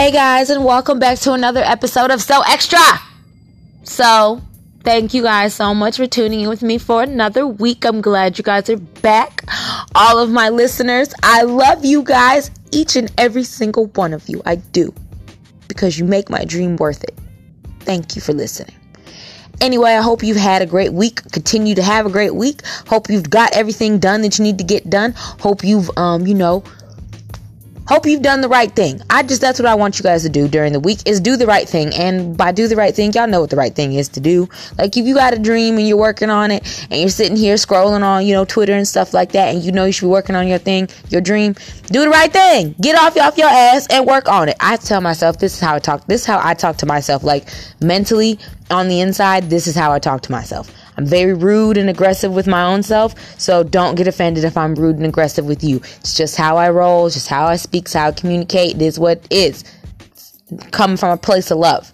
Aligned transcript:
Hey 0.00 0.12
guys, 0.12 0.48
and 0.48 0.64
welcome 0.64 0.98
back 0.98 1.18
to 1.18 1.34
another 1.34 1.60
episode 1.60 2.10
of 2.10 2.22
So 2.22 2.40
Extra. 2.48 2.80
So, 3.82 4.40
thank 4.82 5.12
you 5.12 5.22
guys 5.22 5.52
so 5.52 5.74
much 5.74 5.98
for 5.98 6.06
tuning 6.06 6.40
in 6.40 6.48
with 6.48 6.62
me 6.62 6.78
for 6.78 7.02
another 7.02 7.46
week. 7.46 7.84
I'm 7.84 8.00
glad 8.00 8.38
you 8.38 8.42
guys 8.42 8.70
are 8.70 8.78
back. 8.78 9.44
All 9.94 10.18
of 10.18 10.30
my 10.30 10.48
listeners, 10.48 11.12
I 11.22 11.42
love 11.42 11.84
you 11.84 12.02
guys, 12.02 12.50
each 12.72 12.96
and 12.96 13.12
every 13.18 13.44
single 13.44 13.88
one 13.88 14.14
of 14.14 14.26
you. 14.26 14.40
I 14.46 14.54
do. 14.54 14.94
Because 15.68 15.98
you 15.98 16.06
make 16.06 16.30
my 16.30 16.46
dream 16.46 16.76
worth 16.76 17.04
it. 17.04 17.18
Thank 17.80 18.16
you 18.16 18.22
for 18.22 18.32
listening. 18.32 18.74
Anyway, 19.60 19.90
I 19.90 20.00
hope 20.00 20.22
you've 20.22 20.38
had 20.38 20.62
a 20.62 20.66
great 20.66 20.94
week. 20.94 21.30
Continue 21.30 21.74
to 21.74 21.82
have 21.82 22.06
a 22.06 22.10
great 22.10 22.34
week. 22.34 22.64
Hope 22.88 23.10
you've 23.10 23.28
got 23.28 23.54
everything 23.54 23.98
done 23.98 24.22
that 24.22 24.38
you 24.38 24.44
need 24.44 24.56
to 24.56 24.64
get 24.64 24.88
done. 24.88 25.12
Hope 25.14 25.62
you've 25.62 25.90
um, 25.98 26.26
you 26.26 26.34
know, 26.34 26.64
hope 27.90 28.06
you've 28.06 28.22
done 28.22 28.40
the 28.40 28.48
right 28.48 28.70
thing. 28.70 29.00
I 29.10 29.24
just 29.24 29.40
that's 29.40 29.58
what 29.58 29.66
I 29.66 29.74
want 29.74 29.98
you 29.98 30.04
guys 30.04 30.22
to 30.22 30.28
do 30.28 30.46
during 30.46 30.72
the 30.72 30.78
week 30.78 31.00
is 31.06 31.18
do 31.18 31.36
the 31.36 31.46
right 31.46 31.68
thing. 31.68 31.92
And 31.92 32.36
by 32.36 32.52
do 32.52 32.68
the 32.68 32.76
right 32.76 32.94
thing, 32.94 33.12
y'all 33.12 33.26
know 33.26 33.40
what 33.40 33.50
the 33.50 33.56
right 33.56 33.74
thing 33.74 33.94
is 33.94 34.08
to 34.10 34.20
do. 34.20 34.48
Like 34.78 34.96
if 34.96 35.04
you 35.04 35.12
got 35.12 35.34
a 35.34 35.38
dream 35.40 35.76
and 35.76 35.88
you're 35.88 35.96
working 35.96 36.30
on 36.30 36.52
it 36.52 36.86
and 36.88 37.00
you're 37.00 37.08
sitting 37.08 37.36
here 37.36 37.56
scrolling 37.56 38.02
on, 38.02 38.24
you 38.24 38.32
know, 38.32 38.44
Twitter 38.44 38.74
and 38.74 38.86
stuff 38.86 39.12
like 39.12 39.32
that 39.32 39.52
and 39.52 39.64
you 39.64 39.72
know 39.72 39.86
you 39.86 39.92
should 39.92 40.06
be 40.06 40.10
working 40.10 40.36
on 40.36 40.46
your 40.46 40.58
thing, 40.58 40.88
your 41.08 41.20
dream, 41.20 41.54
do 41.86 42.02
the 42.02 42.10
right 42.10 42.32
thing. 42.32 42.76
Get 42.80 42.96
off 42.96 43.16
off 43.16 43.36
your 43.36 43.48
ass 43.48 43.88
and 43.90 44.06
work 44.06 44.28
on 44.28 44.48
it. 44.48 44.56
I 44.60 44.76
tell 44.76 45.00
myself 45.00 45.40
this 45.40 45.54
is 45.54 45.60
how 45.60 45.74
I 45.74 45.80
talk. 45.80 46.06
This 46.06 46.20
is 46.20 46.26
how 46.28 46.40
I 46.40 46.54
talk 46.54 46.76
to 46.78 46.86
myself 46.86 47.24
like 47.24 47.48
mentally 47.80 48.38
on 48.70 48.86
the 48.86 49.00
inside, 49.00 49.50
this 49.50 49.66
is 49.66 49.74
how 49.74 49.90
I 49.90 49.98
talk 49.98 50.22
to 50.22 50.30
myself. 50.30 50.72
I'm 51.00 51.06
very 51.06 51.32
rude 51.32 51.78
and 51.78 51.88
aggressive 51.88 52.34
with 52.34 52.46
my 52.46 52.62
own 52.62 52.82
self, 52.82 53.14
so 53.40 53.62
don't 53.62 53.94
get 53.94 54.06
offended 54.06 54.44
if 54.44 54.54
I'm 54.54 54.74
rude 54.74 54.96
and 54.96 55.06
aggressive 55.06 55.46
with 55.46 55.64
you. 55.64 55.76
It's 55.76 56.14
just 56.14 56.36
how 56.36 56.58
I 56.58 56.68
roll, 56.68 57.06
it's 57.06 57.14
just 57.14 57.28
how 57.28 57.46
I 57.46 57.56
speak, 57.56 57.84
it's 57.84 57.94
how 57.94 58.08
I 58.08 58.12
communicate. 58.12 58.74
It 58.74 58.82
is 58.82 58.98
what 58.98 59.26
it 59.30 59.32
is. 59.32 59.64
Come 60.72 60.98
from 60.98 61.08
a 61.08 61.16
place 61.16 61.50
of 61.50 61.56
love. 61.56 61.90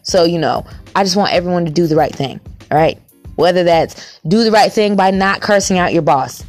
So, 0.00 0.24
you 0.24 0.38
know, 0.38 0.64
I 0.94 1.04
just 1.04 1.16
want 1.16 1.34
everyone 1.34 1.66
to 1.66 1.70
do 1.70 1.86
the 1.86 1.96
right 1.96 2.14
thing. 2.14 2.40
All 2.70 2.78
right? 2.78 2.98
Whether 3.34 3.62
that's 3.62 4.20
do 4.26 4.42
the 4.42 4.50
right 4.50 4.72
thing 4.72 4.96
by 4.96 5.10
not 5.10 5.42
cursing 5.42 5.76
out 5.76 5.92
your 5.92 6.00
boss. 6.00 6.42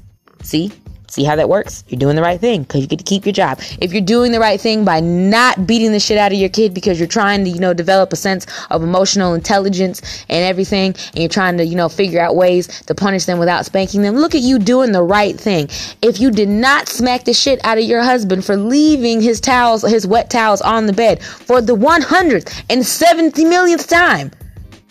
See? 0.44 0.72
See 1.10 1.24
how 1.24 1.38
that 1.38 1.48
works? 1.48 1.86
You're 1.88 2.00
doing 2.00 2.18
the 2.18 2.22
right 2.22 2.40
thing 2.40 2.64
because 2.64 2.82
you 2.82 2.88
get 2.88 3.00
to 3.00 3.06
keep 3.06 3.26
your 3.26 3.34
job. 3.34 3.60
If 3.80 3.94
you're 3.94 4.02
doing 4.02 4.34
the 4.34 4.42
right 4.42 4.60
thing 4.60 4.84
by 4.84 5.00
not 5.00 5.66
beating 5.66 5.94
the 5.94 6.00
shit 6.00 6.18
out 6.18 6.34
of 6.34 6.38
your 6.38 6.50
kid 6.50 6.74
because 6.74 7.00
you're 7.00 7.08
trying 7.08 7.46
to, 7.46 7.50
you 7.50 7.60
know, 7.60 7.74
develop 7.74 8.12
a 8.12 8.18
sense 8.18 8.46
of 8.70 8.84
emotional 8.84 9.34
intelligence 9.34 10.26
and 10.28 10.44
everything, 10.44 10.94
and 11.14 11.18
you're 11.18 11.30
trying 11.30 11.58
to, 11.58 11.66
you 11.66 11.76
know, 11.76 11.88
figure 11.88 12.20
out 12.20 12.36
ways 12.36 12.68
to 12.84 12.94
punish 12.94 13.24
them 13.24 13.40
without 13.40 13.66
spanking 13.66 14.02
them, 14.02 14.16
look 14.16 14.36
at 14.36 14.42
you 14.42 14.60
doing 14.60 14.92
the 14.92 15.02
right 15.02 15.40
thing. 15.40 15.70
If 16.02 16.20
you 16.20 16.30
did 16.30 16.50
not 16.50 16.90
smack 16.90 17.24
the 17.24 17.34
shit 17.34 17.64
out 17.64 17.78
of 17.78 17.86
your 17.86 18.04
husband 18.04 18.44
for 18.44 18.58
leaving 18.58 19.22
his 19.22 19.40
towels, 19.40 19.84
his 19.84 20.06
wet 20.06 20.30
towels 20.30 20.62
on 20.62 20.88
the 20.88 20.94
bed 20.94 21.24
for 21.24 21.62
the 21.62 21.74
170 21.74 23.46
millionth 23.46 23.88
time, 23.88 24.32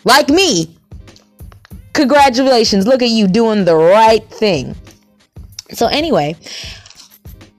like 0.04 0.30
me, 0.30 0.74
congratulations. 1.92 2.86
Look 2.86 3.02
at 3.02 3.10
you 3.10 3.28
doing 3.28 3.66
the 3.66 3.76
right 3.76 4.24
thing. 4.30 4.74
So, 5.72 5.86
anyway, 5.86 6.36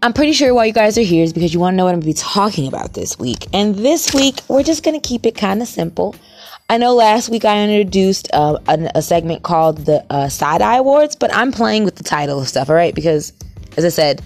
I'm 0.01 0.13
pretty 0.13 0.33
sure 0.33 0.53
why 0.53 0.65
you 0.65 0.73
guys 0.73 0.97
are 0.97 1.01
here 1.01 1.23
is 1.23 1.33
because 1.33 1.53
you 1.53 1.59
want 1.59 1.73
to 1.73 1.77
know 1.77 1.85
what 1.85 1.93
I'm 1.93 2.01
going 2.01 2.13
to 2.13 2.19
be 2.19 2.29
talking 2.29 2.67
about 2.67 2.93
this 2.93 3.17
week. 3.17 3.47
And 3.53 3.75
this 3.75 4.13
week, 4.13 4.41
we're 4.47 4.63
just 4.63 4.83
going 4.83 4.99
to 4.99 5.07
keep 5.07 5.25
it 5.25 5.35
kind 5.35 5.61
of 5.61 5.67
simple. 5.67 6.15
I 6.69 6.77
know 6.77 6.93
last 6.93 7.29
week 7.29 7.45
I 7.45 7.63
introduced 7.63 8.29
uh, 8.33 8.59
a, 8.67 8.91
a, 8.95 9.01
segment 9.01 9.43
called 9.43 9.85
the 9.85 10.05
uh, 10.09 10.27
Side 10.27 10.61
Eye 10.61 10.77
Awards, 10.77 11.15
but 11.15 11.33
I'm 11.33 11.51
playing 11.51 11.85
with 11.85 11.95
the 11.95 12.03
title 12.03 12.41
of 12.41 12.47
stuff, 12.47 12.69
all 12.69 12.75
right? 12.75 12.93
Because, 12.93 13.31
as 13.77 13.85
I 13.85 13.89
said, 13.89 14.21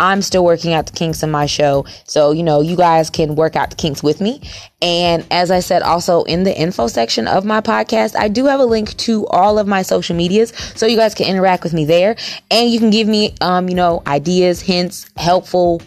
I'm 0.00 0.22
still 0.22 0.44
working 0.44 0.72
out 0.72 0.86
the 0.86 0.92
kinks 0.92 1.22
in 1.22 1.30
my 1.30 1.46
show. 1.46 1.86
So, 2.04 2.32
you 2.32 2.42
know, 2.42 2.60
you 2.60 2.76
guys 2.76 3.10
can 3.10 3.34
work 3.36 3.56
out 3.56 3.70
the 3.70 3.76
kinks 3.76 4.02
with 4.02 4.20
me. 4.20 4.40
And 4.82 5.26
as 5.30 5.50
I 5.50 5.60
said, 5.60 5.82
also 5.82 6.24
in 6.24 6.44
the 6.44 6.56
info 6.56 6.88
section 6.88 7.26
of 7.26 7.44
my 7.44 7.60
podcast, 7.60 8.16
I 8.16 8.28
do 8.28 8.46
have 8.46 8.60
a 8.60 8.64
link 8.64 8.96
to 8.98 9.26
all 9.28 9.58
of 9.58 9.66
my 9.66 9.82
social 9.82 10.16
medias. 10.16 10.52
So 10.74 10.86
you 10.86 10.96
guys 10.96 11.14
can 11.14 11.26
interact 11.26 11.62
with 11.62 11.72
me 11.72 11.84
there 11.84 12.16
and 12.50 12.70
you 12.70 12.78
can 12.78 12.90
give 12.90 13.08
me, 13.08 13.34
um, 13.40 13.68
you 13.68 13.74
know, 13.74 14.02
ideas, 14.06 14.60
hints, 14.60 15.10
helpful, 15.16 15.80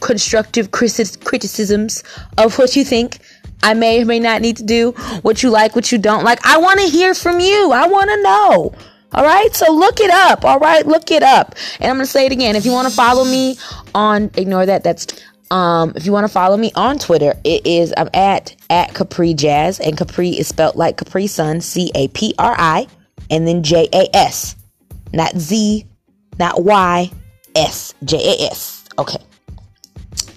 constructive 0.00 0.70
criticisms 0.70 2.02
of 2.38 2.58
what 2.58 2.74
you 2.74 2.84
think 2.84 3.18
I 3.62 3.74
may 3.74 4.02
or 4.02 4.06
may 4.06 4.18
not 4.18 4.40
need 4.40 4.56
to 4.56 4.62
do, 4.62 4.92
what 5.22 5.42
you 5.42 5.50
like, 5.50 5.74
what 5.74 5.92
you 5.92 5.98
don't 5.98 6.24
like. 6.24 6.44
I 6.46 6.58
want 6.58 6.80
to 6.80 6.86
hear 6.86 7.14
from 7.14 7.40
you. 7.40 7.72
I 7.72 7.86
want 7.86 8.10
to 8.10 8.22
know. 8.22 8.72
All 9.12 9.24
right, 9.24 9.52
so 9.54 9.72
look 9.72 9.98
it 9.98 10.10
up. 10.10 10.44
All 10.44 10.60
right, 10.60 10.86
look 10.86 11.10
it 11.10 11.22
up. 11.22 11.56
And 11.80 11.90
I'm 11.90 11.96
gonna 11.96 12.06
say 12.06 12.26
it 12.26 12.32
again. 12.32 12.54
If 12.54 12.64
you 12.64 12.70
want 12.70 12.88
to 12.88 12.94
follow 12.94 13.24
me 13.24 13.56
on, 13.94 14.30
ignore 14.34 14.66
that. 14.66 14.84
That's 14.84 15.06
um. 15.50 15.92
If 15.96 16.06
you 16.06 16.12
want 16.12 16.24
to 16.28 16.32
follow 16.32 16.56
me 16.56 16.70
on 16.76 16.98
Twitter, 16.98 17.34
it 17.42 17.66
is 17.66 17.92
I'm 17.96 18.08
at 18.14 18.54
at 18.70 18.94
Capri 18.94 19.34
Jas, 19.34 19.80
and 19.80 19.98
Capri 19.98 20.30
is 20.30 20.46
spelled 20.46 20.76
like 20.76 20.96
Capri 20.96 21.26
Sun, 21.26 21.60
C 21.60 21.90
A 21.96 22.06
P 22.08 22.34
R 22.38 22.54
I, 22.56 22.86
and 23.30 23.48
then 23.48 23.64
J 23.64 23.88
A 23.92 24.08
S, 24.14 24.54
not 25.12 25.36
Z, 25.36 25.86
not 26.38 26.62
Y, 26.62 27.10
S 27.56 27.94
J 28.04 28.16
A 28.16 28.50
S. 28.50 28.84
Okay. 28.96 29.18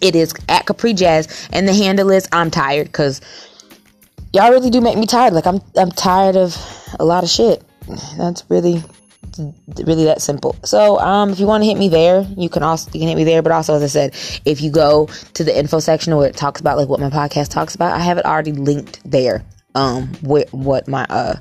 It 0.01 0.15
is 0.15 0.33
at 0.49 0.65
Capri 0.65 0.93
Jas, 0.93 1.47
and 1.53 1.67
the 1.67 1.73
handle 1.73 2.09
is 2.09 2.27
I'm 2.31 2.49
tired 2.49 2.87
because 2.87 3.21
y'all 4.33 4.49
really 4.49 4.71
do 4.71 4.81
make 4.81 4.97
me 4.97 5.05
tired. 5.05 5.33
Like 5.33 5.45
I'm 5.45 5.61
I'm 5.77 5.91
tired 5.91 6.35
of 6.35 6.57
a 6.99 7.05
lot 7.05 7.23
of 7.23 7.29
shit 7.29 7.63
that's 8.17 8.43
really 8.49 8.83
really 9.83 10.05
that 10.05 10.21
simple. 10.21 10.55
So, 10.63 10.99
um, 10.99 11.31
if 11.31 11.39
you 11.39 11.47
want 11.47 11.63
to 11.63 11.67
hit 11.67 11.77
me 11.77 11.89
there, 11.89 12.21
you 12.37 12.49
can 12.49 12.63
also 12.63 12.89
you 12.93 12.99
can 12.99 13.07
hit 13.07 13.15
me 13.15 13.23
there. 13.23 13.41
But 13.41 13.51
also, 13.51 13.75
as 13.75 13.83
I 13.83 13.87
said, 13.87 14.13
if 14.45 14.61
you 14.61 14.71
go 14.71 15.07
to 15.33 15.43
the 15.43 15.57
info 15.57 15.79
section 15.79 16.15
where 16.15 16.27
it 16.27 16.35
talks 16.35 16.61
about 16.61 16.77
like 16.77 16.89
what 16.89 16.99
my 16.99 17.09
podcast 17.09 17.49
talks 17.49 17.75
about, 17.75 17.93
I 17.93 17.99
have 17.99 18.17
it 18.17 18.25
already 18.25 18.51
linked 18.51 18.99
there. 19.09 19.43
Um, 19.75 20.11
with 20.21 20.53
what 20.53 20.87
my 20.87 21.05
uh 21.09 21.37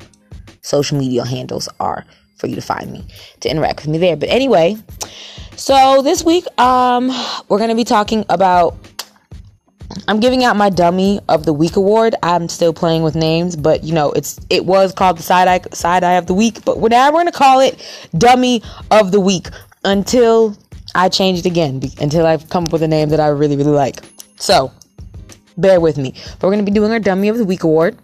social 0.62 0.98
media 0.98 1.22
handles 1.24 1.68
are 1.80 2.06
for 2.38 2.46
you 2.46 2.54
to 2.54 2.62
find 2.62 2.90
me 2.90 3.06
to 3.40 3.50
interact 3.50 3.80
with 3.80 3.88
me 3.88 3.98
there. 3.98 4.16
But 4.16 4.30
anyway, 4.30 4.76
so 5.56 6.00
this 6.02 6.24
week, 6.24 6.46
um, 6.58 7.10
we're 7.48 7.58
gonna 7.58 7.74
be 7.74 7.84
talking 7.84 8.24
about 8.28 8.76
I'm 10.08 10.20
giving 10.20 10.44
out 10.44 10.56
my 10.56 10.70
dummy 10.70 11.20
of 11.28 11.44
the 11.44 11.52
week 11.52 11.76
award. 11.76 12.14
I'm 12.22 12.48
still 12.48 12.72
playing 12.72 13.02
with 13.02 13.14
names, 13.14 13.56
but 13.56 13.84
you 13.84 13.94
know, 13.94 14.12
it's 14.12 14.38
it 14.50 14.64
was 14.64 14.92
called 14.92 15.18
the 15.18 15.22
side 15.22 15.48
eye 15.48 15.60
side 15.72 16.04
eye 16.04 16.14
of 16.14 16.26
the 16.26 16.34
week, 16.34 16.64
but 16.64 16.78
now 16.78 17.10
we're 17.10 17.20
gonna 17.20 17.32
call 17.32 17.60
it 17.60 18.08
dummy 18.16 18.62
of 18.90 19.12
the 19.12 19.20
week 19.20 19.48
until 19.84 20.56
I 20.94 21.08
change 21.08 21.38
it 21.40 21.46
again, 21.46 21.80
until 22.00 22.26
I've 22.26 22.48
come 22.48 22.64
up 22.64 22.72
with 22.72 22.82
a 22.82 22.88
name 22.88 23.08
that 23.10 23.20
I 23.20 23.28
really 23.28 23.56
really 23.56 23.72
like. 23.72 24.00
So 24.36 24.72
bear 25.56 25.80
with 25.80 25.98
me. 25.98 26.14
But 26.38 26.46
we're 26.46 26.52
gonna 26.52 26.62
be 26.62 26.72
doing 26.72 26.90
our 26.92 27.00
dummy 27.00 27.28
of 27.28 27.38
the 27.38 27.44
week 27.44 27.64
award. 27.64 27.98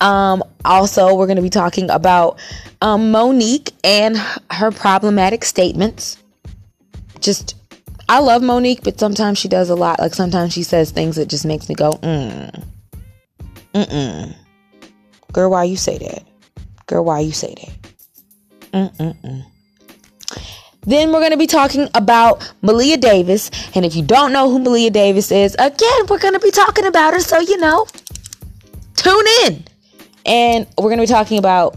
Um, 0.00 0.42
also, 0.64 1.14
we're 1.14 1.26
gonna 1.26 1.42
be 1.42 1.50
talking 1.50 1.90
about 1.90 2.38
um, 2.80 3.12
Mo'Nique 3.12 3.72
and 3.84 4.16
her 4.50 4.70
problematic 4.70 5.44
statements. 5.44 6.16
Just 7.20 7.54
I 8.10 8.18
love 8.18 8.42
Mo'Nique, 8.42 8.82
but 8.82 8.98
sometimes 8.98 9.38
she 9.38 9.46
does 9.46 9.70
a 9.70 9.76
lot. 9.76 10.00
Like 10.00 10.14
sometimes 10.14 10.52
she 10.52 10.64
says 10.64 10.90
things 10.90 11.14
that 11.14 11.28
just 11.28 11.46
makes 11.46 11.68
me 11.68 11.76
go, 11.76 11.92
mm. 11.92 12.64
Mm-mm. 13.72 14.34
Girl, 15.32 15.52
why 15.52 15.62
you 15.62 15.76
say 15.76 15.96
that? 15.98 16.24
Girl, 16.86 17.04
why 17.04 17.20
you 17.20 17.30
say 17.30 17.54
that? 17.54 17.92
Mm-mm-mm. 18.72 19.44
Then 20.82 21.12
we're 21.12 21.20
going 21.20 21.30
to 21.30 21.36
be 21.36 21.46
talking 21.46 21.88
about 21.94 22.40
Maleah 22.64 23.00
Davis. 23.00 23.48
And 23.76 23.84
if 23.84 23.94
you 23.94 24.02
don't 24.02 24.32
know 24.32 24.50
who 24.50 24.58
Maleah 24.58 24.92
Davis 24.92 25.30
is, 25.30 25.54
again, 25.54 26.06
we're 26.08 26.18
going 26.18 26.34
to 26.34 26.40
be 26.40 26.50
talking 26.50 26.86
about 26.86 27.14
her. 27.14 27.20
So, 27.20 27.38
you 27.38 27.58
know, 27.58 27.86
tune 28.96 29.24
in. 29.44 29.64
And 30.26 30.66
we're 30.76 30.88
going 30.88 30.98
to 30.98 31.04
be 31.04 31.06
talking 31.06 31.38
about 31.38 31.76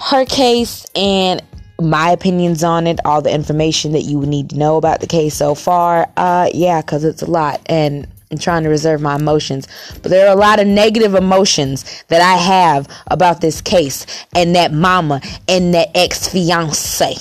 her 0.00 0.24
case 0.24 0.86
and 0.96 1.42
my 1.82 2.10
opinions 2.10 2.64
on 2.64 2.86
it, 2.86 3.00
all 3.04 3.22
the 3.22 3.32
information 3.32 3.92
that 3.92 4.02
you 4.02 4.20
need 4.20 4.50
to 4.50 4.58
know 4.58 4.76
about 4.76 5.00
the 5.00 5.06
case 5.06 5.34
so 5.34 5.54
far. 5.54 6.08
Uh, 6.16 6.48
yeah, 6.54 6.80
because 6.80 7.04
it's 7.04 7.22
a 7.22 7.30
lot, 7.30 7.60
and 7.66 8.06
I'm 8.30 8.38
trying 8.38 8.62
to 8.62 8.68
reserve 8.68 9.00
my 9.00 9.16
emotions. 9.16 9.68
But 10.02 10.10
there 10.10 10.26
are 10.26 10.32
a 10.32 10.38
lot 10.38 10.60
of 10.60 10.66
negative 10.66 11.14
emotions 11.14 12.04
that 12.08 12.22
I 12.22 12.36
have 12.36 12.88
about 13.08 13.40
this 13.40 13.60
case 13.60 14.06
and 14.34 14.56
that 14.56 14.72
mama 14.72 15.20
and 15.48 15.74
that 15.74 15.88
ex 15.94 16.28
fiance, 16.28 17.14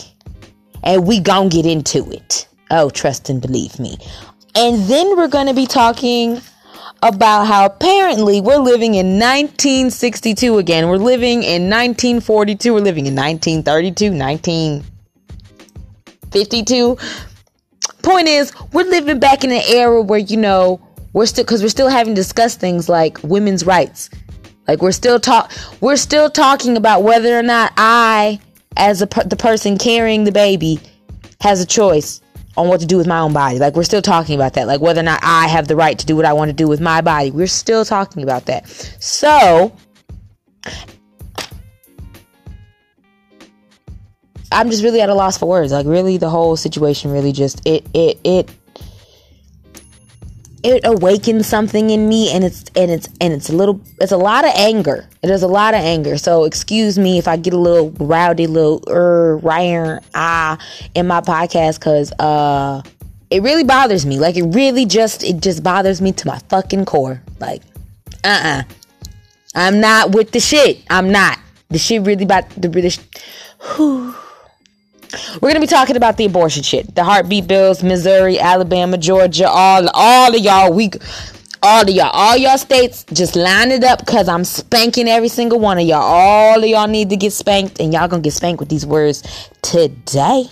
and 0.83 1.05
we 1.05 1.19
gonna 1.19 1.49
get 1.49 1.65
into 1.65 2.09
it. 2.11 2.47
Oh, 2.69 2.89
trust 2.89 3.29
and 3.29 3.41
believe 3.41 3.79
me. 3.79 3.97
And 4.55 4.83
then 4.83 5.17
we're 5.17 5.27
gonna 5.27 5.53
be 5.53 5.65
talking 5.65 6.41
about 7.03 7.45
how 7.45 7.65
apparently 7.65 8.41
we're 8.41 8.57
living 8.57 8.93
in 8.95 9.17
1962 9.17 10.59
again. 10.59 10.87
We're 10.87 10.97
living 10.97 11.43
in 11.43 11.63
1942. 11.63 12.73
We're 12.73 12.79
living 12.79 13.07
in 13.07 13.15
1932, 13.15 14.11
1952. 14.11 16.97
Point 18.03 18.27
is, 18.27 18.53
we're 18.71 18.89
living 18.89 19.19
back 19.19 19.43
in 19.43 19.51
an 19.51 19.63
era 19.67 20.01
where, 20.01 20.19
you 20.19 20.37
know, 20.37 20.79
we're 21.13 21.25
still, 21.25 21.43
because 21.43 21.63
we're 21.63 21.69
still 21.69 21.89
having 21.89 22.13
to 22.15 22.21
discuss 22.21 22.55
things 22.55 22.87
like 22.87 23.21
women's 23.23 23.65
rights. 23.65 24.09
Like 24.67 24.81
we're 24.81 24.91
still 24.91 25.19
talk, 25.19 25.51
we're 25.81 25.97
still 25.97 26.29
talking 26.29 26.77
about 26.77 27.03
whether 27.03 27.37
or 27.37 27.43
not 27.43 27.73
I, 27.77 28.39
as 28.77 29.01
a 29.01 29.07
the 29.25 29.35
person 29.35 29.77
carrying 29.77 30.23
the 30.23 30.31
baby, 30.31 30.79
has 31.41 31.61
a 31.61 31.65
choice 31.65 32.20
on 32.57 32.67
what 32.67 32.79
to 32.81 32.85
do 32.85 32.97
with 32.97 33.07
my 33.07 33.19
own 33.19 33.33
body. 33.33 33.59
Like 33.59 33.75
we're 33.75 33.83
still 33.83 34.01
talking 34.01 34.35
about 34.35 34.53
that. 34.53 34.67
Like 34.67 34.81
whether 34.81 34.99
or 34.99 35.03
not 35.03 35.19
I 35.23 35.47
have 35.47 35.67
the 35.67 35.75
right 35.75 35.97
to 35.97 36.05
do 36.05 36.15
what 36.15 36.25
I 36.25 36.33
want 36.33 36.49
to 36.49 36.53
do 36.53 36.67
with 36.67 36.81
my 36.81 37.01
body. 37.01 37.31
We're 37.31 37.47
still 37.47 37.85
talking 37.85 38.23
about 38.23 38.45
that. 38.45 38.67
So 38.99 39.75
I'm 44.51 44.69
just 44.69 44.83
really 44.83 45.01
at 45.01 45.09
a 45.09 45.13
loss 45.13 45.37
for 45.37 45.47
words. 45.47 45.71
Like 45.71 45.85
really 45.85 46.17
the 46.17 46.29
whole 46.29 46.57
situation 46.57 47.11
really 47.11 47.31
just 47.31 47.65
it 47.65 47.85
it 47.93 48.19
it 48.23 48.51
it 50.63 50.81
awakens 50.85 51.47
something 51.47 51.89
in 51.89 52.07
me 52.07 52.31
and 52.31 52.43
it's 52.43 52.65
and 52.75 52.91
it's 52.91 53.07
and 53.19 53.33
it's 53.33 53.49
a 53.49 53.55
little 53.55 53.81
it's 53.99 54.11
a 54.11 54.17
lot 54.17 54.45
of 54.45 54.51
anger. 54.55 55.07
It 55.21 55.29
is 55.29 55.43
a 55.43 55.47
lot 55.47 55.73
of 55.73 55.81
anger. 55.81 56.17
So 56.17 56.43
excuse 56.43 56.97
me 56.99 57.17
if 57.17 57.27
i 57.27 57.37
get 57.37 57.53
a 57.53 57.57
little 57.57 57.91
rowdy 57.91 58.47
little 58.47 58.83
er 58.89 59.37
ryan 59.37 59.99
ah 60.13 60.57
in 60.93 61.07
my 61.07 61.21
podcast 61.21 61.79
because 61.79 62.11
uh 62.19 62.81
it 63.29 63.41
really 63.41 63.63
bothers 63.63 64.05
me. 64.05 64.19
Like 64.19 64.35
it 64.37 64.43
really 64.43 64.85
just 64.85 65.23
it 65.23 65.41
just 65.41 65.63
bothers 65.63 66.01
me 66.01 66.11
to 66.13 66.27
my 66.27 66.39
fucking 66.49 66.85
core. 66.85 67.21
Like 67.39 67.61
uh-uh. 68.23 68.63
I'm 69.55 69.81
not 69.81 70.11
with 70.11 70.31
the 70.31 70.39
shit. 70.39 70.81
I'm 70.89 71.11
not. 71.11 71.39
The 71.69 71.77
shit 71.77 72.03
really 72.03 72.23
about 72.23 72.49
the 72.49 72.69
british 72.69 72.99
whew 73.75 74.15
we're 75.41 75.49
gonna 75.49 75.59
be 75.59 75.67
talking 75.67 75.95
about 75.95 76.17
the 76.17 76.25
abortion 76.25 76.63
shit, 76.63 76.93
the 76.95 77.03
heartbeat 77.03 77.47
bills, 77.47 77.83
Missouri, 77.83 78.39
Alabama, 78.39 78.97
Georgia, 78.97 79.47
all 79.49 79.87
all 79.93 80.35
of 80.35 80.41
y'all. 80.41 80.73
We 80.73 80.91
all 81.63 81.83
of 81.83 81.89
y'all, 81.89 82.09
all 82.11 82.37
y'all 82.37 82.57
states, 82.57 83.05
just 83.13 83.35
line 83.35 83.71
it 83.71 83.83
up 83.83 83.99
because 83.99 84.27
I'm 84.27 84.43
spanking 84.43 85.07
every 85.07 85.27
single 85.27 85.59
one 85.59 85.77
of 85.77 85.85
y'all. 85.85 86.01
All 86.01 86.63
of 86.63 86.67
y'all 86.67 86.87
need 86.87 87.09
to 87.09 87.17
get 87.17 87.33
spanked, 87.33 87.79
and 87.79 87.93
y'all 87.93 88.07
gonna 88.07 88.21
get 88.21 88.33
spanked 88.33 88.59
with 88.59 88.69
these 88.69 88.85
words 88.85 89.49
today. 89.61 90.45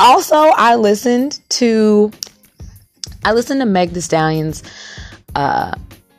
Also, 0.00 0.36
I 0.36 0.76
listened 0.76 1.40
to 1.50 2.12
I 3.24 3.32
listened 3.32 3.60
to 3.60 3.66
Meg 3.66 3.90
the 3.90 4.00
Stallion's 4.02 4.62
uh 5.34 5.72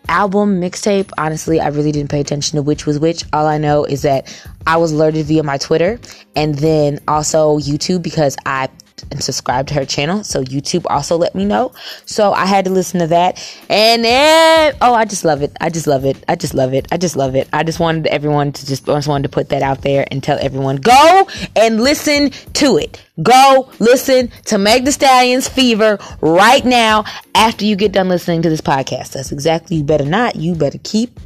album 0.10 0.60
mixtape 0.60 1.12
honestly 1.20 1.60
i 1.60 1.68
really 1.68 1.92
didn't 1.92 2.10
pay 2.10 2.20
attention 2.20 2.56
to 2.58 2.64
which 2.64 2.88
was 2.88 2.98
which 2.98 3.24
all 3.32 3.46
i 3.46 3.60
know 3.60 3.86
is 3.86 4.02
that 4.02 4.28
i 4.68 4.78
was 4.78 4.92
alerted 4.92 5.26
via 5.26 5.44
my 5.44 5.58
twitter 5.58 6.00
and 6.36 6.56
then 6.56 7.00
also 7.08 7.58
youtube 7.60 8.02
because 8.02 8.36
i 8.46 8.68
and 9.12 9.24
subscribe 9.24 9.68
to 9.68 9.74
her 9.74 9.86
channel. 9.86 10.24
So 10.24 10.44
YouTube 10.44 10.86
also 10.90 11.18
let 11.18 11.36
me 11.36 11.46
know. 11.46 11.74
So 12.06 12.34
I 12.34 12.46
had 12.46 12.66
to 12.66 12.72
listen 12.72 13.00
to 13.00 13.08
that. 13.08 13.40
And 13.70 14.04
then, 14.04 14.76
oh, 14.82 14.94
I 14.94 15.06
just 15.06 15.26
love 15.26 15.42
it. 15.42 15.56
I 15.60 15.70
just 15.70 15.88
love 15.88 16.06
it. 16.06 16.24
I 16.28 16.36
just 16.36 16.54
love 16.54 16.74
it. 16.74 16.88
I 16.92 16.98
just 16.98 17.16
love 17.16 17.36
it. 17.36 17.48
I 17.54 17.64
just 17.64 17.80
wanted 17.80 18.08
everyone 18.08 18.52
to 18.52 18.66
just, 18.66 18.88
I 18.90 18.96
just 18.96 19.08
wanted 19.08 19.24
to 19.24 19.30
put 19.30 19.50
that 19.50 19.62
out 19.62 19.82
there 19.82 20.06
and 20.12 20.24
tell 20.24 20.38
everyone 20.40 20.78
go 20.78 21.28
and 21.56 21.82
listen 21.82 22.32
to 22.54 22.78
it. 22.78 23.04
Go 23.22 23.70
listen 23.80 24.30
to 24.46 24.58
Meg 24.58 24.86
the 24.86 24.92
Stallion's 24.92 25.48
Fever 25.48 26.00
right 26.22 26.64
now 26.64 27.04
after 27.36 27.66
you 27.66 27.76
get 27.76 27.92
done 27.92 28.10
listening 28.10 28.42
to 28.44 28.50
this 28.50 28.62
podcast. 28.62 29.14
That's 29.14 29.32
exactly, 29.32 29.78
you 29.78 29.84
better 29.84 30.06
not. 30.06 30.36
You 30.36 30.56
better 30.56 30.80
keep 30.84 31.20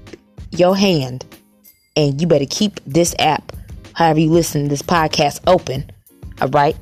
your 0.51 0.75
hand 0.75 1.25
and 1.95 2.19
you 2.19 2.27
better 2.27 2.45
keep 2.49 2.79
this 2.85 3.15
app, 3.19 3.51
however 3.93 4.19
you 4.19 4.31
listen 4.31 4.63
to 4.63 4.69
this 4.69 4.81
podcast, 4.81 5.39
open. 5.47 5.91
All 6.41 6.49
right? 6.49 6.75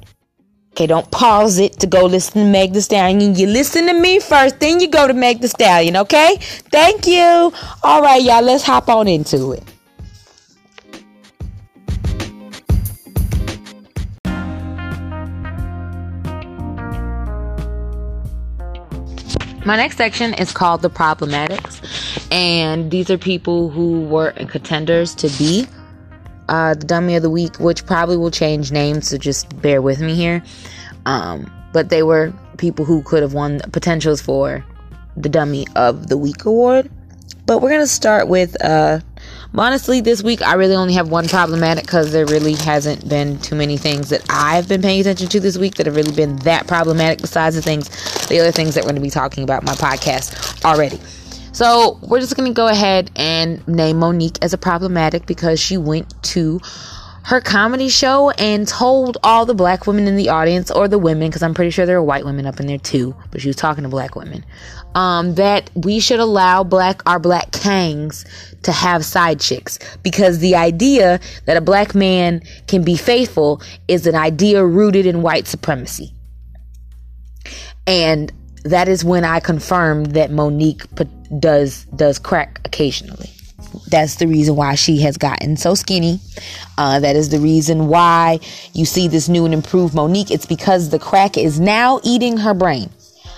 Okay, 0.72 0.88
don't 0.88 1.10
pause 1.12 1.60
it 1.60 1.80
to 1.82 1.88
go 1.88 2.06
listen 2.06 2.46
to 2.46 2.50
Meg 2.50 2.72
the 2.74 2.82
Stallion. 2.82 3.36
You 3.36 3.48
listen 3.48 3.88
to 3.88 3.94
me 3.94 4.20
first, 4.20 4.60
then 4.60 4.80
you 4.80 4.88
go 4.88 5.06
to 5.06 5.14
Meg 5.14 5.42
the 5.42 5.50
Stallion, 5.50 5.98
okay? 5.98 6.38
Thank 6.40 7.08
you. 7.08 7.52
All 7.84 8.02
right, 8.02 8.22
y'all, 8.22 8.42
let's 8.42 8.64
hop 8.64 8.88
on 8.88 9.08
into 9.08 9.52
it. 9.52 9.64
My 19.64 19.76
next 19.76 19.98
section 19.98 20.34
is 20.34 20.52
called 20.52 20.82
The 20.82 20.90
Problematics, 20.90 22.32
and 22.32 22.90
these 22.90 23.12
are 23.12 23.18
people 23.18 23.70
who 23.70 24.02
were 24.02 24.32
contenders 24.32 25.14
to 25.16 25.30
be 25.38 25.68
uh, 26.50 26.74
the 26.74 26.86
dummy 26.88 27.16
of 27.16 27.22
the 27.22 27.30
week, 27.30 27.60
which 27.60 27.86
probably 27.86 28.18
will 28.18 28.32
change 28.32 28.72
names, 28.72 29.10
so 29.10 29.20
just 29.20 29.62
bear 29.62 29.80
with 29.80 30.02
me 30.02 30.16
here. 30.16 30.42
Um, 31.06 31.52
but 31.74 31.90
they 31.90 32.02
were 32.02 32.34
people 32.58 32.86
who 32.86 33.04
could 33.04 33.22
have 33.22 33.36
won 33.36 33.60
potentials 33.72 34.20
for 34.20 34.66
the 35.16 35.30
dummy 35.30 35.68
of 35.76 36.08
the 36.08 36.18
week 36.18 36.44
award. 36.46 36.90
But 37.46 37.62
we're 37.62 37.70
gonna 37.70 37.86
start 37.86 38.28
with 38.28 38.60
uh, 38.66 39.02
honestly, 39.60 40.02
this 40.02 40.24
week 40.24 40.42
I 40.42 40.54
really 40.54 40.76
only 40.76 40.94
have 40.94 41.10
one 41.10 41.28
problematic 41.28 41.86
because 41.86 42.12
there 42.12 42.26
really 42.26 42.54
hasn't 42.54 43.08
been 43.08 43.40
too 43.40 43.56
many 43.56 43.78
things 43.78 44.10
that 44.10 44.24
I've 44.30 44.68
been 44.68 44.82
paying 44.82 45.02
attention 45.02 45.28
to 45.30 45.40
this 45.40 45.58
week 45.58 45.76
that 45.76 45.86
have 45.86 45.96
really 45.96 46.16
been 46.16 46.38
that 46.38 46.68
problematic. 46.68 47.20
Besides 47.20 47.56
the 47.56 47.62
things, 47.62 47.90
the 48.28 48.40
other 48.40 48.52
things 48.52 48.76
that 48.76 48.84
we're 48.84 48.92
gonna 48.92 49.02
be 49.02 49.10
talking 49.10 49.44
about 49.44 49.64
my 49.64 49.74
podcast 49.74 50.64
already. 50.66 51.00
So 51.54 52.00
we're 52.02 52.22
just 52.22 52.36
gonna 52.36 52.54
go 52.54 52.68
ahead 52.68 53.12
and 53.16 53.66
name 53.68 54.00
Mo'Nique 54.00 54.38
as 54.42 54.54
a 54.54 54.58
problematic 54.58 55.26
because 55.26 55.60
she 55.60 55.78
went 55.78 56.22
to 56.24 56.62
her 57.24 57.40
comedy 57.40 57.90
show 57.90 58.32
and 58.32 58.68
told 58.68 59.18
all 59.24 59.46
the 59.46 59.54
black 59.54 59.86
women 59.86 60.08
in 60.08 60.16
the 60.16 60.30
audience 60.30 60.72
or 60.72 60.88
the 60.88 60.98
women 60.98 61.30
because 61.30 61.44
i'm 61.44 61.54
pretty 61.54 61.70
sure 61.70 61.86
there 61.86 61.98
are 61.98 62.04
white 62.04 62.26
women 62.26 62.48
up 62.48 62.60
in 62.60 62.66
there 62.66 62.80
too 62.80 63.16
but 63.30 63.40
she 63.40 63.48
was 63.48 63.56
talking 63.56 63.84
to 63.84 63.90
black 63.90 64.16
women 64.16 64.44
um, 64.96 65.36
that 65.36 65.70
we 65.76 66.00
should 66.00 66.20
allow 66.20 66.64
black 66.64 67.02
our 67.06 67.20
black 67.20 67.52
kangs 67.52 68.26
to 68.64 68.72
have 68.72 69.04
side 69.06 69.40
chicks 69.40 69.80
because 70.04 70.40
the 70.40 70.56
idea 70.56 71.20
that 71.46 71.58
a 71.58 71.62
black 71.62 71.96
man 71.96 72.42
can 72.68 72.84
be 72.84 72.96
faithful 72.96 73.62
is 73.88 74.06
an 74.06 74.16
idea 74.16 74.64
rooted 74.64 75.06
in 75.06 75.22
white 75.22 75.48
supremacy 75.48 76.14
and 77.88 78.32
that 78.64 78.88
is 78.88 79.04
when 79.04 79.24
i 79.24 79.40
confirmed 79.40 80.08
that 80.08 80.30
mo'nique 80.30 80.84
does 81.40 81.86
does 81.96 82.20
crack 82.20 82.60
occasionally. 82.66 83.30
That's 83.88 84.16
the 84.16 84.28
reason 84.28 84.56
why 84.56 84.76
she 84.76 85.02
has 85.02 85.18
gotten 85.18 85.56
so 85.56 85.76
skinny. 85.76 86.20
Uh, 86.78 87.00
that 87.00 87.16
is 87.16 87.30
the 87.30 87.40
reason 87.40 87.88
why 87.88 88.40
you 88.74 88.86
see 88.86 89.08
this 89.08 89.30
new 89.30 89.46
and 89.46 89.54
improved 89.54 89.94
Mo'Nique. 89.94 90.32
It's 90.32 90.46
because 90.46 90.90
the 90.90 91.00
crack 91.00 91.38
is 91.38 91.60
now 91.60 92.02
eating 92.04 92.38
her 92.38 92.54
brain. 92.54 92.90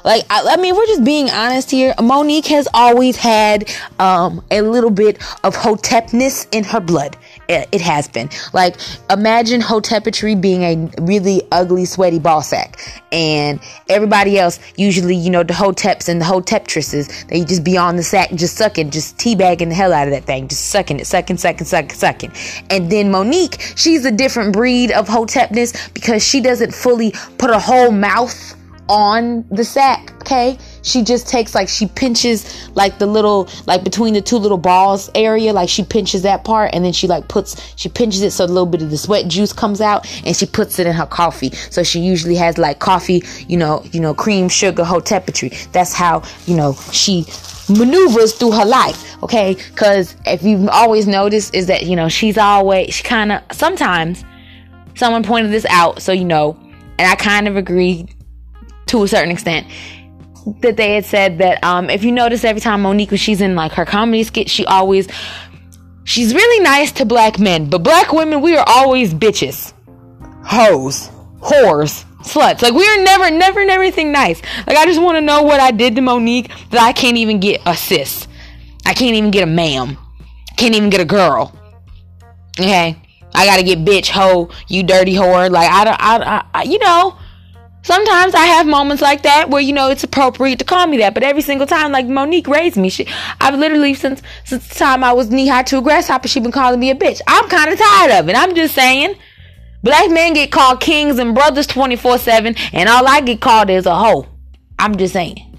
Like, 0.04 0.26
I, 0.30 0.54
I, 0.54 0.58
mean, 0.58 0.76
we're 0.76 0.86
just 0.86 1.04
being 1.04 1.30
honest 1.30 1.72
here. 1.72 1.94
Mo'Nique 2.00 2.48
has 2.48 2.68
always 2.74 3.16
had 3.16 3.70
um, 4.00 4.44
a 4.52 4.62
little 4.62 4.90
bit 4.90 5.18
of 5.44 5.56
hotepness 5.56 6.48
in 6.52 6.64
her 6.66 6.80
blood. 6.80 7.18
It, 7.50 7.82
has 7.82 8.08
been. 8.08 8.30
Like, 8.54 8.78
imagine 9.12 9.62
hotepetry 9.62 10.40
being 10.40 10.64
a 10.64 11.04
really 11.04 11.44
ugly, 11.52 11.86
sweaty 11.86 12.18
ball 12.18 12.42
sack. 12.42 13.04
And 13.12 13.60
everybody 13.90 14.40
else, 14.40 14.60
usually, 14.76 15.16
you 15.16 15.30
know, 15.30 15.44
the 15.44 15.54
hoteps 15.54 16.10
and 16.10 16.20
the 16.20 16.26
hoteptresses, 16.26 17.28
they 17.28 17.44
just 17.44 17.64
be 17.64 17.78
on 17.78 17.96
the 17.96 18.02
sack, 18.02 18.32
just 18.34 18.56
sucking, 18.56 18.90
just 18.90 19.18
teabagging 19.18 19.70
the 19.70 19.76
hell 19.76 19.94
out 19.94 20.08
of 20.08 20.14
that 20.14 20.24
thing, 20.24 20.48
just 20.48 20.70
sucking 20.70 21.00
it, 21.00 21.06
sucking, 21.06 21.38
sucking, 21.38 21.68
sucking, 21.68 21.96
sucking. 21.96 22.32
And 22.70 22.90
then 22.92 23.12
Mo'Nique, 23.12 23.78
she's 23.78 24.06
a 24.06 24.12
different 24.12 24.54
breed 24.54 24.92
of 24.92 25.08
hotepness 25.08 25.90
because 25.90 26.26
she 26.26 26.42
doesn't 26.42 26.74
fully 26.74 27.12
put 27.38 27.52
a 27.52 27.60
whole 27.60 27.92
mouth 27.92 28.56
on 28.90 29.46
the 29.50 29.64
sack, 29.64 30.14
okay? 30.22 30.58
She 30.82 31.04
just 31.04 31.28
takes 31.28 31.56
like 31.56 31.70
she 31.70 31.88
pinches 31.88 32.70
like 32.76 33.00
the 33.00 33.06
little 33.06 33.48
like 33.66 33.84
between 33.84 34.14
the 34.14 34.22
two 34.22 34.38
little 34.38 34.58
balls 34.58 35.10
area, 35.16 35.54
like 35.54 35.70
she 35.70 35.84
pinches 35.84 36.24
that 36.24 36.44
part 36.44 36.72
and 36.74 36.84
then 36.84 36.92
she 36.94 37.08
like 37.08 37.28
puts 37.28 37.74
she 37.78 37.90
pinches 37.90 38.22
it 38.22 38.32
so 38.32 38.46
a 38.46 38.48
little 38.48 38.66
bit 38.66 38.82
of 38.82 38.90
the 38.90 38.98
sweat 38.98 39.28
juice 39.28 39.54
comes 39.54 39.80
out 39.80 40.06
and 40.26 40.36
she 40.36 40.46
puts 40.46 40.80
it 40.80 40.88
in 40.88 40.94
her 40.94 41.06
coffee. 41.06 41.52
So 41.70 41.84
she 41.84 42.00
usually 42.00 42.36
has 42.36 42.58
like 42.58 42.80
coffee, 42.80 43.24
you 43.48 43.58
know, 43.58 43.84
you 43.92 44.00
know, 44.00 44.14
cream, 44.14 44.50
sugar, 44.50 44.84
hotepetry. 44.84 45.72
That's 45.72 45.94
how, 45.94 46.24
you 46.46 46.56
know, 46.56 46.74
she 46.92 47.26
maneuvers 47.70 48.34
through 48.34 48.52
her 48.52 48.66
life 48.66 49.16
okay 49.24 49.54
because 49.54 50.18
if 50.26 50.44
you've 50.44 50.68
always 50.68 51.08
noticed 51.08 51.56
is 51.56 51.68
that 51.68 51.84
you 51.86 51.96
know 51.96 52.10
she's 52.10 52.38
always 52.38 52.94
she 52.94 53.04
kind 53.04 53.32
of 53.32 53.42
sometimes 53.54 54.26
someone 54.96 55.24
pointed 55.24 55.50
this 55.50 55.66
out 55.70 56.02
so 56.02 56.12
you 56.12 56.26
know 56.26 56.60
and 57.00 57.10
i 57.10 57.16
kind 57.16 57.48
of 57.48 57.56
agree 57.56 58.06
to 58.94 59.04
a 59.04 59.08
certain 59.08 59.32
extent 59.32 59.68
that 60.62 60.78
they 60.78 60.94
had 60.94 61.06
said 61.06 61.40
that 61.40 61.64
um, 61.64 61.90
if 61.90 62.04
you 62.04 62.12
notice 62.12 62.44
every 62.44 62.62
time 62.62 62.84
Mo'Nique 62.84 63.10
when 63.10 63.18
she's 63.18 63.42
in 63.42 63.56
like 63.56 63.72
her 63.74 63.86
comedy 63.86 64.24
skit, 64.24 64.50
she 64.50 64.66
always 64.66 65.08
she's 66.04 66.34
really 66.34 66.64
nice 66.64 66.92
to 66.94 67.06
black 67.06 67.40
men, 67.40 67.70
but 67.70 67.80
black 67.80 68.14
women 68.14 68.42
we 68.42 68.56
are 68.56 68.66
always 68.68 69.14
bitches, 69.14 69.74
hoes, 70.44 71.10
whores, 71.40 72.06
sluts. 72.22 72.62
Like 72.62 72.74
we 72.74 72.88
are 72.88 73.04
never, 73.04 73.32
never, 73.32 73.66
never 73.66 73.82
anything 73.82 74.12
nice. 74.12 74.42
Like 74.68 74.78
I 74.78 74.86
just 74.86 75.02
want 75.02 75.18
to 75.18 75.22
know 75.22 75.42
what 75.42 75.60
I 75.60 75.72
did 75.72 75.96
to 75.96 76.02
Mo'Nique 76.02 76.52
that 76.70 76.82
I 76.82 76.94
can't 76.94 77.18
even 77.18 77.40
get 77.40 77.62
a 77.66 77.76
sis. 77.76 78.28
I 78.86 78.94
can't 78.94 79.16
even 79.16 79.32
get 79.32 79.44
a 79.44 79.48
ma'am. 79.48 79.98
Can't 80.58 80.76
even 80.76 80.92
get 80.92 81.02
a 81.02 81.06
girl. 81.06 81.58
Okay, 82.60 82.96
I 83.34 83.46
gotta 83.48 83.64
get 83.64 83.80
bitch, 83.80 84.10
hoe, 84.10 84.52
you 84.68 84.84
dirty 84.84 85.16
whore. 85.16 85.50
Like 85.50 85.72
I 85.72 85.84
don't, 85.84 85.98
I, 86.00 86.46
I, 86.54 86.64
you 86.64 86.78
know 86.78 87.18
sometimes 87.84 88.34
I 88.34 88.46
have 88.46 88.66
moments 88.66 89.02
like 89.02 89.24
that 89.24 89.50
where 89.50 89.62
you 89.62 89.74
know 89.74 89.90
it's 89.90 90.04
appropriate 90.04 90.60
to 90.60 90.66
call 90.66 90.88
me 90.88 90.98
that. 90.98 91.14
But 91.14 91.24
every 91.24 91.42
single 91.42 91.68
time, 91.68 91.92
like 91.92 92.08
Mo'Nique 92.08 92.48
raised 92.48 92.78
me, 92.78 92.90
she 92.90 93.08
I've 93.40 93.56
literally 93.56 93.94
since 93.94 94.22
since 94.46 94.68
the 94.68 94.76
time 94.76 95.04
I 95.04 95.14
was 95.14 95.30
knee 95.30 95.48
high 95.48 95.64
to 95.64 95.78
a 95.78 95.82
grasshopper, 95.82 96.28
she 96.28 96.40
been 96.40 96.52
calling 96.52 96.80
me 96.80 96.90
a 96.90 96.96
bitch. 96.96 97.22
I'm 97.28 97.48
kind 97.50 97.72
of 97.72 97.78
tired 97.78 98.20
of 98.20 98.30
it. 98.30 98.36
I'm 98.36 98.56
just 98.56 98.74
saying. 98.74 99.16
Black 99.84 100.10
men 100.10 100.34
get 100.34 100.50
called 100.50 100.80
kings 100.80 101.20
and 101.20 101.36
brothers 101.36 101.68
24 101.68 102.18
7, 102.18 102.56
and 102.72 102.88
all 102.88 103.06
I 103.06 103.20
get 103.20 103.42
called 103.42 103.70
is 103.70 103.86
a 103.86 103.94
hoe. 103.94 104.26
I'm 104.80 104.96
just 104.96 105.12
saying. 105.12 105.54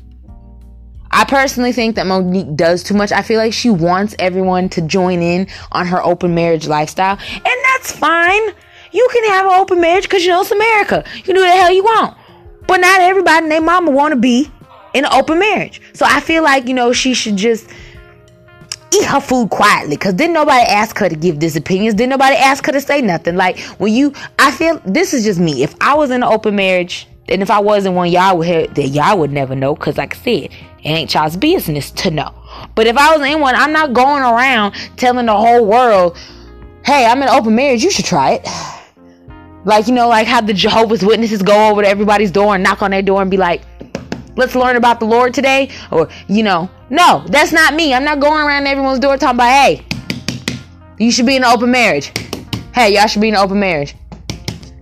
I 1.10 1.24
personally 1.24 1.72
think 1.72 1.94
that 1.94 2.06
Mo'Nique 2.06 2.56
does 2.56 2.82
too 2.82 2.94
much. 2.94 3.12
I 3.12 3.22
feel 3.22 3.38
like 3.38 3.52
she 3.52 3.70
wants 3.70 4.16
everyone 4.18 4.68
to 4.70 4.80
join 4.80 5.20
in 5.22 5.46
on 5.70 5.86
her 5.86 6.02
open 6.02 6.34
marriage 6.34 6.66
lifestyle, 6.66 7.18
and 7.32 7.44
that's 7.44 7.92
fine. 7.92 8.50
You 8.94 9.08
can 9.12 9.24
have 9.32 9.46
an 9.46 9.52
open 9.60 9.80
marriage 9.80 10.04
because 10.04 10.24
you 10.24 10.30
know 10.30 10.40
it's 10.40 10.52
America. 10.52 11.04
You 11.16 11.22
can 11.24 11.34
do 11.34 11.40
the 11.40 11.50
hell 11.50 11.72
you 11.72 11.82
want. 11.82 12.16
But 12.68 12.78
not 12.78 13.00
everybody 13.00 13.42
and 13.42 13.50
their 13.50 13.60
mama 13.60 13.90
want 13.90 14.14
to 14.14 14.20
be 14.20 14.48
in 14.94 15.04
an 15.04 15.12
open 15.12 15.40
marriage. 15.40 15.82
So 15.94 16.06
I 16.08 16.20
feel 16.20 16.44
like, 16.44 16.68
you 16.68 16.74
know, 16.74 16.92
she 16.92 17.12
should 17.12 17.36
just 17.36 17.68
eat 18.94 19.04
her 19.04 19.20
food 19.20 19.50
quietly 19.50 19.96
because 19.96 20.14
didn't 20.14 20.34
nobody 20.34 20.62
ask 20.62 20.96
her 20.98 21.08
to 21.08 21.16
give 21.16 21.40
this 21.40 21.56
opinions 21.56 21.94
didn't 21.96 22.10
nobody 22.10 22.36
ask 22.36 22.64
her 22.64 22.70
to 22.70 22.80
say 22.80 23.02
nothing 23.02 23.34
like 23.34 23.58
when 23.80 23.92
you 23.92 24.12
i 24.38 24.52
feel 24.52 24.80
this 24.84 25.12
is 25.12 25.24
just 25.24 25.40
me 25.40 25.64
if 25.64 25.74
i 25.80 25.92
was 25.94 26.10
in 26.10 26.22
an 26.22 26.32
open 26.32 26.54
marriage 26.54 27.08
and 27.28 27.42
if 27.42 27.50
i 27.50 27.58
wasn't 27.58 27.92
one 27.92 28.08
y'all 28.08 28.38
would 28.38 28.46
have 28.46 28.72
that 28.74 28.86
y'all 28.88 29.18
would 29.18 29.32
never 29.32 29.56
know 29.56 29.74
because 29.74 29.96
like 29.96 30.14
i 30.14 30.18
said 30.20 30.44
it 30.44 30.52
ain't 30.84 31.12
y'all's 31.12 31.36
business 31.36 31.90
to 31.90 32.08
know 32.08 32.32
but 32.76 32.86
if 32.86 32.96
i 32.96 33.16
was 33.16 33.26
in 33.26 33.40
one 33.40 33.56
i'm 33.56 33.72
not 33.72 33.92
going 33.94 34.22
around 34.22 34.72
telling 34.96 35.26
the 35.26 35.36
whole 35.36 35.66
world 35.66 36.16
hey 36.84 37.04
i'm 37.04 37.16
in 37.16 37.24
an 37.24 37.34
open 37.34 37.56
marriage 37.56 37.82
you 37.82 37.90
should 37.90 38.04
try 38.04 38.38
it 38.40 38.83
like 39.64 39.86
you 39.86 39.94
know 39.94 40.08
like 40.08 40.26
how 40.26 40.40
the 40.40 40.52
jehovah's 40.52 41.04
witnesses 41.04 41.42
go 41.42 41.70
over 41.70 41.82
to 41.82 41.88
everybody's 41.88 42.30
door 42.30 42.54
and 42.54 42.62
knock 42.62 42.82
on 42.82 42.90
their 42.90 43.02
door 43.02 43.22
and 43.22 43.30
be 43.30 43.36
like 43.36 43.62
let's 44.36 44.54
learn 44.54 44.76
about 44.76 45.00
the 45.00 45.06
Lord 45.06 45.34
today. 45.34 45.70
Or, 45.90 46.08
you 46.28 46.42
know, 46.42 46.70
no, 46.90 47.24
that's 47.28 47.52
not 47.52 47.74
me. 47.74 47.94
I'm 47.94 48.04
not 48.04 48.20
going 48.20 48.44
around 48.44 48.66
everyone's 48.66 49.00
door 49.00 49.16
talking 49.16 49.36
about, 49.36 49.50
hey, 49.50 49.84
you 50.98 51.10
should 51.10 51.26
be 51.26 51.36
in 51.36 51.44
an 51.44 51.50
open 51.50 51.70
marriage. 51.70 52.12
Hey, 52.74 52.94
y'all 52.94 53.06
should 53.06 53.22
be 53.22 53.28
in 53.28 53.34
an 53.34 53.40
open 53.40 53.58
marriage. 53.58 53.94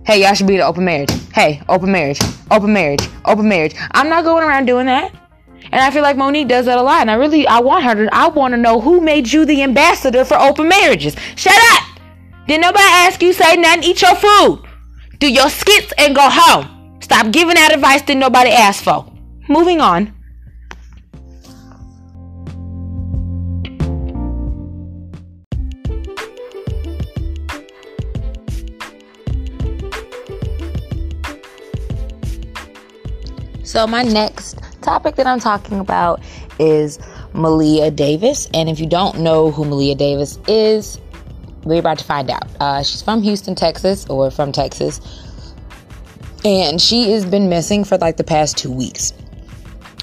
Hey, 0.05 0.21
y'all 0.23 0.33
should 0.33 0.47
be 0.47 0.55
in 0.55 0.61
an 0.61 0.67
open 0.67 0.83
marriage. 0.83 1.11
Hey, 1.33 1.61
open 1.69 1.91
marriage, 1.91 2.19
open 2.51 2.73
marriage, 2.73 3.01
open 3.25 3.47
marriage. 3.47 3.75
I'm 3.91 4.09
not 4.09 4.23
going 4.23 4.43
around 4.43 4.65
doing 4.65 4.87
that. 4.87 5.13
And 5.71 5.81
I 5.81 5.89
feel 5.91 6.03
like 6.03 6.17
Mo'Nique 6.17 6.47
does 6.47 6.65
that 6.65 6.77
a 6.77 6.81
lot. 6.81 7.01
And 7.01 7.09
I 7.09 7.15
really, 7.15 7.47
I 7.47 7.59
want 7.59 7.85
her 7.85 7.95
to, 7.95 8.09
I 8.13 8.27
want 8.27 8.53
to 8.53 8.57
know 8.57 8.81
who 8.81 8.99
made 9.01 9.31
you 9.31 9.45
the 9.45 9.63
ambassador 9.63 10.25
for 10.25 10.37
open 10.37 10.67
marriages. 10.67 11.15
Shut 11.35 11.55
up! 11.73 11.99
Did 12.47 12.61
nobody 12.61 12.83
ask 12.83 13.23
you 13.23 13.31
say 13.31 13.55
nothing? 13.55 13.83
Eat 13.83 14.01
your 14.01 14.15
food. 14.15 14.63
Do 15.23 15.31
your 15.31 15.49
skits 15.49 15.93
and 15.97 16.13
go 16.13 16.27
home. 16.29 16.99
Stop 16.99 17.31
giving 17.31 17.55
that 17.55 17.73
advice 17.73 18.01
that 18.01 18.15
nobody 18.15 18.49
asked 18.49 18.83
for. 18.83 19.09
Moving 19.47 19.79
on. 19.79 20.13
So, 33.63 33.87
my 33.87 34.03
next 34.03 34.59
topic 34.81 35.15
that 35.15 35.25
I'm 35.25 35.39
talking 35.39 35.79
about 35.79 36.19
is 36.59 36.97
Maleah 37.31 37.95
Davis. 37.95 38.49
And 38.53 38.67
if 38.67 38.77
you 38.77 38.87
don't 38.87 39.19
know 39.19 39.51
who 39.51 39.63
Maleah 39.63 39.97
Davis 39.97 40.37
is, 40.49 40.99
we're 41.63 41.79
about 41.79 41.99
to 41.99 42.05
find 42.05 42.29
out. 42.29 42.47
Uh, 42.59 42.83
she's 42.83 43.01
from 43.01 43.21
Houston, 43.21 43.55
Texas, 43.55 44.05
or 44.07 44.31
from 44.31 44.51
Texas. 44.51 44.99
And 46.45 46.81
she 46.81 47.11
has 47.11 47.25
been 47.25 47.49
missing 47.49 47.83
for 47.83 47.97
like 47.97 48.17
the 48.17 48.23
past 48.23 48.57
two 48.57 48.71
weeks 48.71 49.13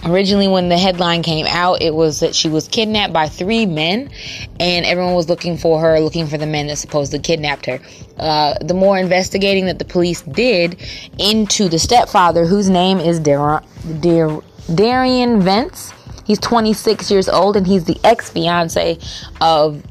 originally 0.04 0.48
when 0.48 0.68
the 0.68 0.78
headline 0.78 1.22
came 1.22 1.46
out 1.46 1.82
it 1.82 1.94
was 1.94 2.20
that 2.20 2.34
she 2.34 2.48
was 2.48 2.68
kidnapped 2.68 3.12
by 3.12 3.28
three 3.28 3.66
men 3.66 4.10
and 4.58 4.86
everyone 4.86 5.14
was 5.14 5.28
looking 5.28 5.56
for 5.56 5.80
her 5.80 6.00
looking 6.00 6.26
for 6.26 6.38
the 6.38 6.46
men 6.46 6.66
that 6.66 6.76
supposedly 6.76 7.18
kidnapped 7.18 7.66
her 7.66 7.78
uh, 8.18 8.54
the 8.62 8.74
more 8.74 8.98
investigating 8.98 9.66
that 9.66 9.78
the 9.78 9.84
police 9.84 10.22
did 10.22 10.80
into 11.18 11.68
the 11.68 11.78
stepfather 11.78 12.46
whose 12.46 12.70
name 12.70 12.98
is 12.98 13.20
Dar- 13.20 13.62
Dar- 14.00 14.42
derion 14.68 15.42
vence 15.42 15.92
he's 16.24 16.38
26 16.38 17.10
years 17.10 17.28
old 17.28 17.56
and 17.56 17.66
he's 17.66 17.84
the 17.84 17.98
ex-fiance 18.04 18.98
of 19.40 19.82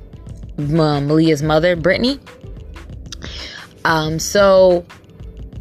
uh, 0.59 0.99
maleah's 0.99 1.41
mother 1.41 1.75
brittany 1.75 2.19
um, 3.85 4.19
so 4.19 4.85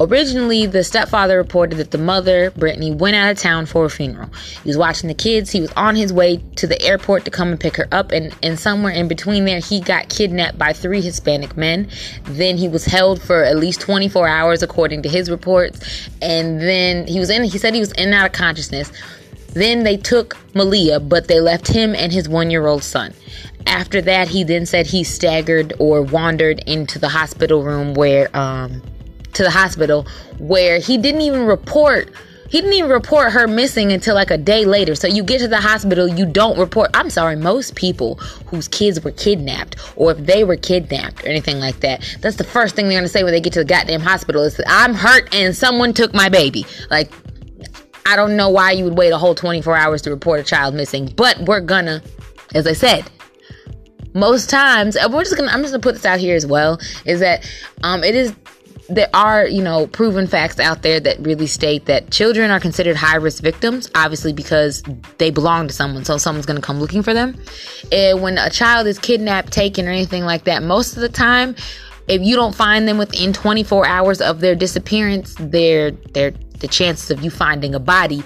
Originally, 0.01 0.65
the 0.65 0.81
stepfather 0.81 1.37
reported 1.37 1.75
that 1.75 1.91
the 1.91 1.97
mother, 1.97 2.51
Brittany, 2.51 2.91
went 2.91 3.17
out 3.17 3.31
of 3.31 3.37
town 3.37 3.65
for 3.65 3.83
a 3.83 3.89
funeral. 3.89 4.29
He 4.63 4.69
was 4.69 4.77
watching 4.77 5.09
the 5.09 5.13
kids. 5.13 5.51
He 5.51 5.59
was 5.59 5.73
on 5.73 5.97
his 5.97 6.13
way 6.13 6.37
to 6.55 6.67
the 6.67 6.81
airport 6.81 7.25
to 7.25 7.31
come 7.31 7.49
and 7.49 7.59
pick 7.59 7.75
her 7.75 7.87
up, 7.91 8.13
and, 8.13 8.33
and 8.41 8.57
somewhere 8.57 8.93
in 8.93 9.09
between 9.09 9.43
there, 9.43 9.59
he 9.59 9.81
got 9.81 10.07
kidnapped 10.07 10.57
by 10.57 10.71
three 10.71 11.01
Hispanic 11.01 11.57
men. 11.57 11.89
Then 12.23 12.55
he 12.55 12.69
was 12.69 12.85
held 12.85 13.21
for 13.21 13.43
at 13.43 13.57
least 13.57 13.81
24 13.81 14.25
hours, 14.25 14.63
according 14.63 15.01
to 15.01 15.09
his 15.09 15.29
reports. 15.29 16.09
And 16.21 16.61
then 16.61 17.05
he 17.05 17.19
was 17.19 17.29
in, 17.29 17.43
he 17.43 17.57
said 17.57 17.73
he 17.73 17.81
was 17.81 17.91
in 17.91 18.05
and 18.05 18.13
out 18.13 18.27
of 18.27 18.31
consciousness. 18.31 18.93
Then 19.53 19.83
they 19.83 19.97
took 19.97 20.35
Maleah, 20.53 21.07
but 21.07 21.27
they 21.27 21.39
left 21.39 21.67
him 21.67 21.95
and 21.95 22.11
his 22.11 22.29
one 22.29 22.49
year 22.51 22.67
old 22.67 22.83
son. 22.83 23.13
After 23.65 24.01
that, 24.01 24.27
he 24.27 24.43
then 24.43 24.65
said 24.65 24.87
he 24.87 25.03
staggered 25.03 25.73
or 25.79 26.01
wandered 26.01 26.59
into 26.65 26.99
the 26.99 27.09
hospital 27.09 27.63
room 27.63 27.93
where, 27.93 28.35
um, 28.35 28.81
to 29.33 29.43
the 29.43 29.51
hospital 29.51 30.07
where 30.39 30.79
he 30.79 30.97
didn't 30.97 31.21
even 31.21 31.45
report 31.45 32.09
he 32.49 32.61
didn't 32.61 32.73
even 32.73 32.89
report 32.89 33.31
her 33.33 33.47
missing 33.47 33.91
until 33.91 34.15
like 34.15 34.31
a 34.31 34.37
day 34.37 34.65
later. 34.65 34.95
So 34.95 35.07
you 35.07 35.23
get 35.23 35.39
to 35.39 35.47
the 35.47 35.61
hospital, 35.61 36.07
you 36.07 36.25
don't 36.25 36.57
report. 36.57 36.89
I'm 36.95 37.09
sorry, 37.11 37.35
most 37.35 37.75
people 37.75 38.15
whose 38.47 38.67
kids 38.67 39.03
were 39.03 39.11
kidnapped 39.11 39.75
or 39.95 40.11
if 40.11 40.17
they 40.17 40.43
were 40.43 40.55
kidnapped 40.55 41.23
or 41.23 41.27
anything 41.27 41.59
like 41.59 41.79
that, 41.81 42.17
that's 42.21 42.37
the 42.37 42.43
first 42.43 42.75
thing 42.75 42.89
they're 42.89 42.97
gonna 42.97 43.07
say 43.07 43.23
when 43.23 43.33
they 43.33 43.41
get 43.41 43.53
to 43.53 43.59
the 43.59 43.65
goddamn 43.65 44.01
hospital 44.01 44.41
is 44.43 44.59
I'm 44.67 44.95
hurt 44.95 45.33
and 45.33 45.55
someone 45.55 45.93
took 45.93 46.13
my 46.13 46.27
baby. 46.27 46.65
Like 46.89 47.11
I 48.09 48.15
don't 48.15 48.35
know 48.35 48.49
why 48.49 48.71
you 48.71 48.85
would 48.85 48.97
wait 48.97 49.11
a 49.11 49.19
whole 49.19 49.35
24 49.35 49.77
hours 49.77 50.01
to 50.01 50.09
report 50.09 50.39
a 50.39 50.43
child 50.43 50.73
missing, 50.73 51.13
but 51.15 51.37
we're 51.41 51.61
gonna, 51.61 52.01
as 52.55 52.65
I 52.65 52.73
said, 52.73 53.07
most 54.15 54.49
times, 54.49 54.97
we're 55.11 55.23
just 55.23 55.37
gonna, 55.37 55.51
I'm 55.51 55.61
just 55.61 55.73
gonna 55.73 55.83
put 55.83 55.93
this 55.93 56.05
out 56.05 56.19
here 56.19 56.35
as 56.35 56.47
well, 56.47 56.79
is 57.05 57.19
that 57.19 57.47
um, 57.83 58.03
it 58.03 58.15
is 58.15 58.33
there 58.89 59.09
are, 59.13 59.45
you 59.45 59.61
know, 59.61 59.85
proven 59.85 60.25
facts 60.25 60.59
out 60.59 60.81
there 60.81 60.99
that 60.99 61.19
really 61.19 61.45
state 61.45 61.85
that 61.85 62.09
children 62.09 62.49
are 62.49 62.59
considered 62.59 62.95
high 62.95 63.17
risk 63.17 63.43
victims, 63.43 63.87
obviously 63.93 64.33
because 64.33 64.81
they 65.19 65.29
belong 65.29 65.67
to 65.67 65.73
someone, 65.75 66.03
so 66.03 66.17
someone's 66.17 66.47
to 66.47 66.59
come 66.59 66.79
looking 66.79 67.03
for 67.03 67.13
them. 67.13 67.39
And 67.91 68.23
when 68.23 68.39
a 68.39 68.49
child 68.49 68.87
is 68.87 68.97
kidnapped, 68.97 69.53
taken, 69.53 69.87
or 69.87 69.91
anything 69.91 70.25
like 70.25 70.45
that, 70.45 70.63
most 70.63 70.95
of 70.95 71.01
the 71.01 71.09
time, 71.09 71.55
if 72.07 72.23
you 72.23 72.35
don't 72.35 72.55
find 72.55 72.87
them 72.87 72.97
within 72.97 73.33
24 73.33 73.85
hours 73.85 74.19
of 74.19 74.39
their 74.39 74.55
disappearance, 74.55 75.35
their 75.35 75.91
their 75.91 76.33
the 76.59 76.67
chances 76.67 77.11
of 77.11 77.23
you 77.23 77.29
finding 77.29 77.73
a 77.75 77.79
body 77.79 78.23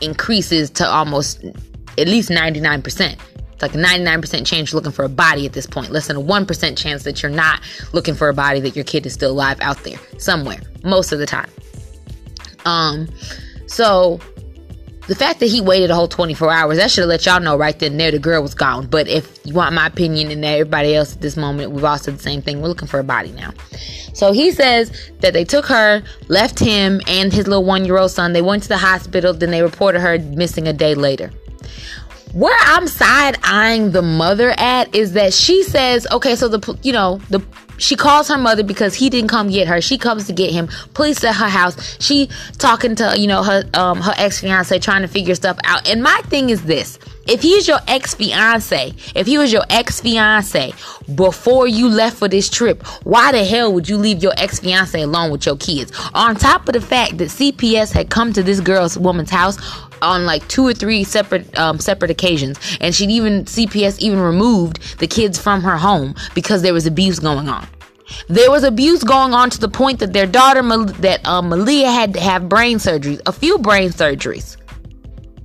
increases 0.00 0.70
to 0.70 0.86
almost 0.86 1.44
at 1.98 2.08
least 2.08 2.30
99% 2.30 3.16
It's 3.52 3.62
like 3.62 3.74
a 3.74 3.78
99% 3.78 4.46
chance 4.46 4.72
you're 4.72 4.78
looking 4.78 4.92
for 4.92 5.04
a 5.04 5.08
body 5.08 5.46
at 5.46 5.52
this 5.52 5.66
point. 5.66 5.90
Less 5.90 6.08
than 6.08 6.16
a 6.16 6.20
1% 6.20 6.76
chance 6.76 7.04
that 7.04 7.22
you're 7.22 7.30
not 7.30 7.60
looking 7.92 8.14
for 8.14 8.28
a 8.28 8.34
body 8.34 8.60
that 8.60 8.74
your 8.74 8.84
kid 8.84 9.06
is 9.06 9.12
still 9.14 9.30
alive 9.30 9.60
out 9.60 9.82
there 9.84 9.98
somewhere 10.18 10.60
most 10.82 11.12
of 11.12 11.18
the 11.18 11.26
time. 11.26 11.50
Um 12.64 13.08
so 13.66 14.20
the 15.06 15.14
fact 15.14 15.40
that 15.40 15.46
he 15.46 15.60
waited 15.60 15.90
a 15.90 15.94
whole 15.94 16.08
24 16.08 16.50
hours, 16.50 16.78
that 16.78 16.90
should 16.90 17.02
have 17.02 17.08
let 17.08 17.26
y'all 17.26 17.40
know 17.40 17.56
right 17.56 17.78
then 17.78 17.96
there 17.96 18.10
the 18.10 18.18
girl 18.18 18.40
was 18.40 18.54
gone. 18.54 18.86
But 18.86 19.06
if 19.06 19.38
you 19.44 19.52
want 19.52 19.74
my 19.74 19.86
opinion 19.86 20.30
and 20.30 20.44
everybody 20.44 20.94
else 20.94 21.14
at 21.14 21.20
this 21.20 21.36
moment, 21.36 21.72
we've 21.72 21.84
all 21.84 21.98
said 21.98 22.14
the 22.14 22.22
same 22.22 22.40
thing. 22.40 22.62
We're 22.62 22.68
looking 22.68 22.88
for 22.88 22.98
a 22.98 23.04
body 23.04 23.32
now. 23.32 23.52
So 24.14 24.32
he 24.32 24.50
says 24.52 25.10
that 25.20 25.32
they 25.32 25.44
took 25.44 25.66
her, 25.66 26.02
left 26.28 26.58
him 26.58 27.00
and 27.06 27.32
his 27.32 27.46
little 27.46 27.64
one 27.64 27.84
year 27.84 27.98
old 27.98 28.12
son. 28.12 28.32
They 28.32 28.42
went 28.42 28.62
to 28.62 28.68
the 28.68 28.78
hospital, 28.78 29.34
then 29.34 29.50
they 29.50 29.62
reported 29.62 30.00
her 30.00 30.18
missing 30.18 30.68
a 30.68 30.72
day 30.72 30.94
later. 30.94 31.30
Where 32.32 32.58
I'm 32.62 32.88
side 32.88 33.38
eyeing 33.44 33.92
the 33.92 34.02
mother 34.02 34.54
at 34.58 34.92
is 34.94 35.12
that 35.12 35.32
she 35.32 35.62
says, 35.62 36.06
okay, 36.10 36.34
so 36.34 36.48
the, 36.48 36.78
you 36.82 36.92
know, 36.92 37.20
the, 37.30 37.40
she 37.78 37.96
calls 37.96 38.28
her 38.28 38.38
mother 38.38 38.62
because 38.62 38.94
he 38.94 39.10
didn't 39.10 39.28
come 39.28 39.48
get 39.50 39.68
her. 39.68 39.80
She 39.80 39.98
comes 39.98 40.26
to 40.26 40.32
get 40.32 40.52
him. 40.52 40.68
Police 40.94 41.22
at 41.24 41.36
her 41.36 41.48
house. 41.48 41.96
She 42.00 42.28
talking 42.58 42.94
to, 42.96 43.14
you 43.16 43.26
know, 43.26 43.42
her, 43.42 43.64
um, 43.74 44.00
her 44.00 44.14
ex 44.16 44.40
fiance 44.40 44.78
trying 44.78 45.02
to 45.02 45.08
figure 45.08 45.34
stuff 45.34 45.58
out. 45.64 45.88
And 45.88 46.02
my 46.02 46.20
thing 46.26 46.50
is 46.50 46.62
this 46.64 46.98
if 47.26 47.42
he's 47.42 47.66
your 47.66 47.80
ex 47.88 48.14
fiance, 48.14 48.92
if 49.14 49.26
he 49.26 49.38
was 49.38 49.52
your 49.52 49.64
ex 49.70 50.00
fiance 50.00 50.72
before 51.14 51.66
you 51.66 51.88
left 51.88 52.18
for 52.18 52.28
this 52.28 52.48
trip, 52.50 52.86
why 53.04 53.32
the 53.32 53.44
hell 53.44 53.72
would 53.72 53.88
you 53.88 53.96
leave 53.96 54.22
your 54.22 54.34
ex 54.36 54.60
fiance 54.60 55.00
alone 55.00 55.30
with 55.30 55.46
your 55.46 55.56
kids? 55.56 55.92
On 56.14 56.34
top 56.34 56.68
of 56.68 56.74
the 56.74 56.80
fact 56.80 57.18
that 57.18 57.28
CPS 57.28 57.92
had 57.92 58.10
come 58.10 58.32
to 58.32 58.42
this 58.42 58.60
girl's 58.60 58.98
woman's 58.98 59.30
house 59.30 59.58
on 60.02 60.26
like 60.26 60.46
two 60.48 60.66
or 60.66 60.74
three 60.74 61.04
separate 61.04 61.58
um, 61.58 61.78
separate 61.78 62.10
occasions, 62.10 62.58
and 62.80 62.94
she'd 62.94 63.10
even 63.10 63.44
CPS 63.44 63.98
even 64.00 64.20
removed 64.20 64.98
the 64.98 65.06
kids 65.06 65.38
from 65.38 65.62
her 65.62 65.76
home 65.76 66.14
because 66.34 66.62
there 66.62 66.74
was 66.74 66.86
abuse 66.86 67.18
going 67.18 67.48
on. 67.48 67.66
There 68.28 68.50
was 68.50 68.64
abuse 68.64 69.02
going 69.02 69.32
on 69.32 69.48
to 69.50 69.58
the 69.58 69.68
point 69.68 69.98
that 70.00 70.12
their 70.12 70.26
daughter, 70.26 70.60
that 70.62 71.20
uh, 71.24 71.40
Maleah, 71.40 71.92
had 71.92 72.12
to 72.14 72.20
have 72.20 72.48
brain 72.48 72.76
surgeries, 72.76 73.20
a 73.26 73.32
few 73.32 73.58
brain 73.58 73.90
surgeries. 73.90 74.56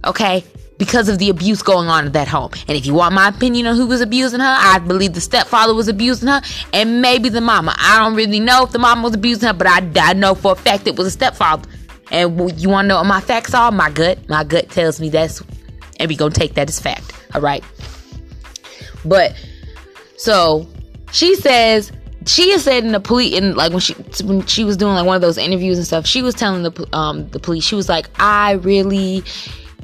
Okay, 0.05 0.43
because 0.79 1.09
of 1.09 1.19
the 1.19 1.29
abuse 1.29 1.61
going 1.61 1.89
on 1.89 2.07
at 2.07 2.13
that 2.13 2.27
home. 2.27 2.49
And 2.67 2.75
if 2.75 2.87
you 2.87 2.95
want 2.95 3.13
my 3.13 3.27
opinion 3.27 3.67
on 3.67 3.75
who 3.75 3.85
was 3.85 4.01
abusing 4.01 4.39
her, 4.39 4.55
I 4.57 4.79
believe 4.79 5.13
the 5.13 5.21
stepfather 5.21 5.75
was 5.75 5.87
abusing 5.87 6.29
her 6.29 6.41
and 6.73 7.01
maybe 7.01 7.29
the 7.29 7.41
mama. 7.41 7.75
I 7.77 7.99
don't 7.99 8.15
really 8.15 8.39
know 8.39 8.63
if 8.63 8.71
the 8.71 8.79
mama 8.79 9.03
was 9.03 9.13
abusing 9.13 9.47
her, 9.47 9.53
but 9.53 9.67
I, 9.67 9.87
I 9.97 10.13
know 10.13 10.33
for 10.33 10.53
a 10.53 10.55
fact 10.55 10.87
it 10.87 10.95
was 10.95 11.05
a 11.05 11.11
stepfather. 11.11 11.69
And 12.11 12.59
you 12.59 12.69
want 12.69 12.85
to 12.85 12.87
know 12.87 12.95
what 12.95 13.05
my 13.05 13.21
facts 13.21 13.53
are? 13.53 13.71
My 13.71 13.91
gut, 13.91 14.17
my 14.27 14.43
gut 14.43 14.69
tells 14.69 14.99
me 14.99 15.09
that's, 15.09 15.43
and 15.99 16.09
we 16.09 16.15
gonna 16.15 16.33
take 16.33 16.55
that 16.55 16.67
as 16.67 16.79
fact. 16.79 17.13
All 17.35 17.41
right. 17.41 17.63
But 19.05 19.35
so 20.17 20.67
she 21.11 21.35
says 21.35 21.91
she 22.25 22.51
has 22.51 22.63
said 22.63 22.83
in 22.83 22.93
the 22.93 22.99
police 22.99 23.37
in 23.37 23.55
like 23.55 23.71
when 23.71 23.79
she 23.79 23.93
when 24.23 24.45
she 24.45 24.63
was 24.63 24.77
doing 24.77 24.93
like 24.93 25.05
one 25.05 25.15
of 25.15 25.21
those 25.21 25.37
interviews 25.37 25.77
and 25.77 25.87
stuff 25.87 26.05
she 26.05 26.21
was 26.21 26.35
telling 26.35 26.63
the 26.63 26.87
um 26.95 27.27
the 27.29 27.39
police 27.39 27.63
she 27.63 27.75
was 27.75 27.87
like 27.87 28.09
i 28.19 28.51
really 28.51 29.23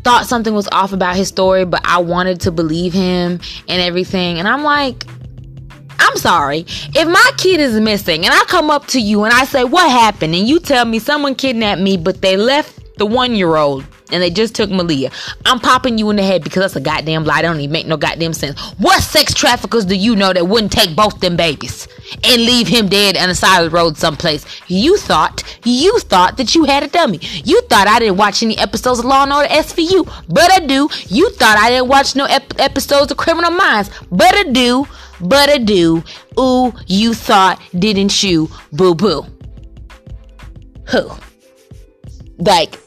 thought 0.06 0.28
something 0.28 0.54
was 0.54 0.70
off 0.72 0.94
about 0.94 1.16
his 1.16 1.28
story, 1.28 1.66
but 1.66 1.82
I 1.84 1.98
wanted 1.98 2.40
to 2.42 2.52
believe 2.52 2.94
him 2.94 3.40
and 3.68 3.82
everything. 3.82 4.38
And 4.38 4.48
I'm 4.48 4.64
like, 4.64 5.04
I'm 5.98 6.16
sorry. 6.18 6.60
If 6.94 7.08
my 7.08 7.32
kid 7.38 7.60
is 7.60 7.80
missing 7.80 8.24
and 8.24 8.32
I 8.32 8.44
come 8.46 8.70
up 8.70 8.86
to 8.90 9.02
you 9.02 9.24
and 9.24 9.34
I 9.34 9.46
say, 9.46 9.64
What 9.64 9.90
happened? 9.90 10.36
And 10.36 10.48
you 10.48 10.60
tell 10.60 10.86
me 10.86 11.00
someone 11.00 11.34
kidnapped 11.34 11.82
me, 11.82 11.98
but 11.98 12.22
they 12.22 12.38
left 12.38 12.98
the 12.98 13.06
one 13.08 13.34
year 13.34 13.56
old 13.56 13.84
and 14.12 14.22
they 14.22 14.30
just 14.30 14.56
took 14.56 14.70
Maleah. 14.70 15.12
I'm 15.46 15.60
popping 15.60 15.98
you 15.98 16.10
in 16.10 16.16
the 16.16 16.24
head 16.24 16.44
because 16.44 16.62
that's 16.62 16.76
a 16.76 16.82
goddamn 16.82 17.26
lie. 17.26 17.42
That 17.42 17.50
don't 17.50 17.60
even 17.60 17.72
make 17.72 17.88
no 17.88 17.98
goddamn 17.98 18.34
sense. 18.34 18.60
What 18.78 19.02
sex 19.02 19.34
traffickers 19.34 19.86
do 19.86 19.96
you 19.96 20.16
know 20.16 20.34
that 20.34 20.48
wouldn't 20.48 20.72
take 20.72 20.96
both 20.96 21.20
them 21.20 21.36
babies 21.36 21.88
and 22.24 22.42
leave 22.44 22.68
him 22.68 22.88
dead 22.88 23.18
on 23.18 23.30
the 23.30 23.36
side 23.36 23.64
of 23.64 23.72
the 23.72 23.76
road 23.76 23.98
someplace? 23.98 24.46
You 24.68 24.98
thought, 24.98 25.44
you 25.64 26.00
thought 26.00 26.38
that 26.38 26.56
you 26.56 26.66
had 26.66 26.84
a 26.84 26.88
dummy. 26.88 27.20
You 27.44 27.62
thought 27.64 27.88
I 27.88 28.00
didn't 28.00 28.18
watch 28.18 28.44
any 28.44 28.58
episodes 28.58 29.00
of 29.00 29.06
Law 29.06 29.24
and 29.24 29.34
Order 29.34 29.50
SVU, 29.50 30.06
but 30.30 30.52
I 30.52 30.60
do. 30.60 30.90
You 31.08 31.32
thought 31.32 31.58
I 31.58 31.70
didn't 31.70 31.88
watch 31.88 32.16
no 32.16 32.26
ep- 32.26 32.60
episodes 32.60 33.12
of 33.12 33.18
Criminal 33.18 33.52
Minds, 33.52 33.90
but 34.12 34.36
I 34.36 34.44
do. 34.44 34.88
But 35.22 35.50
I 35.50 35.58
do. 35.60 36.04
Ooh, 36.38 36.74
you 36.88 37.14
thought, 37.14 37.62
didn't 37.78 38.22
you? 38.22 38.50
Boo 38.74 38.94
boo. 38.96 39.26
Who? 40.88 41.10
Like, 42.38 42.78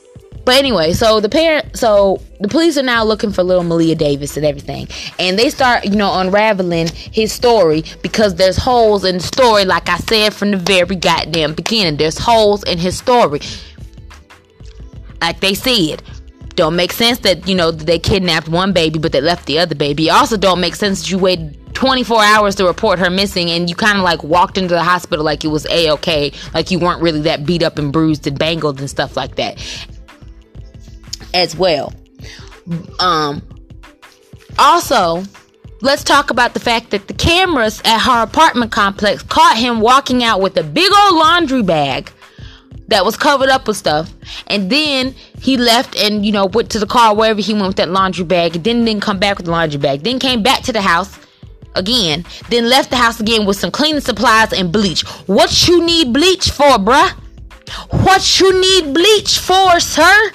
but 0.48 0.56
anyway, 0.56 0.94
so 0.94 1.20
the 1.20 1.28
parent, 1.28 1.76
so 1.76 2.22
the 2.40 2.48
police 2.48 2.78
are 2.78 2.82
now 2.82 3.04
looking 3.04 3.32
for 3.32 3.42
little 3.42 3.62
Maleah 3.62 3.98
Davis 3.98 4.34
and 4.34 4.46
everything, 4.46 4.88
and 5.18 5.38
they 5.38 5.50
start, 5.50 5.84
you 5.84 5.94
know, 5.94 6.18
unraveling 6.20 6.88
his 6.88 7.34
story 7.34 7.84
because 8.00 8.36
there's 8.36 8.56
holes 8.56 9.04
in 9.04 9.18
the 9.18 9.22
story. 9.22 9.66
Like 9.66 9.90
I 9.90 9.98
said 9.98 10.32
from 10.32 10.52
the 10.52 10.56
very 10.56 10.96
goddamn 10.96 11.52
beginning, 11.52 11.98
there's 11.98 12.16
holes 12.16 12.62
in 12.62 12.78
his 12.78 12.96
story. 12.96 13.40
Like 15.20 15.40
they 15.40 15.52
said, 15.52 16.02
don't 16.54 16.74
make 16.76 16.92
sense 16.92 17.18
that 17.18 17.46
you 17.46 17.54
know 17.54 17.70
they 17.70 17.98
kidnapped 17.98 18.48
one 18.48 18.72
baby 18.72 18.98
but 18.98 19.12
they 19.12 19.20
left 19.20 19.44
the 19.44 19.58
other 19.58 19.74
baby. 19.74 20.08
Also 20.08 20.38
don't 20.38 20.62
make 20.62 20.76
sense 20.76 21.02
that 21.02 21.10
you 21.10 21.18
waited 21.18 21.58
24 21.74 22.24
hours 22.24 22.54
to 22.54 22.64
report 22.64 22.98
her 22.98 23.10
missing 23.10 23.50
and 23.50 23.68
you 23.68 23.76
kind 23.76 23.98
of 23.98 24.02
like 24.02 24.24
walked 24.24 24.56
into 24.56 24.72
the 24.72 24.82
hospital 24.82 25.22
like 25.22 25.44
it 25.44 25.48
was 25.48 25.66
a-okay 25.66 26.32
like 26.54 26.70
you 26.70 26.78
weren't 26.78 27.00
really 27.02 27.20
that 27.20 27.46
beat 27.46 27.62
up 27.62 27.78
and 27.78 27.92
bruised 27.92 28.26
and 28.26 28.36
bangled 28.36 28.80
and 28.80 28.90
stuff 28.90 29.16
like 29.16 29.36
that 29.36 29.62
as 31.34 31.56
well. 31.56 31.92
Um, 32.98 33.42
also, 34.58 35.22
let's 35.80 36.04
talk 36.04 36.30
about 36.30 36.54
the 36.54 36.60
fact 36.60 36.90
that 36.90 37.08
the 37.08 37.14
cameras 37.14 37.80
at 37.84 38.00
her 38.00 38.22
apartment 38.22 38.72
complex 38.72 39.22
caught 39.22 39.56
him 39.56 39.80
walking 39.80 40.22
out 40.24 40.40
with 40.40 40.56
a 40.56 40.62
big 40.62 40.90
old 40.92 41.14
laundry 41.14 41.62
bag 41.62 42.10
that 42.88 43.04
was 43.04 43.16
covered 43.16 43.48
up 43.48 43.68
with 43.68 43.76
stuff. 43.76 44.12
And 44.46 44.70
then 44.70 45.14
he 45.40 45.56
left 45.56 45.96
and, 45.96 46.24
you 46.24 46.32
know, 46.32 46.46
went 46.46 46.70
to 46.70 46.78
the 46.78 46.86
car 46.86 47.14
wherever 47.14 47.40
he 47.40 47.52
went 47.52 47.66
with 47.66 47.76
that 47.76 47.90
laundry 47.90 48.24
bag. 48.24 48.52
Then 48.52 48.84
didn't 48.84 49.02
come 49.02 49.18
back 49.18 49.36
with 49.36 49.46
the 49.46 49.52
laundry 49.52 49.78
bag. 49.78 50.02
Then 50.02 50.18
came 50.18 50.42
back 50.42 50.62
to 50.64 50.72
the 50.72 50.80
house 50.80 51.18
again. 51.74 52.24
Then 52.48 52.68
left 52.68 52.90
the 52.90 52.96
house 52.96 53.20
again 53.20 53.46
with 53.46 53.58
some 53.58 53.70
cleaning 53.70 54.00
supplies 54.00 54.52
and 54.52 54.72
bleach. 54.72 55.02
What 55.26 55.68
you 55.68 55.84
need 55.84 56.12
bleach 56.12 56.50
for, 56.50 56.78
bruh? 56.78 57.10
What 57.90 58.40
you 58.40 58.58
need 58.58 58.94
bleach 58.94 59.38
for, 59.38 59.78
sir? 59.80 60.32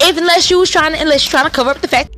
If 0.00 0.16
unless 0.16 0.50
you 0.50 0.58
was 0.58 0.70
trying 0.70 0.92
to 0.92 1.00
unless 1.00 1.24
you're 1.24 1.30
trying 1.30 1.44
to 1.44 1.50
cover 1.50 1.70
up 1.70 1.80
the 1.80 1.88
fact 1.88 2.14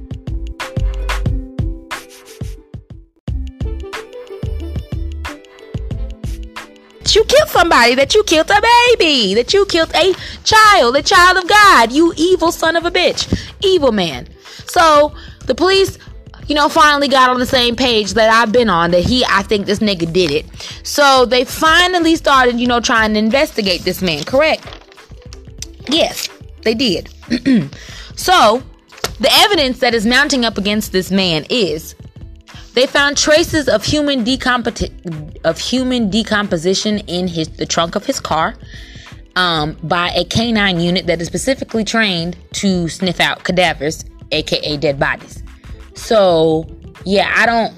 that 7.10 7.16
you 7.16 7.24
killed 7.24 7.48
somebody, 7.48 7.94
that 7.96 8.14
you 8.14 8.22
killed 8.22 8.50
a 8.50 8.60
baby, 8.60 9.34
that 9.34 9.52
you 9.52 9.66
killed 9.66 9.90
a 9.94 10.14
child, 10.44 10.96
a 10.96 11.02
child 11.02 11.38
of 11.38 11.48
God, 11.48 11.90
you 11.90 12.12
evil 12.16 12.52
son 12.52 12.76
of 12.76 12.84
a 12.84 12.90
bitch, 12.90 13.52
evil 13.62 13.90
man. 13.90 14.28
So 14.66 15.12
the 15.46 15.54
police, 15.54 15.98
you 16.46 16.54
know, 16.54 16.68
finally 16.68 17.08
got 17.08 17.30
on 17.30 17.40
the 17.40 17.46
same 17.46 17.74
page 17.74 18.14
that 18.14 18.30
I've 18.30 18.52
been 18.52 18.70
on 18.70 18.92
that 18.92 19.04
he, 19.04 19.24
I 19.24 19.42
think 19.42 19.66
this 19.66 19.80
nigga 19.80 20.12
did 20.12 20.30
it. 20.30 20.46
So 20.84 21.24
they 21.24 21.44
finally 21.44 22.14
started, 22.14 22.60
you 22.60 22.68
know, 22.68 22.78
trying 22.78 23.14
to 23.14 23.18
investigate 23.18 23.82
this 23.82 24.00
man, 24.02 24.22
correct? 24.22 24.64
Yes, 25.88 26.28
they 26.62 26.74
did. 26.74 27.08
so, 28.16 28.62
the 29.18 29.30
evidence 29.30 29.78
that 29.80 29.94
is 29.94 30.06
mounting 30.06 30.44
up 30.44 30.58
against 30.58 30.92
this 30.92 31.10
man 31.10 31.44
is 31.50 31.94
they 32.74 32.86
found 32.86 33.16
traces 33.16 33.68
of 33.68 33.84
human 33.84 34.24
decomp- 34.24 35.44
of 35.44 35.58
human 35.58 36.10
decomposition 36.10 36.98
in 37.00 37.28
his 37.28 37.48
the 37.48 37.66
trunk 37.66 37.96
of 37.96 38.06
his 38.06 38.20
car 38.20 38.54
um, 39.36 39.76
by 39.82 40.10
a 40.10 40.24
canine 40.24 40.80
unit 40.80 41.06
that 41.06 41.20
is 41.20 41.26
specifically 41.26 41.84
trained 41.84 42.36
to 42.52 42.88
sniff 42.88 43.20
out 43.20 43.44
cadavers, 43.44 44.04
aka 44.32 44.76
dead 44.76 44.98
bodies. 44.98 45.42
So, 45.94 46.66
yeah, 47.04 47.32
I 47.36 47.46
don't 47.46 47.74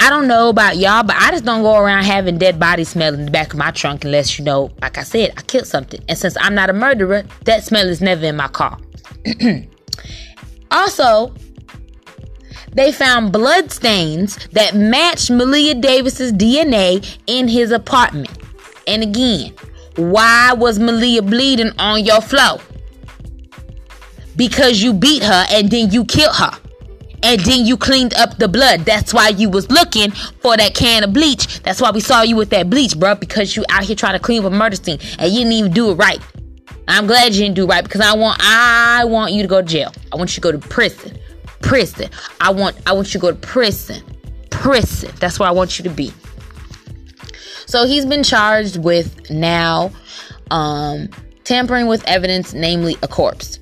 I 0.00 0.10
don't 0.10 0.28
know 0.28 0.48
about 0.48 0.76
y'all, 0.76 1.02
but 1.02 1.16
I 1.16 1.32
just 1.32 1.44
don't 1.44 1.62
go 1.62 1.76
around 1.76 2.04
having 2.04 2.38
dead 2.38 2.60
body 2.60 2.84
smell 2.84 3.14
in 3.14 3.24
the 3.24 3.30
back 3.32 3.52
of 3.52 3.58
my 3.58 3.72
trunk 3.72 4.04
unless 4.04 4.38
you 4.38 4.44
know, 4.44 4.70
like 4.80 4.96
I 4.96 5.02
said, 5.02 5.32
I 5.36 5.42
killed 5.42 5.66
something. 5.66 6.00
And 6.08 6.16
since 6.16 6.36
I'm 6.40 6.54
not 6.54 6.70
a 6.70 6.72
murderer, 6.72 7.24
that 7.44 7.64
smell 7.64 7.88
is 7.88 8.00
never 8.00 8.24
in 8.24 8.36
my 8.36 8.46
car. 8.46 8.78
also, 10.70 11.34
they 12.72 12.92
found 12.92 13.32
blood 13.32 13.72
stains 13.72 14.36
that 14.52 14.76
matched 14.76 15.30
Maleah 15.30 15.80
Davis's 15.80 16.32
DNA 16.32 17.18
in 17.26 17.48
his 17.48 17.72
apartment. 17.72 18.30
And 18.86 19.02
again, 19.02 19.52
why 19.96 20.52
was 20.52 20.78
Maleah 20.78 21.28
bleeding 21.28 21.72
on 21.80 22.04
your 22.04 22.20
floor? 22.20 22.60
Because 24.36 24.80
you 24.80 24.92
beat 24.92 25.24
her 25.24 25.46
and 25.50 25.68
then 25.68 25.90
you 25.90 26.04
killed 26.04 26.36
her 26.36 26.52
and 27.22 27.40
then 27.40 27.66
you 27.66 27.76
cleaned 27.76 28.14
up 28.14 28.38
the 28.38 28.48
blood. 28.48 28.80
That's 28.80 29.12
why 29.12 29.28
you 29.28 29.50
was 29.50 29.70
looking 29.70 30.10
for 30.10 30.56
that 30.56 30.74
can 30.74 31.04
of 31.04 31.12
bleach. 31.12 31.62
That's 31.62 31.80
why 31.80 31.90
we 31.90 32.00
saw 32.00 32.22
you 32.22 32.36
with 32.36 32.50
that 32.50 32.70
bleach, 32.70 32.98
bro, 32.98 33.14
because 33.14 33.56
you 33.56 33.64
out 33.70 33.84
here 33.84 33.96
trying 33.96 34.14
to 34.14 34.18
clean 34.18 34.44
up 34.44 34.52
a 34.52 34.54
murder 34.54 34.76
scene 34.76 34.98
and 35.18 35.32
you 35.32 35.40
didn't 35.40 35.52
even 35.52 35.72
do 35.72 35.90
it 35.90 35.94
right. 35.94 36.20
I'm 36.88 37.06
glad 37.06 37.34
you 37.34 37.42
didn't 37.42 37.56
do 37.56 37.66
right 37.66 37.84
because 37.84 38.00
I 38.00 38.14
want 38.16 38.38
I 38.40 39.04
want 39.04 39.32
you 39.32 39.42
to 39.42 39.48
go 39.48 39.60
to 39.60 39.66
jail. 39.66 39.92
I 40.10 40.16
want 40.16 40.30
you 40.30 40.36
to 40.36 40.40
go 40.40 40.52
to 40.52 40.58
prison. 40.58 41.18
Prison. 41.60 42.08
I 42.40 42.50
want 42.50 42.76
I 42.86 42.92
want 42.92 43.08
you 43.08 43.20
to 43.20 43.26
go 43.26 43.30
to 43.30 43.36
prison. 43.36 44.02
Prison. 44.50 45.12
That's 45.20 45.38
where 45.38 45.48
I 45.48 45.52
want 45.52 45.78
you 45.78 45.82
to 45.84 45.90
be. 45.90 46.12
So 47.66 47.86
he's 47.86 48.06
been 48.06 48.22
charged 48.22 48.82
with 48.82 49.30
now 49.30 49.90
um 50.50 51.10
tampering 51.44 51.86
with 51.86 52.04
evidence, 52.06 52.54
namely 52.54 52.96
a 53.02 53.08
corpse. 53.08 53.58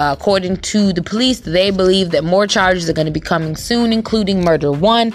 Uh, 0.00 0.16
according 0.18 0.56
to 0.56 0.94
the 0.94 1.02
police, 1.02 1.40
they 1.40 1.70
believe 1.70 2.10
that 2.10 2.24
more 2.24 2.46
charges 2.46 2.88
are 2.88 2.94
going 2.94 3.04
to 3.04 3.12
be 3.12 3.20
coming 3.20 3.54
soon, 3.54 3.92
including 3.92 4.42
murder 4.42 4.72
one. 4.72 5.12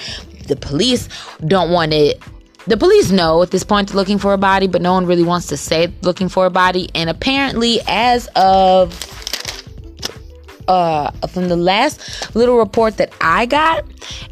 The 0.47 0.55
police 0.55 1.09
don't 1.47 1.71
want 1.71 1.91
it. 1.91 2.21
The 2.67 2.77
police 2.77 3.09
know 3.09 3.41
at 3.41 3.49
this 3.49 3.63
point 3.63 3.95
looking 3.95 4.19
for 4.19 4.31
a 4.33 4.37
body, 4.37 4.67
but 4.67 4.83
no 4.83 4.93
one 4.93 5.07
really 5.07 5.23
wants 5.23 5.47
to 5.47 5.57
say 5.57 5.91
looking 6.03 6.29
for 6.29 6.45
a 6.45 6.51
body. 6.51 6.91
And 6.93 7.09
apparently, 7.09 7.79
as 7.87 8.27
of 8.35 8.93
uh, 10.67 11.09
from 11.29 11.49
the 11.49 11.55
last 11.55 12.35
little 12.35 12.59
report 12.59 12.97
that 12.97 13.11
I 13.19 13.47
got, 13.47 13.85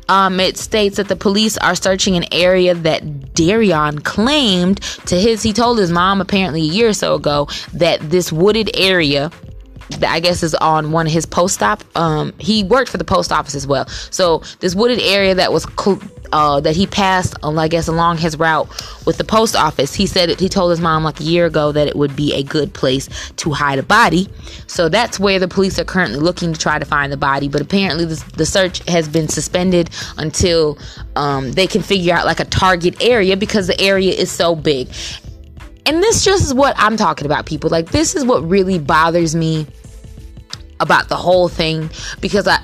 um, 0.08 0.39
it 0.39 0.58
states 0.58 0.98
that 0.98 1.08
the 1.08 1.16
police 1.16 1.58
are 1.58 1.74
searching 1.74 2.16
an 2.16 2.26
area 2.32 2.76
that 2.76 3.02
Derion 3.34 4.04
claimed 4.04 4.82
to 5.08 5.20
his. 5.20 5.42
He 5.42 5.52
told 5.52 5.80
his 5.80 5.92
mom 5.92 6.22
apparently 6.22 6.62
a 6.62 6.72
year 6.72 6.89
or 6.89 6.94
so 6.94 7.16
ago 7.16 7.48
that 7.74 8.02
this 8.12 8.32
wooded 8.32 8.70
area 8.76 9.32
I 10.06 10.19
guess 10.19 10.43
is 10.43 10.56
on 10.56 10.91
one 10.91 11.08
of 11.08 11.13
his 11.13 11.26
post 11.26 11.56
stop. 11.56 11.84
Um, 11.96 12.34
he 12.39 12.63
worked 12.63 12.89
for 12.89 12.98
the 12.98 13.04
post 13.04 13.32
office 13.32 13.56
as 13.56 13.67
well. 13.67 13.88
So 13.88 14.43
this 14.60 14.76
wooded 14.76 15.00
area 15.00 15.36
that 15.36 15.52
was 15.52 15.65
cl- 15.80 16.02
uh, 16.34 16.60
that 16.60 16.76
he 16.76 16.88
passed, 16.88 17.36
um, 17.43 17.60
I 17.60 17.67
guess, 17.67 17.88
along 17.88 18.17
his 18.17 18.38
route 18.38 18.67
with 19.06 19.17
the 19.17 19.24
post 19.24 19.56
office. 19.56 19.93
He 19.93 20.08
said 20.08 20.39
he 20.39 20.50
told 20.50 20.72
his 20.72 20.82
mom 20.82 21.04
like 21.04 21.19
a 21.19 21.24
year 21.24 21.46
ago 21.46 21.72
that 21.72 21.88
it 21.88 21.96
would 21.96 22.15
be 22.15 22.34
a 22.34 22.41
good 22.41 22.74
place 22.74 23.08
to 23.38 23.52
hide 23.52 23.78
a 23.78 23.84
body. 23.84 24.28
So 24.65 24.89
that's 24.89 25.19
where 25.19 25.38
the 25.38 25.48
police 25.48 25.78
are 25.78 25.86
currently 25.86 26.19
looking 26.19 26.52
to 26.52 26.60
try 26.60 26.80
to 26.80 26.86
find 26.86 27.12
the 27.13 27.17
body. 27.17 27.48
But 27.48 27.62
apparently, 27.62 28.06
this, 28.06 28.24
the 28.24 28.48
search 28.48 28.88
has 28.89 29.08
been 29.08 29.28
suspended 29.28 29.91
until 30.17 30.80
um, 31.15 31.52
they 31.52 31.67
can 31.67 31.84
figure 31.84 32.13
out 32.15 32.26
like 32.26 32.39
a 32.39 32.46
target 32.46 33.02
area 33.02 33.38
because 33.38 33.67
the 33.67 33.80
area 33.80 34.12
is 34.12 34.32
so 34.32 34.56
big. 34.56 34.89
And 35.86 36.02
this 36.02 36.24
just 36.24 36.43
is 36.43 36.54
what 36.54 36.76
I'm 36.78 36.96
talking 36.96 37.26
about, 37.26 37.46
people. 37.46 37.69
Like, 37.69 37.91
this 37.91 38.15
is 38.15 38.24
what 38.24 38.48
really 38.48 38.80
bothers 38.80 39.36
me 39.36 39.67
about 40.80 41.10
the 41.10 41.15
whole 41.15 41.48
thing 41.48 41.89
because 42.19 42.48
I 42.48 42.60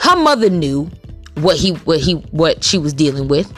her 0.00 0.16
mother 0.16 0.50
knew 0.50 0.90
what 1.36 1.56
he 1.56 1.72
what 1.72 2.00
he 2.00 2.14
what 2.32 2.62
she 2.62 2.78
was 2.78 2.92
dealing 2.92 3.28
with. 3.28 3.52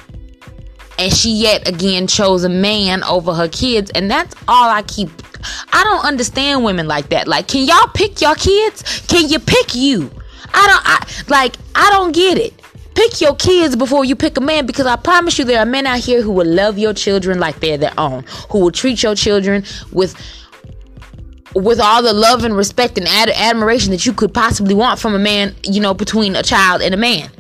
And 0.99 1.13
she 1.13 1.31
yet 1.31 1.69
again 1.69 2.07
chose 2.07 2.45
a 2.45 2.49
man 2.49 3.05
over 3.05 3.35
her 3.35 3.49
kids. 3.49 3.91
And 3.95 4.11
that's 4.11 4.35
all 4.49 4.71
i 4.71 4.83
keep 4.83 5.11
i 5.73 5.85
don't 5.85 6.05
understand 6.05 6.65
women 6.65 6.87
like 6.87 7.09
that. 7.11 7.29
Like 7.29 7.49
can 7.49 7.67
y'all 7.67 7.89
pick 7.89 8.21
your 8.21 8.35
kids? 8.35 9.01
Can 9.09 9.29
you 9.29 9.39
pick 9.39 9.75
you? 9.75 10.11
I 10.55 10.67
don't 10.67 10.83
I, 10.85 11.25
like 11.29 11.57
i 11.75 11.91
don't 11.91 12.13
get 12.13 12.39
it 12.39 12.56
pick 12.97 13.21
your 13.21 13.35
kids 13.37 13.77
before 13.77 14.05
you 14.05 14.17
pick 14.17 14.37
a 14.37 14.41
man 14.41 14.67
because 14.67 14.87
i 14.87 14.97
promise 14.97 15.39
you 15.39 15.45
there 15.45 15.61
are 15.61 15.67
men 15.67 15.87
out 15.87 15.99
here 15.99 16.23
who 16.23 16.33
will 16.33 16.47
love 16.47 16.79
your 16.79 16.93
children 16.93 17.39
like 17.39 17.61
they're 17.61 17.79
their 17.79 17.95
own 17.99 18.25
who 18.51 18.59
will 18.59 18.73
treat 18.73 19.03
your 19.03 19.15
children 19.15 19.65
with 19.93 20.15
with 21.55 21.81
all 21.81 22.03
the 22.03 22.13
love 22.13 22.45
and 22.45 22.57
respect 22.57 22.99
and 22.99 23.07
ad- 23.07 23.31
admiration 23.31 23.91
that 23.93 24.05
you 24.05 24.13
could 24.13 24.35
possibly 24.35 24.75
want 24.75 24.99
from 24.99 25.15
a 25.15 25.19
man 25.19 25.55
you 25.63 25.81
know 25.81 25.95
between 25.95 26.35
a 26.35 26.43
child 26.43 26.83
and 26.83 26.93
a 26.95 26.97
man 26.97 27.31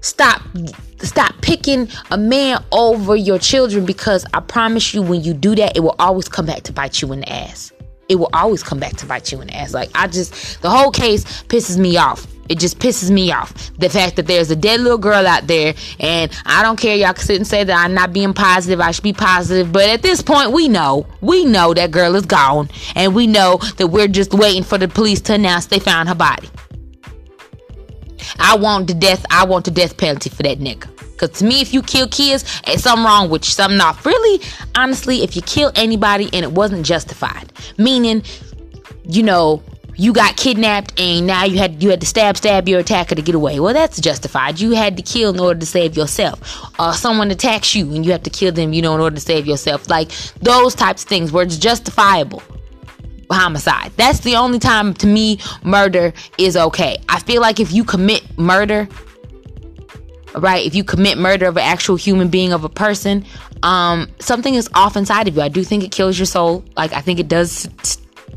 stop 0.00 0.42
stop 0.98 1.34
picking 1.40 1.88
a 2.10 2.18
man 2.18 2.62
over 2.72 3.16
your 3.16 3.38
children 3.38 3.84
because 3.84 4.24
I 4.34 4.40
promise 4.40 4.94
you 4.94 5.02
when 5.02 5.22
you 5.22 5.34
do 5.34 5.54
that 5.56 5.76
it 5.76 5.80
will 5.80 5.96
always 5.98 6.28
come 6.28 6.46
back 6.46 6.62
to 6.64 6.72
bite 6.72 7.00
you 7.02 7.12
in 7.12 7.20
the 7.20 7.32
ass. 7.32 7.72
It 8.08 8.16
will 8.16 8.30
always 8.32 8.62
come 8.62 8.78
back 8.78 8.96
to 8.96 9.06
bite 9.06 9.32
you 9.32 9.40
in 9.40 9.48
the 9.48 9.56
ass. 9.56 9.72
Like 9.72 9.90
I 9.94 10.06
just 10.06 10.60
the 10.62 10.70
whole 10.70 10.90
case 10.90 11.24
pisses 11.44 11.78
me 11.78 11.96
off. 11.96 12.26
It 12.48 12.58
just 12.58 12.78
pisses 12.78 13.10
me 13.10 13.32
off. 13.32 13.52
The 13.78 13.88
fact 13.88 14.16
that 14.16 14.26
there's 14.26 14.50
a 14.50 14.56
dead 14.56 14.80
little 14.80 14.98
girl 14.98 15.26
out 15.26 15.46
there, 15.46 15.74
and 15.98 16.30
I 16.44 16.62
don't 16.62 16.78
care. 16.78 16.96
Y'all 16.96 17.14
can 17.14 17.24
sit 17.24 17.36
and 17.36 17.46
say 17.46 17.64
that 17.64 17.84
I'm 17.84 17.94
not 17.94 18.12
being 18.12 18.34
positive. 18.34 18.80
I 18.80 18.90
should 18.90 19.04
be 19.04 19.12
positive. 19.12 19.72
But 19.72 19.88
at 19.88 20.02
this 20.02 20.22
point, 20.22 20.52
we 20.52 20.68
know. 20.68 21.06
We 21.20 21.44
know 21.44 21.74
that 21.74 21.90
girl 21.90 22.14
is 22.14 22.26
gone. 22.26 22.68
And 22.94 23.14
we 23.14 23.26
know 23.26 23.58
that 23.76 23.88
we're 23.88 24.08
just 24.08 24.34
waiting 24.34 24.62
for 24.62 24.78
the 24.78 24.88
police 24.88 25.20
to 25.22 25.34
announce 25.34 25.66
they 25.66 25.78
found 25.78 26.08
her 26.08 26.14
body. 26.14 26.48
I 28.38 28.56
want 28.56 28.86
the 28.86 28.94
death. 28.94 29.24
I 29.30 29.44
want 29.44 29.64
the 29.64 29.70
death 29.70 29.96
penalty 29.96 30.30
for 30.30 30.42
that 30.42 30.58
nigga. 30.58 30.90
Cause 31.16 31.30
to 31.38 31.44
me, 31.44 31.60
if 31.60 31.72
you 31.72 31.80
kill 31.80 32.08
kids, 32.08 32.60
it's 32.66 32.82
something 32.82 33.04
wrong 33.04 33.30
with 33.30 33.44
you. 33.44 33.50
Something 33.50 33.80
off. 33.80 34.04
Really, 34.04 34.40
honestly, 34.74 35.22
if 35.22 35.36
you 35.36 35.42
kill 35.42 35.70
anybody 35.76 36.28
and 36.32 36.44
it 36.44 36.52
wasn't 36.52 36.84
justified, 36.84 37.52
meaning, 37.78 38.22
you 39.04 39.22
know, 39.22 39.62
you 39.96 40.12
got 40.12 40.36
kidnapped 40.36 40.98
and 40.98 41.26
now 41.26 41.44
you 41.44 41.58
had 41.58 41.82
you 41.82 41.90
had 41.90 42.00
to 42.00 42.06
stab 42.06 42.36
stab 42.36 42.68
your 42.68 42.80
attacker 42.80 43.14
to 43.14 43.22
get 43.22 43.34
away. 43.34 43.60
Well, 43.60 43.74
that's 43.74 44.00
justified. 44.00 44.60
You 44.60 44.72
had 44.72 44.96
to 44.96 45.02
kill 45.02 45.32
in 45.32 45.40
order 45.40 45.60
to 45.60 45.66
save 45.66 45.96
yourself. 45.96 46.40
Uh, 46.78 46.92
someone 46.92 47.30
attacks 47.30 47.74
you 47.74 47.92
and 47.94 48.04
you 48.04 48.12
have 48.12 48.22
to 48.24 48.30
kill 48.30 48.52
them, 48.52 48.72
you 48.72 48.82
know, 48.82 48.94
in 48.94 49.00
order 49.00 49.14
to 49.14 49.20
save 49.20 49.46
yourself. 49.46 49.88
Like 49.88 50.10
those 50.40 50.74
types 50.74 51.02
of 51.02 51.08
things 51.08 51.32
where 51.32 51.44
it's 51.44 51.56
justifiable 51.56 52.42
homicide. 53.30 53.92
That's 53.96 54.20
the 54.20 54.36
only 54.36 54.58
time 54.58 54.94
to 54.94 55.06
me 55.06 55.38
murder 55.62 56.12
is 56.38 56.56
okay. 56.56 56.98
I 57.08 57.20
feel 57.20 57.40
like 57.40 57.60
if 57.60 57.72
you 57.72 57.84
commit 57.84 58.38
murder, 58.38 58.88
right? 60.34 60.64
If 60.64 60.74
you 60.74 60.84
commit 60.84 61.18
murder 61.18 61.46
of 61.46 61.56
an 61.56 61.62
actual 61.62 61.96
human 61.96 62.28
being 62.28 62.52
of 62.52 62.64
a 62.64 62.68
person, 62.68 63.24
um, 63.62 64.08
something 64.18 64.54
is 64.54 64.68
off 64.74 64.96
inside 64.96 65.28
of 65.28 65.36
you. 65.36 65.42
I 65.42 65.48
do 65.48 65.64
think 65.64 65.84
it 65.84 65.90
kills 65.90 66.18
your 66.18 66.26
soul. 66.26 66.64
Like 66.76 66.92
I 66.92 67.00
think 67.00 67.18
it 67.18 67.28
does. 67.28 67.68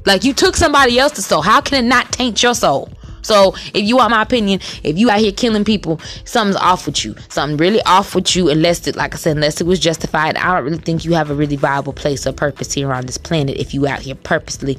Like 0.06 0.24
you 0.24 0.34
took 0.34 0.56
somebody 0.56 1.00
else's 1.00 1.26
soul. 1.26 1.42
How 1.42 1.62
can 1.62 1.84
it 1.84 1.88
not 1.88 2.12
taint 2.12 2.42
your 2.42 2.56
soul? 2.56 2.90
So 3.22 3.56
if 3.74 3.84
you 3.84 3.98
want 3.98 4.12
my 4.12 4.22
opinion, 4.22 4.62
if 4.84 4.98
you 4.98 5.10
out 5.10 5.20
here 5.20 5.34
killing 5.34 5.66
people, 5.66 6.00
something's 6.24 6.56
off 6.56 6.86
with 6.86 7.04
you. 7.04 7.14
Something 7.28 7.58
really 7.58 7.82
off 7.82 8.16
with 8.16 8.36
you. 8.36 8.50
Unless 8.50 8.88
it, 8.88 8.96
like 8.96 9.14
I 9.14 9.18
said, 9.18 9.36
unless 9.36 9.60
it 9.60 9.68
was 9.68 9.82
justified, 9.82 10.38
I 10.38 10.56
don't 10.56 10.64
really 10.64 10.78
think 10.78 11.04
you 11.04 11.14
have 11.14 11.30
a 11.30 11.36
really 11.36 11.58
viable 11.58 11.92
place 11.92 12.26
or 12.26 12.32
purpose 12.32 12.72
here 12.72 12.94
on 12.94 13.06
this 13.06 13.18
planet. 13.18 13.58
If 13.58 13.74
you 13.74 13.86
out 13.86 14.00
here 14.00 14.16
purposely 14.16 14.78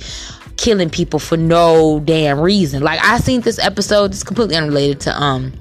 killing 0.56 0.90
people 0.90 1.20
for 1.20 1.36
no 1.36 2.00
damn 2.00 2.40
reason. 2.40 2.82
Like 2.82 3.00
I 3.02 3.18
seen 3.18 3.42
this 3.42 3.58
episode. 3.58 4.12
It's 4.12 4.24
completely 4.24 4.56
unrelated 4.56 5.00
to 5.00 5.22
um 5.22 5.52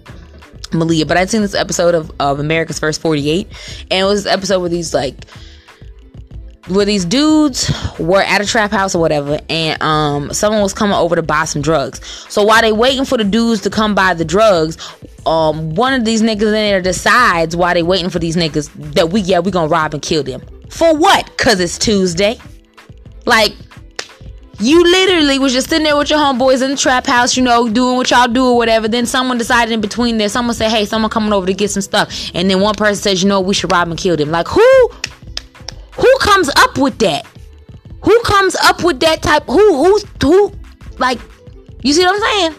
Maleah, 0.72 1.08
but 1.08 1.18
I'd 1.18 1.30
seen 1.30 1.42
this 1.42 1.56
episode 1.56 1.96
of, 1.96 2.12
of 2.20 2.40
America's 2.40 2.78
First 2.78 3.02
48, 3.02 3.48
and 3.90 4.02
it 4.02 4.04
was 4.04 4.24
this 4.26 4.34
episode 4.34 4.60
where 4.60 4.70
these 4.70 4.94
like 4.94 5.26
where 6.70 6.86
these 6.86 7.06
dudes 7.06 7.72
were 8.00 8.22
at 8.22 8.42
a 8.42 8.46
trap 8.46 8.72
house 8.72 8.96
or 8.96 9.00
whatever, 9.00 9.40
and 9.50 9.82
um 9.82 10.34
someone 10.34 10.62
was 10.62 10.74
coming 10.74 10.96
over 10.96 11.16
to 11.16 11.24
buy 11.24 11.46
some 11.46 11.62
drugs. 11.62 12.06
So 12.30 12.44
while 12.44 12.62
they 12.62 12.72
waiting 12.72 13.06
for 13.06 13.18
the 13.18 13.24
dudes 13.24 13.62
to 13.62 13.70
come 13.70 13.96
buy 13.96 14.14
the 14.14 14.26
drugs, 14.26 14.78
um 15.26 15.76
one 15.76 15.94
of 15.94 16.06
these 16.06 16.22
niggas 16.22 16.42
in 16.42 16.52
there 16.52 16.82
decides 16.82 17.56
while 17.56 17.74
they 17.74 17.84
waiting 17.84 18.10
for 18.10 18.20
these 18.20 18.36
niggas 18.36 18.70
that 18.94 19.10
we 19.10 19.22
yeah 19.22 19.40
we 19.40 19.52
gonna 19.52 19.68
rob 19.68 19.94
and 19.94 20.02
kill 20.04 20.24
them 20.24 20.42
for 20.70 20.96
what? 20.96 21.38
Cause 21.38 21.60
it's 21.60 21.78
Tuesday. 21.78 22.38
Like 23.26 23.54
you 24.60 24.84
literally 24.84 25.38
was 25.38 25.54
just 25.54 25.70
sitting 25.70 25.86
there 25.86 25.96
with 25.96 26.10
your 26.10 26.20
homeboys 26.20 26.64
in 26.64 26.72
the 26.72 26.78
trap 26.78 27.06
house, 27.06 27.38
you 27.38 27.44
know, 27.44 27.70
doing 27.70 27.96
what 27.96 28.10
y'all 28.10 28.28
do 28.28 28.44
or 28.44 28.58
whatever. 28.58 28.88
Then 28.88 29.06
someone 29.06 29.38
decided 29.38 29.72
in 29.72 29.82
between 29.82 30.18
there, 30.18 30.30
someone 30.30 30.56
said, 30.56 30.70
hey, 30.70 30.86
someone 30.86 31.12
coming 31.12 31.32
over 31.32 31.46
to 31.46 31.54
get 31.54 31.70
some 31.70 31.82
stuff. 31.84 32.32
And 32.34 32.50
then 32.50 32.60
one 32.60 32.74
person 32.74 32.96
says, 32.96 33.22
you 33.22 33.30
know, 33.30 33.40
we 33.40 33.54
should 33.54 33.72
rob 33.72 33.88
and 33.90 34.00
kill 34.00 34.18
them. 34.18 34.32
Like, 34.32 34.48
who 34.48 34.90
who 35.98 36.18
comes 36.20 36.50
up 36.56 36.78
with 36.78 36.98
that? 37.00 37.26
Who 38.04 38.20
comes 38.22 38.56
up 38.56 38.84
with 38.84 39.00
that 39.02 39.22
type? 39.22 39.44
Who 39.46 39.84
who 39.84 40.00
who? 40.22 40.54
Like, 40.98 41.20
you 41.84 41.94
see 41.94 42.06
what 42.06 42.16
I'm 42.16 42.22
saying? 42.22 42.56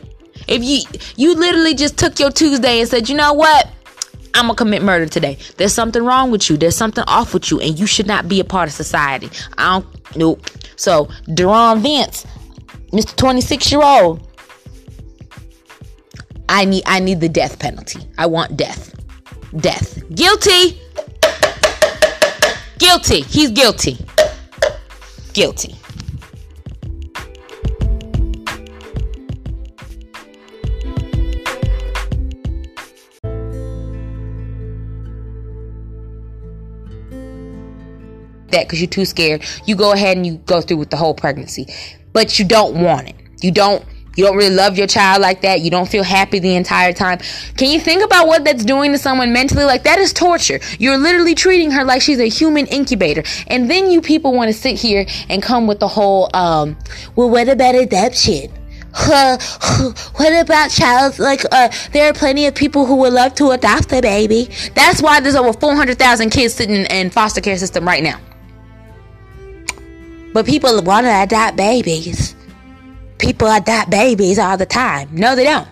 If 0.47 0.65
you 0.65 1.01
you 1.17 1.35
literally 1.35 1.75
just 1.75 1.97
took 1.99 2.19
your 2.19 2.31
Tuesday 2.31 2.81
and 2.81 2.89
said, 2.89 3.09
you 3.09 3.17
know 3.17 3.33
what? 3.33 3.71
I'm 4.35 4.47
gonna 4.47 4.55
commit 4.55 4.83
murder 4.83 5.07
today. 5.07 5.39
There's 5.57 5.73
something 5.73 6.05
wrong 6.05 6.31
with 6.31 6.49
you. 6.51 6.57
There's 6.57 6.77
something 6.77 7.05
off 7.07 7.35
with 7.35 7.51
you, 7.51 7.61
and 7.61 7.79
you 7.79 7.87
should 7.87 8.07
not 8.07 8.29
be 8.29 8.41
a 8.41 8.45
part 8.45 8.69
of 8.69 8.75
society. 8.75 9.31
I 9.57 9.81
don't. 9.81 10.17
Nope. 10.17 10.47
So, 10.77 11.07
Derion 11.27 11.81
Vence, 11.81 12.27
Mr. 12.93 13.17
26 13.17 13.73
year 13.73 13.83
old, 13.83 14.27
I 16.49 16.65
need 16.65 16.83
I 16.87 17.01
need 17.01 17.21
the 17.21 17.29
death 17.29 17.59
penalty. 17.59 18.01
I 18.17 18.27
want 18.27 18.57
death. 18.57 18.95
Death. 19.57 20.03
Guilty. 20.15 20.81
Guilty. 22.79 23.21
He's 23.23 23.51
guilty. 23.51 23.99
Guilty. 25.33 25.79
that 38.51 38.67
because 38.67 38.81
you're 38.81 38.89
too 38.89 39.05
scared. 39.05 39.45
You 39.67 39.77
go 39.77 39.93
ahead 39.93 40.17
and 40.17 40.27
you 40.27 40.37
go 40.47 40.61
through 40.61 40.79
with 40.79 40.91
the 40.91 40.97
whole 40.97 41.15
pregnancy, 41.15 41.67
but 42.13 42.39
you 42.39 42.45
don't 42.45 42.81
want 42.83 43.09
it. 43.09 43.17
You 43.41 43.53
don't. 43.53 43.85
You 44.19 44.25
don't 44.25 44.37
really 44.37 44.57
love 44.57 44.77
your 44.77 44.89
child 44.89 45.23
like 45.23 45.43
that. 45.43 45.61
You 45.61 45.71
don't 45.71 45.89
feel 45.89 46.03
happy 46.03 46.41
the 46.41 46.57
entire 46.57 46.93
time. 46.93 47.21
Can 47.57 47.71
you 47.71 47.79
think 47.79 48.03
about 48.05 48.27
what 48.27 48.43
that's 48.43 48.65
doing 48.65 48.91
to 48.91 48.99
someone 48.99 49.33
mentally? 49.33 49.63
Like 49.63 49.85
that 49.85 50.01
is 50.01 50.13
torture. 50.13 50.59
You're 50.81 50.99
literally 50.99 51.37
treating 51.37 51.71
her 51.71 51.85
like 51.85 52.03
she's 52.03 52.19
a 52.19 52.29
human 52.29 52.67
incubator. 52.67 53.23
And 53.47 53.71
then 53.71 53.93
you 53.93 54.03
people 54.03 54.33
want 54.33 54.49
to 54.49 54.53
sit 54.53 54.77
here 54.77 55.07
and 55.29 55.41
come 55.41 55.69
with 55.69 55.79
the 55.79 55.87
whole, 55.87 56.31
um, 56.35 56.77
well, 57.15 57.31
what 57.31 57.49
about 57.49 57.77
adoption? 57.77 58.51
Uh, 58.93 59.39
what 60.17 60.43
about 60.43 60.73
child? 60.73 61.21
Like, 61.21 61.45
uh, 61.53 61.69
there 61.93 62.11
are 62.11 62.13
plenty 62.13 62.47
of 62.47 62.57
people 62.57 62.87
who 62.87 62.97
would 62.97 63.13
love 63.13 63.37
to 63.37 63.51
adopt 63.53 63.93
a 63.93 64.01
baby. 64.01 64.49
That's 64.75 65.01
why 65.01 65.21
there's 65.21 65.37
over 65.37 65.53
400,000 65.53 66.31
kids 66.31 66.55
sitting 66.55 66.87
in 66.87 67.11
foster 67.11 67.41
care 67.41 67.57
system 67.57 67.87
right 67.87 68.03
now. 68.03 68.19
But 70.33 70.45
people 70.45 70.83
want 70.83 71.07
to 71.07 71.23
adopt 71.23 71.57
babies. 71.57 72.35
People 73.19 73.49
adopt 73.49 73.91
babies 73.91 74.39
all 74.39 74.57
the 74.57 74.67
time. 74.67 75.09
No, 75.13 75.35
they 75.35 75.45
don't. 75.45 75.69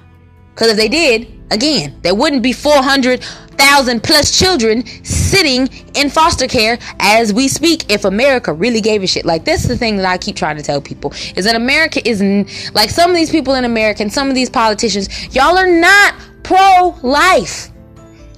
Because 0.54 0.68
if 0.68 0.76
they 0.76 0.88
did, 0.88 1.32
again, 1.50 1.98
there 2.02 2.14
wouldn't 2.14 2.42
be 2.42 2.52
400,000 2.52 4.02
plus 4.02 4.36
children 4.36 4.84
sitting 5.04 5.68
in 5.94 6.10
foster 6.10 6.48
care 6.48 6.78
as 6.98 7.32
we 7.32 7.46
speak 7.46 7.90
if 7.90 8.04
America 8.04 8.52
really 8.52 8.80
gave 8.80 9.02
a 9.02 9.06
shit. 9.06 9.24
Like, 9.24 9.44
this 9.44 9.62
is 9.62 9.68
the 9.68 9.76
thing 9.76 9.96
that 9.98 10.06
I 10.06 10.18
keep 10.18 10.34
trying 10.34 10.56
to 10.56 10.62
tell 10.62 10.80
people 10.80 11.12
is 11.36 11.44
that 11.44 11.54
America 11.54 12.06
isn't 12.08 12.74
like 12.74 12.90
some 12.90 13.10
of 13.10 13.16
these 13.16 13.30
people 13.30 13.54
in 13.54 13.64
America 13.64 14.02
and 14.02 14.12
some 14.12 14.28
of 14.28 14.34
these 14.34 14.50
politicians, 14.50 15.34
y'all 15.34 15.58
are 15.58 15.66
not 15.66 16.14
pro 16.42 16.96
life. 17.02 17.68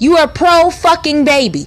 You 0.01 0.17
are 0.17 0.29
pro 0.29 0.71
fucking 0.71 1.25
baby. 1.25 1.67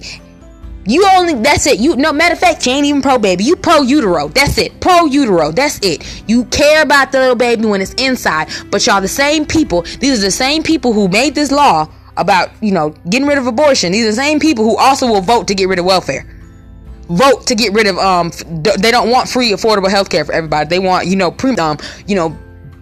You 0.84 1.06
only 1.12 1.34
that's 1.34 1.66
it. 1.66 1.78
You 1.78 1.96
no 1.96 2.12
matter 2.12 2.32
of 2.32 2.40
fact, 2.40 2.66
you 2.66 2.72
ain't 2.72 2.86
even 2.86 3.02
pro 3.02 3.18
baby. 3.18 3.44
You 3.44 3.56
pro 3.56 3.82
utero. 3.82 4.28
That's 4.28 4.58
it. 4.58 4.80
Pro 4.80 5.04
utero. 5.06 5.52
That's 5.52 5.78
it. 5.82 6.24
You 6.26 6.44
care 6.46 6.82
about 6.82 7.12
the 7.12 7.20
little 7.20 7.36
baby 7.36 7.66
when 7.66 7.80
it's 7.80 7.94
inside. 7.94 8.48
But 8.70 8.84
y'all 8.86 9.00
the 9.00 9.08
same 9.08 9.46
people. 9.46 9.82
These 9.82 10.18
are 10.18 10.26
the 10.26 10.30
same 10.30 10.62
people 10.62 10.92
who 10.92 11.08
made 11.08 11.34
this 11.34 11.52
law 11.52 11.88
about 12.16 12.50
you 12.60 12.72
know 12.72 12.90
getting 13.08 13.28
rid 13.28 13.38
of 13.38 13.46
abortion. 13.46 13.92
These 13.92 14.04
are 14.04 14.10
the 14.10 14.16
same 14.16 14.40
people 14.40 14.64
who 14.64 14.76
also 14.76 15.06
will 15.06 15.20
vote 15.20 15.46
to 15.48 15.54
get 15.54 15.68
rid 15.68 15.78
of 15.78 15.84
welfare. 15.84 16.26
Vote 17.08 17.46
to 17.46 17.54
get 17.54 17.72
rid 17.72 17.86
of 17.86 17.96
um. 17.98 18.32
They 18.78 18.90
don't 18.90 19.10
want 19.10 19.28
free 19.28 19.52
affordable 19.52 19.90
health 19.90 20.10
care 20.10 20.24
for 20.24 20.32
everybody. 20.32 20.68
They 20.68 20.78
want 20.80 21.06
you 21.06 21.14
know 21.14 21.30
pre 21.30 21.54
um 21.56 21.78
you 22.06 22.16
know 22.16 22.36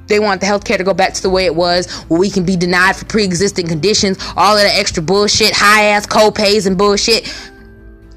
they 0.06 0.18
want 0.18 0.40
the 0.40 0.46
healthcare 0.46 0.76
to 0.76 0.82
go 0.82 0.92
back 0.92 1.14
to 1.14 1.22
the 1.22 1.30
way 1.30 1.44
it 1.44 1.54
was, 1.54 1.88
where 2.08 2.18
we 2.18 2.30
can 2.30 2.44
be 2.44 2.56
denied 2.56 2.96
for 2.96 3.04
pre-existing 3.04 3.68
conditions, 3.68 4.18
all 4.36 4.56
of 4.56 4.62
the 4.64 4.74
extra 4.76 5.00
bullshit, 5.00 5.52
high 5.54 5.84
ass 5.84 6.04
co-pays 6.04 6.66
and 6.66 6.76
bullshit 6.76 7.32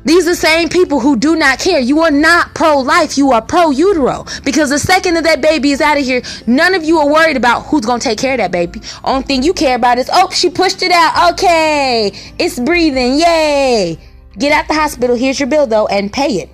These 0.06 0.28
are 0.28 0.32
the 0.32 0.36
same 0.36 0.70
people 0.70 1.00
who 1.00 1.16
do 1.16 1.36
not 1.36 1.60
care. 1.60 1.80
You 1.80 2.02
are 2.02 2.12
not 2.12 2.54
pro 2.54 2.80
life, 2.80 3.18
you 3.18 3.32
are 3.32 3.42
pro 3.42 3.72
utero. 3.72 4.26
Because 4.44 4.70
the 4.70 4.80
second 4.80 5.14
that 5.16 5.24
that 5.24 5.42
baby 5.42 5.72
is 5.72 5.82
out 5.82 5.98
of 5.98 6.04
here, 6.04 6.22
none 6.46 6.76
of 6.76 6.84
you 6.84 7.00
are 7.00 7.08
worried 7.08 7.38
about 7.38 7.62
who's 7.68 7.86
going 7.86 8.00
to 8.00 8.10
take 8.10 8.20
care 8.20 8.34
of 8.34 8.40
that 8.40 8.52
baby. 8.52 8.82
Only 9.04 9.24
thing 9.24 9.44
you 9.44 9.54
care 9.54 9.76
about 9.76 9.98
is, 9.98 10.10
oh, 10.12 10.30
she 10.32 10.50
pushed 10.50 10.84
it 10.84 10.92
out. 10.92 11.34
Okay, 11.34 12.12
it's 12.38 12.60
breathing. 12.60 13.20
Yay. 13.20 13.98
Get 14.38 14.52
out 14.52 14.68
the 14.68 14.74
hospital. 14.74 15.16
Here's 15.16 15.40
your 15.40 15.48
bill, 15.48 15.68
though, 15.68 15.88
and 15.88 16.12
pay 16.12 16.42
it. 16.42 16.50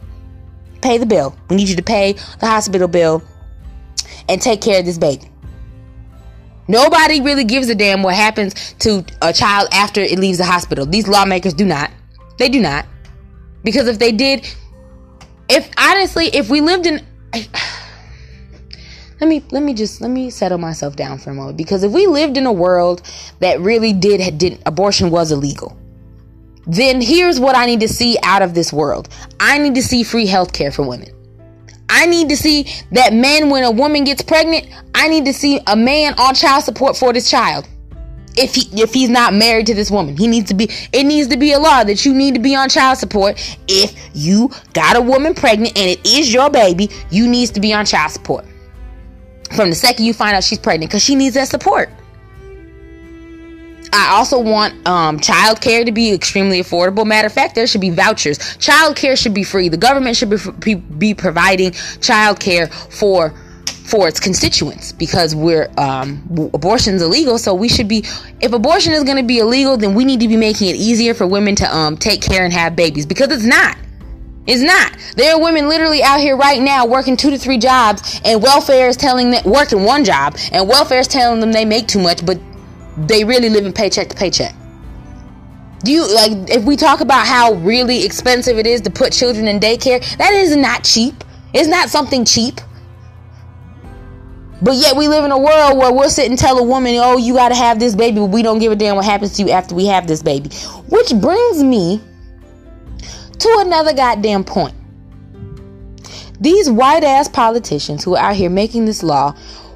Pay 0.81 0.97
the 0.97 1.05
bill. 1.05 1.35
We 1.49 1.55
need 1.55 1.69
you 1.69 1.75
to 1.75 1.83
pay 1.83 2.13
the 2.39 2.47
hospital 2.47 2.87
bill 2.87 3.23
and 4.27 4.41
take 4.41 4.61
care 4.61 4.79
of 4.79 4.85
this 4.85 4.97
baby. 4.97 5.29
Nobody 6.67 7.19
really 7.19 7.45
gives 7.45 7.67
a 7.69 7.75
damn 7.75 8.03
what 8.03 8.13
happens 8.13 8.75
to 8.79 9.03
a 9.23 9.33
child 9.33 9.69
after 9.71 10.01
it 10.01 10.19
leaves 10.19 10.37
the 10.37 10.45
hospital. 10.45 10.85
These 10.85 11.07
lawmakers 11.07 11.55
do 11.55 11.65
not. 11.65 11.89
They 12.37 12.47
do 12.47 12.61
not. 12.61 12.85
Because 13.63 13.87
if 13.87 13.99
they 13.99 14.11
did, 14.11 14.47
if 15.49 15.69
honestly, 15.77 16.27
if 16.27 16.49
we 16.49 16.61
lived 16.61 16.85
in. 16.85 17.05
let 19.21 19.27
me 19.27 19.43
let 19.51 19.61
me 19.61 19.73
just 19.73 19.99
let 19.99 20.09
me 20.09 20.29
settle 20.29 20.57
myself 20.57 20.95
down 20.95 21.17
for 21.17 21.31
a 21.31 21.33
moment 21.33 21.57
because 21.57 21.83
if 21.83 21.91
we 21.91 22.07
lived 22.07 22.37
in 22.37 22.45
a 22.45 22.53
world 22.53 23.01
that 23.39 23.59
really 23.59 23.91
did 23.91 24.37
did 24.37 24.61
abortion 24.65 25.11
was 25.11 25.29
illegal 25.33 25.77
then 26.69 27.01
here's 27.01 27.39
what 27.39 27.55
I 27.55 27.65
need 27.65 27.79
to 27.79 27.87
see 27.87 28.17
out 28.23 28.43
of 28.43 28.53
this 28.53 28.71
world. 28.71 29.09
I 29.39 29.57
need 29.57 29.73
to 29.75 29.81
see 29.81 30.03
free 30.03 30.27
health 30.27 30.53
care 30.53 30.71
for 30.71 30.87
women. 30.87 31.09
I 31.89 32.05
need 32.05 32.29
to 32.29 32.37
see 32.37 32.71
that 32.91 33.11
men 33.11 33.49
when 33.49 33.63
a 33.63 33.71
woman 33.71 34.03
gets 34.03 34.21
pregnant, 34.21 34.67
I 34.93 35.07
need 35.07 35.25
to 35.25 35.33
see 35.33 35.59
a 35.65 35.75
man 35.75 36.13
on 36.19 36.35
child 36.35 36.63
support 36.63 36.95
for 36.95 37.11
this 37.11 37.29
child 37.29 37.67
if 38.39 38.55
he 38.55 38.81
if 38.81 38.93
he's 38.93 39.09
not 39.09 39.33
married 39.33 39.67
to 39.67 39.73
this 39.73 39.91
woman. 39.91 40.15
He 40.17 40.27
needs 40.27 40.47
to 40.49 40.53
be 40.53 40.69
it 40.93 41.03
needs 41.05 41.27
to 41.27 41.37
be 41.37 41.51
a 41.51 41.59
law 41.59 41.83
that 41.83 42.05
you 42.05 42.13
need 42.13 42.33
to 42.35 42.39
be 42.39 42.55
on 42.55 42.69
child 42.69 42.97
support 42.97 43.37
if 43.67 43.93
you 44.13 44.49
got 44.73 44.95
a 44.95 45.01
woman 45.01 45.33
pregnant 45.33 45.77
and 45.77 45.89
it 45.89 46.05
is 46.07 46.33
your 46.33 46.49
baby, 46.49 46.89
you 47.11 47.27
needs 47.27 47.51
to 47.51 47.59
be 47.59 47.73
on 47.73 47.85
child 47.85 48.11
support. 48.11 48.45
From 49.55 49.69
the 49.69 49.75
second 49.75 50.05
you 50.05 50.13
find 50.13 50.35
out 50.35 50.43
she's 50.43 50.59
pregnant 50.59 50.91
cuz 50.91 51.03
she 51.03 51.15
needs 51.15 51.35
that 51.35 51.49
support. 51.49 51.89
I 53.91 54.11
also 54.11 54.39
want 54.39 54.87
um, 54.87 55.19
child 55.19 55.61
care 55.61 55.83
to 55.83 55.91
be 55.91 56.13
extremely 56.13 56.61
affordable. 56.61 57.07
Matter 57.07 57.25
of 57.25 57.33
fact, 57.33 57.55
there 57.55 57.65
should 57.65 57.81
be 57.81 57.89
vouchers. 57.89 58.55
Child 58.57 58.95
care 58.95 59.15
should 59.15 59.33
be 59.33 59.43
free. 59.43 59.67
The 59.67 59.77
government 59.77 60.15
should 60.15 60.29
be, 60.59 60.75
be 60.75 61.15
providing 61.15 61.71
child 61.99 62.39
care 62.39 62.67
for 62.67 63.33
for 63.89 64.07
its 64.07 64.19
constituents 64.19 64.91
because 64.91 65.35
we're 65.35 65.69
um, 65.77 66.21
abortion's 66.53 67.01
illegal. 67.01 67.37
So 67.37 67.53
we 67.53 67.67
should 67.67 67.87
be, 67.87 68.05
if 68.39 68.53
abortion 68.53 68.93
is 68.93 69.03
going 69.03 69.17
to 69.17 69.23
be 69.23 69.39
illegal, 69.39 69.77
then 69.77 69.95
we 69.95 70.05
need 70.05 70.19
to 70.19 70.27
be 70.27 70.37
making 70.37 70.69
it 70.69 70.75
easier 70.75 71.13
for 71.13 71.25
women 71.25 71.55
to 71.55 71.75
um, 71.75 71.97
take 71.97 72.21
care 72.21 72.43
and 72.43 72.53
have 72.53 72.75
babies 72.75 73.05
because 73.05 73.31
it's 73.31 73.45
not. 73.45 73.77
It's 74.45 74.61
not. 74.61 74.97
There 75.15 75.33
are 75.35 75.41
women 75.41 75.69
literally 75.69 76.01
out 76.01 76.19
here 76.19 76.35
right 76.35 76.61
now 76.61 76.85
working 76.85 77.15
two 77.15 77.29
to 77.29 77.37
three 77.37 77.57
jobs, 77.57 78.19
and 78.25 78.41
welfare 78.41 78.87
is 78.87 78.97
telling 78.97 79.31
them 79.31 79.43
working 79.45 79.83
one 79.83 80.03
job, 80.03 80.37
and 80.51 80.67
welfare 80.67 80.99
is 80.99 81.07
telling 81.07 81.39
them 81.39 81.51
they 81.51 81.65
make 81.65 81.87
too 81.87 81.99
much, 81.99 82.25
but 82.25 82.39
they 82.97 83.23
really 83.23 83.49
live 83.49 83.65
in 83.65 83.73
paycheck 83.73 84.09
to 84.09 84.15
paycheck. 84.15 84.55
Do 85.83 85.91
you 85.91 86.13
like 86.13 86.31
if 86.49 86.63
we 86.63 86.75
talk 86.75 87.01
about 87.01 87.27
how 87.27 87.53
really 87.53 88.03
expensive 88.03 88.57
it 88.57 88.67
is 88.67 88.81
to 88.81 88.89
put 88.89 89.13
children 89.13 89.47
in 89.47 89.59
daycare? 89.59 89.99
That 90.17 90.33
is 90.33 90.55
not 90.55 90.83
cheap. 90.83 91.23
It's 91.53 91.69
not 91.69 91.89
something 91.89 92.25
cheap. 92.25 92.59
But 94.61 94.75
yet 94.75 94.95
we 94.95 95.07
live 95.07 95.23
in 95.23 95.31
a 95.31 95.37
world 95.37 95.77
where 95.77 95.91
we'll 95.91 96.09
sit 96.09 96.29
and 96.29 96.37
tell 96.37 96.57
a 96.57 96.63
woman, 96.63 96.95
oh, 96.97 97.17
you 97.17 97.33
got 97.33 97.49
to 97.49 97.55
have 97.55 97.79
this 97.79 97.95
baby, 97.95 98.19
but 98.19 98.25
we 98.25 98.41
don't 98.41 98.59
give 98.59 98.71
a 98.71 98.75
damn 98.75 98.95
what 98.95 99.05
happens 99.05 99.33
to 99.37 99.43
you 99.43 99.51
after 99.51 99.73
we 99.73 99.85
have 99.85 100.07
this 100.07 100.21
baby. 100.21 100.49
Which 100.89 101.13
brings 101.21 101.63
me 101.63 102.01
to 103.39 103.55
another 103.59 103.93
goddamn 103.93 104.43
point. 104.43 104.75
These 106.41 106.69
white 106.69 107.03
ass 107.03 107.27
politicians 107.27 108.03
who 108.03 108.15
are 108.15 108.31
out 108.31 108.35
here 108.35 108.49
making 108.49 108.85
this 108.85 109.03
law, 109.03 109.35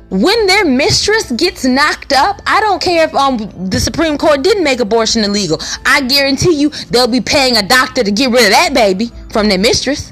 when 0.10 0.46
their 0.48 0.64
mistress 0.64 1.32
gets 1.32 1.66
knocked 1.66 2.14
up, 2.14 2.42
I 2.46 2.62
don't 2.62 2.82
care 2.82 3.06
if 3.06 3.16
um 3.16 3.38
the 3.70 3.80
Supreme 3.80 4.18
Court 4.18 4.44
didn't 4.44 4.64
make 4.64 4.80
abortion 4.80 5.24
illegal. 5.24 5.60
I 5.86 6.02
guarantee 6.02 6.54
you 6.54 6.70
they'll 6.92 7.08
be 7.08 7.22
paying 7.22 7.58
a 7.58 7.68
doctor 7.68 8.04
to 8.04 8.12
get 8.12 8.30
rid 8.32 8.44
of 8.44 8.52
that 8.52 8.74
baby 8.74 9.12
from 9.32 9.50
their 9.50 9.58
mistress. 9.58 10.12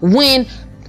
When 0.00 0.46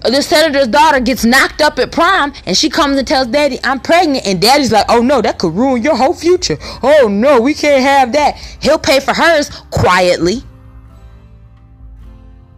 the 0.10 0.22
senator's 0.22 0.68
daughter 0.68 1.00
gets 1.00 1.26
knocked 1.26 1.62
up 1.62 1.80
at 1.80 1.92
prom 1.92 2.34
and 2.46 2.58
she 2.58 2.70
comes 2.70 2.98
and 2.98 3.08
tells 3.08 3.28
daddy 3.28 3.60
i'm 3.64 3.80
pregnant. 3.80 4.26
And 4.26 4.42
daddy's 4.42 4.72
like 4.72 4.86
oh 4.90 5.02
no 5.02 5.22
that 5.22 5.40
could 5.40 5.54
ruin 5.54 5.82
your 5.82 5.96
whole 5.96 6.14
future. 6.14 6.58
Oh 6.84 7.08
no 7.10 7.42
we 7.42 7.54
can't 7.54 7.84
have 7.84 8.14
that. 8.14 8.36
He'll 8.62 8.80
pay 8.80 9.00
for 9.00 9.14
hers 9.14 9.50
quietly. 9.72 10.42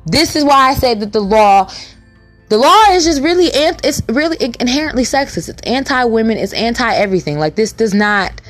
This 0.05 0.35
is 0.35 0.43
why 0.43 0.69
i 0.69 0.73
say 0.73 0.93
that 0.93 1.11
the 1.11 1.21
law 1.21 1.71
the 2.49 2.57
law 2.57 2.83
is 2.91 3.03
just 3.03 3.21
really 3.21 3.47
it's 3.47 4.01
really 4.07 4.37
inherently 4.59 5.03
sexist. 5.03 5.49
It's 5.49 5.61
anti-women 5.63 6.37
it's 6.37 6.53
anti-everything. 6.53 7.39
Like 7.39 7.55
this 7.55 7.73
does 7.73 7.93
not 7.93 8.41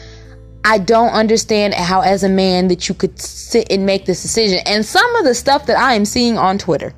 I 0.70 0.80
don't 0.80 1.12
understand 1.12 1.76
how, 1.76 2.02
as 2.02 2.24
a 2.24 2.30
man, 2.30 2.68
that 2.68 2.90
you 2.90 2.96
could 2.96 3.22
sit 3.22 3.72
and 3.72 3.86
make 3.86 4.06
this 4.06 4.22
decision. 4.22 4.60
And 4.66 4.86
some 4.86 5.16
of 5.16 5.24
the 5.24 5.34
stuff 5.34 5.66
that 5.68 5.78
I 5.78 5.94
am 5.94 6.04
seeing 6.04 6.38
on 6.38 6.58
Twitter, 6.58 6.94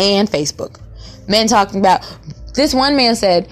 and 0.00 0.28
Facebook. 0.28 0.80
Men 1.28 1.46
talking 1.46 1.80
about 1.80 2.04
this 2.54 2.74
one 2.74 2.96
man 2.96 3.14
said, 3.14 3.48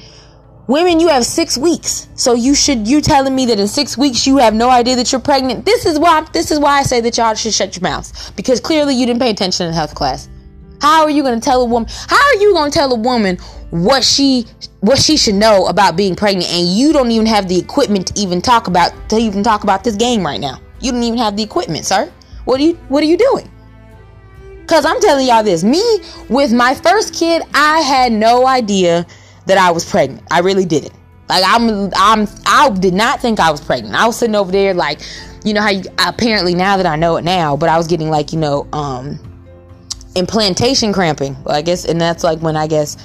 Women, 0.69 1.01
you 1.01 1.09
have 1.09 1.25
six 1.25 1.57
weeks. 1.57 2.09
So 2.15 2.35
you 2.35 2.55
should 2.55 2.87
you 2.87 3.01
telling 3.01 3.35
me 3.35 3.47
that 3.47 3.59
in 3.59 3.67
six 3.67 3.97
weeks 3.97 4.27
you 4.27 4.37
have 4.37 4.53
no 4.53 4.69
idea 4.69 4.97
that 4.97 5.11
you're 5.11 5.21
pregnant? 5.21 5.65
This 5.65 5.87
is 5.87 5.99
why 5.99 6.27
this 6.33 6.51
is 6.51 6.59
why 6.59 6.81
I 6.81 6.83
say 6.83 7.01
that 7.01 7.17
y'all 7.17 7.35
should 7.35 7.55
shut 7.55 7.75
your 7.75 7.83
mouths. 7.83 8.31
Because 8.33 8.61
clearly 8.61 8.95
you 8.95 9.07
didn't 9.07 9.21
pay 9.21 9.31
attention 9.31 9.67
in 9.67 9.73
health 9.73 9.95
class. 9.95 10.29
How 10.83 11.05
are 11.05 11.11
you 11.11 11.23
gonna 11.23 11.41
tell 11.41 11.63
a 11.63 11.65
woman 11.65 11.89
how 12.07 12.23
are 12.23 12.35
you 12.35 12.53
gonna 12.53 12.71
tell 12.71 12.93
a 12.93 12.99
woman 12.99 13.39
what 13.71 14.05
she 14.05 14.45
what 14.81 14.99
she 14.99 15.17
should 15.17 15.37
know 15.37 15.67
about 15.69 15.97
being 15.97 16.15
pregnant 16.15 16.53
and 16.53 16.69
you 16.69 16.93
don't 16.93 17.11
even 17.11 17.27
have 17.27 17.49
the 17.49 17.59
equipment 17.59 18.09
to 18.09 18.21
even 18.21 18.43
talk 18.43 18.67
about 18.67 18.93
to 19.09 19.17
even 19.17 19.43
talk 19.43 19.63
about 19.63 19.85
this 19.85 19.97
game 19.97 20.23
right 20.23 20.41
now? 20.41 20.61
You 20.81 20.93
don't 20.93 21.03
even 21.03 21.19
have 21.19 21.35
the 21.35 21.43
equipment, 21.43 21.87
sir. 21.87 22.13
What 22.45 22.61
are 22.61 22.65
you 22.65 22.75
what 22.89 23.03
are 23.03 23.07
you 23.07 23.17
doing? 23.17 23.51
Cause 24.69 24.85
I'm 24.85 25.01
telling 25.01 25.27
y'all 25.27 25.43
this, 25.43 25.65
me 25.65 25.83
with 26.29 26.53
my 26.53 26.75
first 26.75 27.15
kid, 27.15 27.43
I 27.55 27.81
had 27.81 28.13
no 28.13 28.47
idea 28.47 29.07
that 29.47 29.57
I 29.57 29.71
was 29.71 29.89
pregnant. 29.89 30.23
I 30.31 30.41
really 30.41 30.67
didn't. 30.67 30.93
Like 31.29 31.43
I'm, 31.47 31.91
I'm, 31.97 32.29
I 32.47 32.71
did 32.71 32.95
not 32.95 33.21
think 33.21 33.41
I 33.41 33.51
was 33.51 33.63
pregnant. 33.63 33.95
I 33.95 34.07
was 34.07 34.19
sitting 34.19 34.35
over 34.35 34.53
there 34.53 34.75
like, 34.75 35.01
you 35.45 35.55
know 35.55 35.63
how 35.63 35.71
you 35.71 35.85
apparently 35.99 36.55
now 36.55 36.77
that 36.77 36.87
I 36.87 36.97
know 36.97 37.17
it 37.17 37.25
now, 37.25 37.57
but 37.57 37.69
I 37.69 37.79
was 37.79 37.87
getting 37.87 38.11
like 38.11 38.33
you 38.33 38.39
know, 38.39 38.69
um, 38.73 39.19
implantation 40.15 40.93
cramping. 40.93 41.37
I 41.47 41.63
guess, 41.63 41.85
and 41.85 42.01
that's 42.01 42.25
like 42.25 42.41
when 42.41 42.57
I 42.57 42.67
guess 42.67 42.97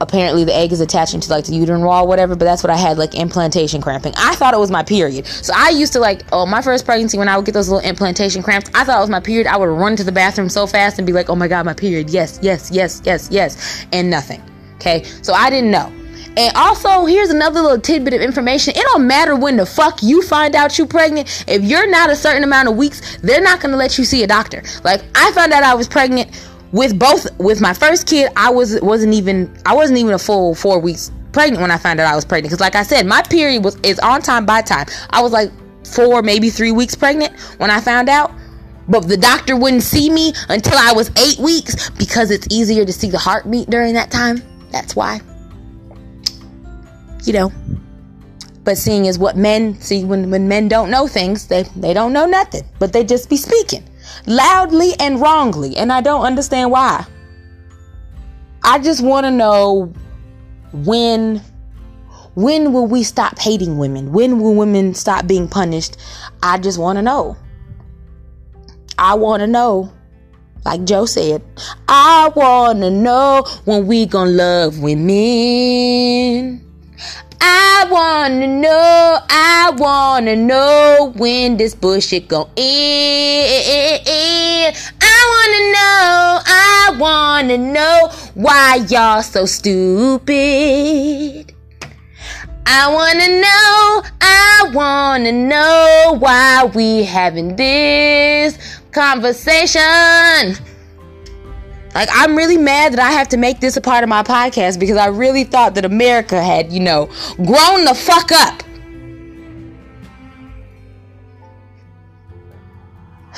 apparently 0.00 0.44
the 0.44 0.54
egg 0.54 0.72
is 0.72 0.80
attaching 0.80 1.20
to 1.20 1.30
like 1.30 1.44
the 1.44 1.54
uterine 1.54 1.82
wall 1.82 2.06
whatever 2.06 2.34
but 2.36 2.44
that's 2.44 2.62
what 2.62 2.70
i 2.70 2.76
had 2.76 2.98
like 2.98 3.14
implantation 3.14 3.80
cramping. 3.80 4.12
I 4.16 4.34
thought 4.34 4.54
it 4.54 4.58
was 4.58 4.70
my 4.70 4.82
period. 4.82 5.26
So 5.26 5.52
i 5.56 5.70
used 5.70 5.92
to 5.94 6.00
like 6.00 6.22
oh 6.32 6.46
my 6.46 6.62
first 6.62 6.84
pregnancy 6.84 7.18
when 7.18 7.28
i 7.28 7.36
would 7.36 7.46
get 7.46 7.52
those 7.52 7.68
little 7.68 7.86
implantation 7.88 8.42
cramps 8.42 8.70
i 8.74 8.84
thought 8.84 8.98
it 8.98 9.00
was 9.00 9.10
my 9.10 9.20
period. 9.20 9.46
I 9.46 9.56
would 9.56 9.66
run 9.66 9.96
to 9.96 10.04
the 10.04 10.12
bathroom 10.12 10.48
so 10.48 10.66
fast 10.66 10.98
and 10.98 11.06
be 11.06 11.12
like 11.12 11.28
oh 11.28 11.36
my 11.36 11.48
god 11.48 11.64
my 11.66 11.74
period. 11.74 12.10
Yes 12.10 12.38
yes 12.42 12.70
yes 12.70 13.02
yes 13.04 13.28
yes. 13.30 13.86
And 13.92 14.10
nothing. 14.10 14.42
Okay? 14.76 15.04
So 15.22 15.32
i 15.32 15.50
didn't 15.50 15.70
know. 15.70 15.92
And 16.38 16.54
also, 16.54 17.04
here's 17.04 17.30
another 17.30 17.60
little 17.60 17.80
tidbit 17.80 18.14
of 18.14 18.20
information. 18.20 18.72
It 18.76 18.82
don't 18.92 19.08
matter 19.08 19.34
when 19.34 19.56
the 19.56 19.66
fuck 19.66 20.04
you 20.04 20.22
find 20.22 20.54
out 20.54 20.78
you're 20.78 20.86
pregnant. 20.86 21.44
If 21.48 21.64
you're 21.64 21.90
not 21.90 22.10
a 22.10 22.16
certain 22.16 22.44
amount 22.44 22.68
of 22.68 22.76
weeks, 22.76 23.16
they're 23.22 23.40
not 23.40 23.60
gonna 23.60 23.76
let 23.76 23.98
you 23.98 24.04
see 24.04 24.22
a 24.22 24.26
doctor. 24.28 24.62
Like 24.84 25.02
I 25.16 25.32
found 25.32 25.52
out 25.52 25.64
I 25.64 25.74
was 25.74 25.88
pregnant 25.88 26.30
with 26.72 26.98
both 26.98 27.26
with 27.38 27.60
my 27.60 27.72
first 27.72 28.06
kid 28.06 28.30
i 28.36 28.50
was 28.50 28.80
wasn't 28.82 29.12
even 29.12 29.54
i 29.64 29.74
wasn't 29.74 29.98
even 29.98 30.12
a 30.12 30.18
full 30.18 30.54
four 30.54 30.78
weeks 30.78 31.10
pregnant 31.32 31.60
when 31.60 31.70
i 31.70 31.76
found 31.76 32.00
out 32.00 32.10
i 32.10 32.14
was 32.14 32.24
pregnant. 32.24 32.50
Because 32.50 32.60
like 32.60 32.74
i 32.74 32.82
said 32.82 33.06
my 33.06 33.22
period 33.22 33.64
was 33.64 33.76
is 33.82 33.98
on 34.00 34.20
time 34.20 34.46
by 34.46 34.62
time. 34.62 34.86
I 35.10 35.22
was 35.22 35.32
like 35.32 35.50
four 35.84 36.22
maybe 36.22 36.50
three 36.50 36.72
weeks 36.72 36.94
pregnant 36.94 37.38
when 37.58 37.70
i 37.70 37.80
found 37.80 38.08
out. 38.08 38.32
But 38.90 39.06
the 39.06 39.18
doctor 39.18 39.54
wouldn't 39.54 39.82
see 39.82 40.10
me 40.10 40.32
until 40.48 40.76
i 40.76 40.92
was 40.92 41.10
eight 41.18 41.38
weeks 41.38 41.90
because 41.90 42.30
it's 42.30 42.46
easier 42.50 42.84
to 42.84 42.92
see 42.92 43.10
the 43.10 43.18
heartbeat 43.18 43.70
during 43.70 43.94
that 43.94 44.10
time. 44.10 44.42
That's 44.70 44.96
why. 44.96 45.20
You 47.24 47.32
know. 47.32 47.52
But 48.64 48.76
seeing 48.76 49.06
is 49.06 49.18
what 49.18 49.34
men 49.34 49.80
see 49.80 50.04
when, 50.04 50.30
when 50.30 50.46
men 50.46 50.68
don't 50.68 50.90
know 50.90 51.06
things 51.06 51.46
they, 51.46 51.62
they 51.76 51.94
don't 51.94 52.12
know 52.12 52.26
nothing. 52.26 52.62
But 52.78 52.92
they 52.92 53.04
just 53.04 53.30
be 53.30 53.38
speaking 53.38 53.88
loudly 54.26 54.92
and 54.98 55.20
wrongly, 55.20 55.76
and 55.76 55.92
I 55.92 56.00
don't 56.00 56.22
understand 56.22 56.70
why. 56.70 57.06
I 58.62 58.78
just 58.78 59.02
want 59.02 59.24
to 59.24 59.30
know 59.30 59.92
when 60.72 61.42
when 62.34 62.72
will 62.72 62.86
we 62.86 63.02
stop 63.02 63.38
hating 63.38 63.78
women? 63.78 64.12
When 64.12 64.38
will 64.40 64.54
women 64.54 64.94
stop 64.94 65.26
being 65.26 65.48
punished? 65.48 65.96
I 66.40 66.58
just 66.58 66.78
want 66.78 66.96
to 66.96 67.02
know. 67.02 67.36
I 68.96 69.14
want 69.14 69.40
to 69.40 69.46
know. 69.48 69.92
Like 70.64 70.84
Joe 70.84 71.06
said, 71.06 71.42
I 71.88 72.30
want 72.36 72.80
to 72.80 72.90
know 72.90 73.44
when 73.64 73.86
we 73.86 74.06
going 74.06 74.28
to 74.28 74.34
love 74.34 74.78
women. 74.80 76.64
I 77.40 77.86
wanna 77.90 78.46
know, 78.46 79.18
I 79.28 79.72
wanna 79.76 80.36
know 80.36 81.12
when 81.16 81.56
this 81.56 81.74
bullshit 81.74 82.28
gon' 82.28 82.48
end. 82.56 83.96
I 85.00 85.20
wanna 85.32 85.72
know 85.72 86.38
I 86.46 86.96
wanna 86.98 87.58
know 87.58 88.10
why 88.34 88.84
y'all 88.88 89.22
so 89.22 89.46
stupid. 89.46 90.34
I 92.66 92.92
wanna 92.92 93.28
know, 93.40 94.02
I 94.20 94.70
wanna 94.74 95.32
know 95.32 96.16
why 96.18 96.64
we 96.74 97.04
having 97.04 97.56
this 97.56 98.58
conversation. 98.92 100.56
Like, 101.98 102.10
I'm 102.12 102.36
really 102.36 102.58
mad 102.58 102.92
that 102.92 103.00
I 103.00 103.10
have 103.10 103.26
to 103.30 103.36
make 103.36 103.58
this 103.58 103.76
a 103.76 103.80
part 103.80 104.04
of 104.04 104.08
my 104.08 104.22
podcast 104.22 104.78
because 104.78 104.96
I 104.96 105.06
really 105.06 105.42
thought 105.42 105.74
that 105.74 105.84
America 105.84 106.40
had, 106.40 106.70
you 106.70 106.78
know, 106.78 107.06
grown 107.38 107.84
the 107.84 107.92
fuck 107.92 108.30
up. 108.30 108.62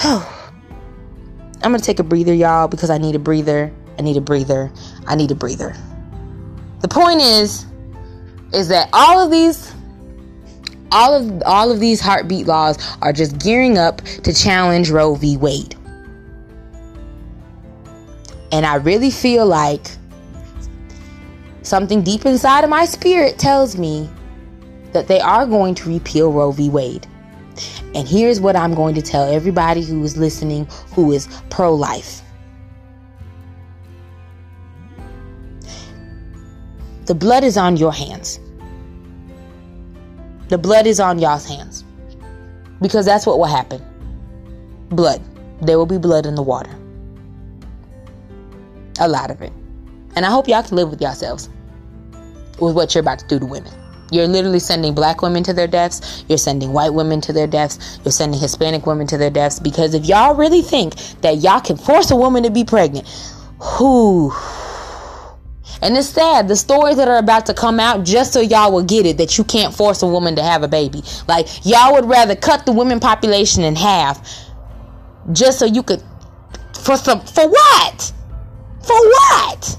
Oh. 0.05 0.37
I'm 1.63 1.73
gonna 1.73 1.79
take 1.79 2.01
a 2.01 2.03
breather, 2.03 2.35
y'all, 2.35 2.69
because 2.69 2.91
I 2.91 2.99
need 2.99 3.15
a 3.15 3.19
breather. 3.19 3.73
I 3.99 4.03
need 4.03 4.19
a 4.19 4.21
breather. 4.21 4.71
I 5.07 5.15
need 5.15 5.31
a 5.31 5.35
breather. 5.35 5.75
The 6.81 6.89
point 6.89 7.23
is, 7.23 7.65
is 8.53 8.69
that 8.69 8.91
all 8.93 9.25
of 9.25 9.31
these 9.31 9.73
all 10.93 11.15
of 11.15 11.43
all 11.47 11.73
of 11.73 11.81
these 11.81 12.03
heartbeat 12.03 12.47
laws 12.47 12.77
are 13.01 13.15
just 13.15 13.39
gearing 13.39 13.79
up 13.79 14.03
to 14.03 14.35
challenge 14.35 14.91
Roe 14.91 15.15
v. 15.15 15.39
Wade. 15.39 15.80
And 18.53 18.67
I 18.67 18.77
really 18.77 19.11
feel 19.11 19.47
like 19.47 19.87
something 21.63 22.03
deep 22.03 22.27
inside 22.27 22.65
of 22.65 22.71
my 22.71 22.85
spirit 22.85 23.39
tells 23.39 23.77
me 23.77 24.11
that 24.93 25.07
they 25.09 25.21
are 25.21 25.47
going 25.47 25.75
to 25.77 25.89
repeal 25.89 26.33
Roe 26.33 26.51
v. 26.51 26.69
Wade. 26.69 27.07
And 27.95 28.09
here's 28.09 28.41
what 28.41 28.57
I'm 28.57 28.75
going 28.75 28.95
to 28.95 29.03
tell 29.03 29.33
everybody 29.33 29.83
who 29.83 30.03
is 30.03 30.17
listening 30.17 30.67
who 30.95 31.13
is 31.13 31.29
pro 31.51 31.75
life. 31.75 32.23
The 37.07 37.15
blood 37.15 37.43
is 37.45 37.57
on 37.57 37.77
your 37.77 37.93
hands. 37.93 38.39
The 40.49 40.59
blood 40.59 40.87
is 40.87 41.01
on 41.01 41.19
y'all's 41.19 41.45
hands. 41.45 41.85
Because 42.81 43.05
that's 43.05 43.27
what 43.27 43.39
will 43.39 43.47
happen. 43.47 43.85
Blood. 44.91 45.21
There 45.61 45.77
will 45.77 45.87
be 45.87 45.99
blood 45.99 46.25
in 46.25 46.35
the 46.35 46.43
water. 46.43 46.80
A 48.99 49.09
lot 49.09 49.31
of 49.31 49.41
it. 49.41 49.53
And 50.17 50.27
I 50.27 50.31
hope 50.31 50.49
y'all 50.49 50.63
can 50.63 50.77
live 50.77 50.91
with 50.91 51.01
yourselves 51.01 51.49
with 52.61 52.75
what 52.75 52.95
you're 52.95 53.01
about 53.01 53.21
to 53.21 53.27
do 53.27 53.39
to 53.39 53.47
women. 53.47 53.73
You're 54.11 54.27
literally 54.27 54.59
sending 54.59 54.95
black 54.95 55.23
women 55.23 55.45
to 55.45 55.53
their 55.53 55.69
deaths. 55.69 56.25
You're 56.29 56.39
sending 56.39 56.73
white 56.73 56.93
women 56.93 57.21
to 57.23 57.33
their 57.33 57.47
deaths. 57.47 58.01
You're 58.05 58.13
sending 58.13 58.41
Hispanic 58.41 58.87
women 58.87 59.07
to 59.07 59.17
their 59.17 59.31
deaths. 59.31 59.61
Because 59.61 59.95
if 59.95 60.07
y'all 60.07 60.35
really 60.35 60.63
think 60.63 60.97
that 61.21 61.39
y'all 61.39 61.61
can 61.61 61.77
force 61.77 62.11
a 62.11 62.17
woman 62.17 62.43
to 62.43 62.51
be 62.51 62.65
pregnant, 62.65 63.09
who? 63.61 64.33
And 65.83 65.97
it's 65.97 66.09
sad, 66.09 66.49
the 66.49 66.57
stories 66.57 66.97
that 66.97 67.09
are 67.09 67.19
about 67.19 67.47
to 67.47 67.55
come 67.55 67.79
out, 67.79 68.05
just 68.05 68.33
so 68.33 68.41
y'all 68.41 68.73
will 68.73 68.83
get 68.83 69.07
it, 69.07 69.17
that 69.19 69.39
you 69.39 69.45
can't 69.45 69.73
force 69.73 70.03
a 70.03 70.07
woman 70.07 70.35
to 70.37 70.43
have 70.43 70.63
a 70.63 70.69
baby. 70.69 71.03
Like, 71.29 71.47
y'all 71.65 71.93
would 71.93 72.05
rather 72.05 72.35
cut 72.35 72.67
the 72.67 72.73
women 72.73 73.01
population 73.01 73.63
in 73.63 73.77
half 73.77 74.29
just 75.33 75.59
so 75.59 75.67
you 75.67 75.83
could. 75.83 76.03
For 76.83 76.97
some. 76.97 77.21
For 77.21 77.47
what? 77.49 78.13
For 78.83 78.95
what? 78.95 79.79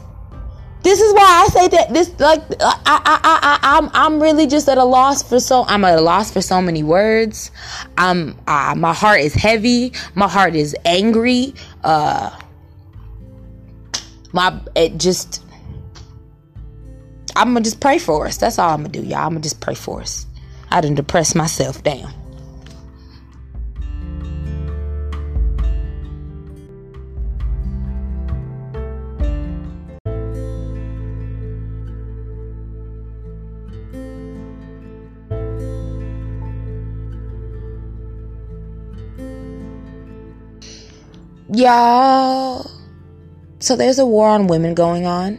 This 0.83 0.99
is 0.99 1.13
why 1.13 1.45
I 1.45 1.47
say 1.51 1.67
that 1.67 1.93
this 1.93 2.19
like 2.19 2.41
I 2.59 2.79
I 2.85 3.19
I 3.23 3.39
I 3.43 3.59
I'm 3.77 3.89
I'm 3.93 4.21
really 4.21 4.47
just 4.47 4.67
at 4.67 4.79
a 4.79 4.83
loss 4.83 5.21
for 5.21 5.39
so 5.39 5.63
I'm 5.67 5.85
at 5.85 5.97
a 5.97 6.01
loss 6.01 6.31
for 6.31 6.41
so 6.41 6.61
many 6.61 6.81
words. 6.81 7.51
I'm 7.97 8.35
uh, 8.47 8.73
my 8.75 8.93
heart 8.93 9.21
is 9.21 9.33
heavy. 9.33 9.93
My 10.15 10.27
heart 10.27 10.55
is 10.55 10.75
angry. 10.83 11.53
Uh, 11.83 12.35
my 14.33 14.59
it 14.75 14.97
just 14.97 15.43
I'm 17.35 17.49
gonna 17.49 17.61
just 17.61 17.79
pray 17.79 17.99
for 17.99 18.25
us. 18.25 18.37
That's 18.37 18.57
all 18.57 18.71
I'm 18.71 18.81
gonna 18.81 18.89
do, 18.89 19.03
y'all. 19.03 19.19
I'm 19.19 19.33
gonna 19.33 19.41
just 19.41 19.61
pray 19.61 19.75
for 19.75 20.01
us. 20.01 20.25
I 20.71 20.81
didn't 20.81 20.95
depress 20.95 21.35
myself 21.35 21.83
down. 21.83 22.11
Y'all. 41.53 42.71
So 43.59 43.75
there's 43.75 43.99
a 43.99 44.05
war 44.05 44.29
on 44.29 44.47
women 44.47 44.73
going 44.73 45.05
on 45.05 45.37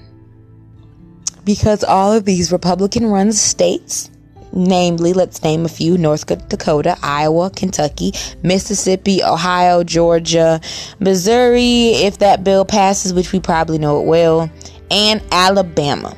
because 1.44 1.82
all 1.82 2.12
of 2.12 2.26
these 2.26 2.52
Republican 2.52 3.06
run 3.06 3.32
states, 3.32 4.10
namely, 4.52 5.14
let's 5.14 5.42
name 5.42 5.64
a 5.64 5.70
few 5.70 5.96
North 5.96 6.26
Dakota, 6.48 6.98
Iowa, 7.02 7.48
Kentucky, 7.48 8.12
Mississippi, 8.42 9.22
Ohio, 9.22 9.84
Georgia, 9.84 10.60
Missouri, 11.00 11.94
if 11.94 12.18
that 12.18 12.44
bill 12.44 12.66
passes, 12.66 13.14
which 13.14 13.32
we 13.32 13.40
probably 13.40 13.78
know 13.78 13.98
it 14.02 14.06
will, 14.06 14.50
and 14.90 15.22
Alabama. 15.32 16.14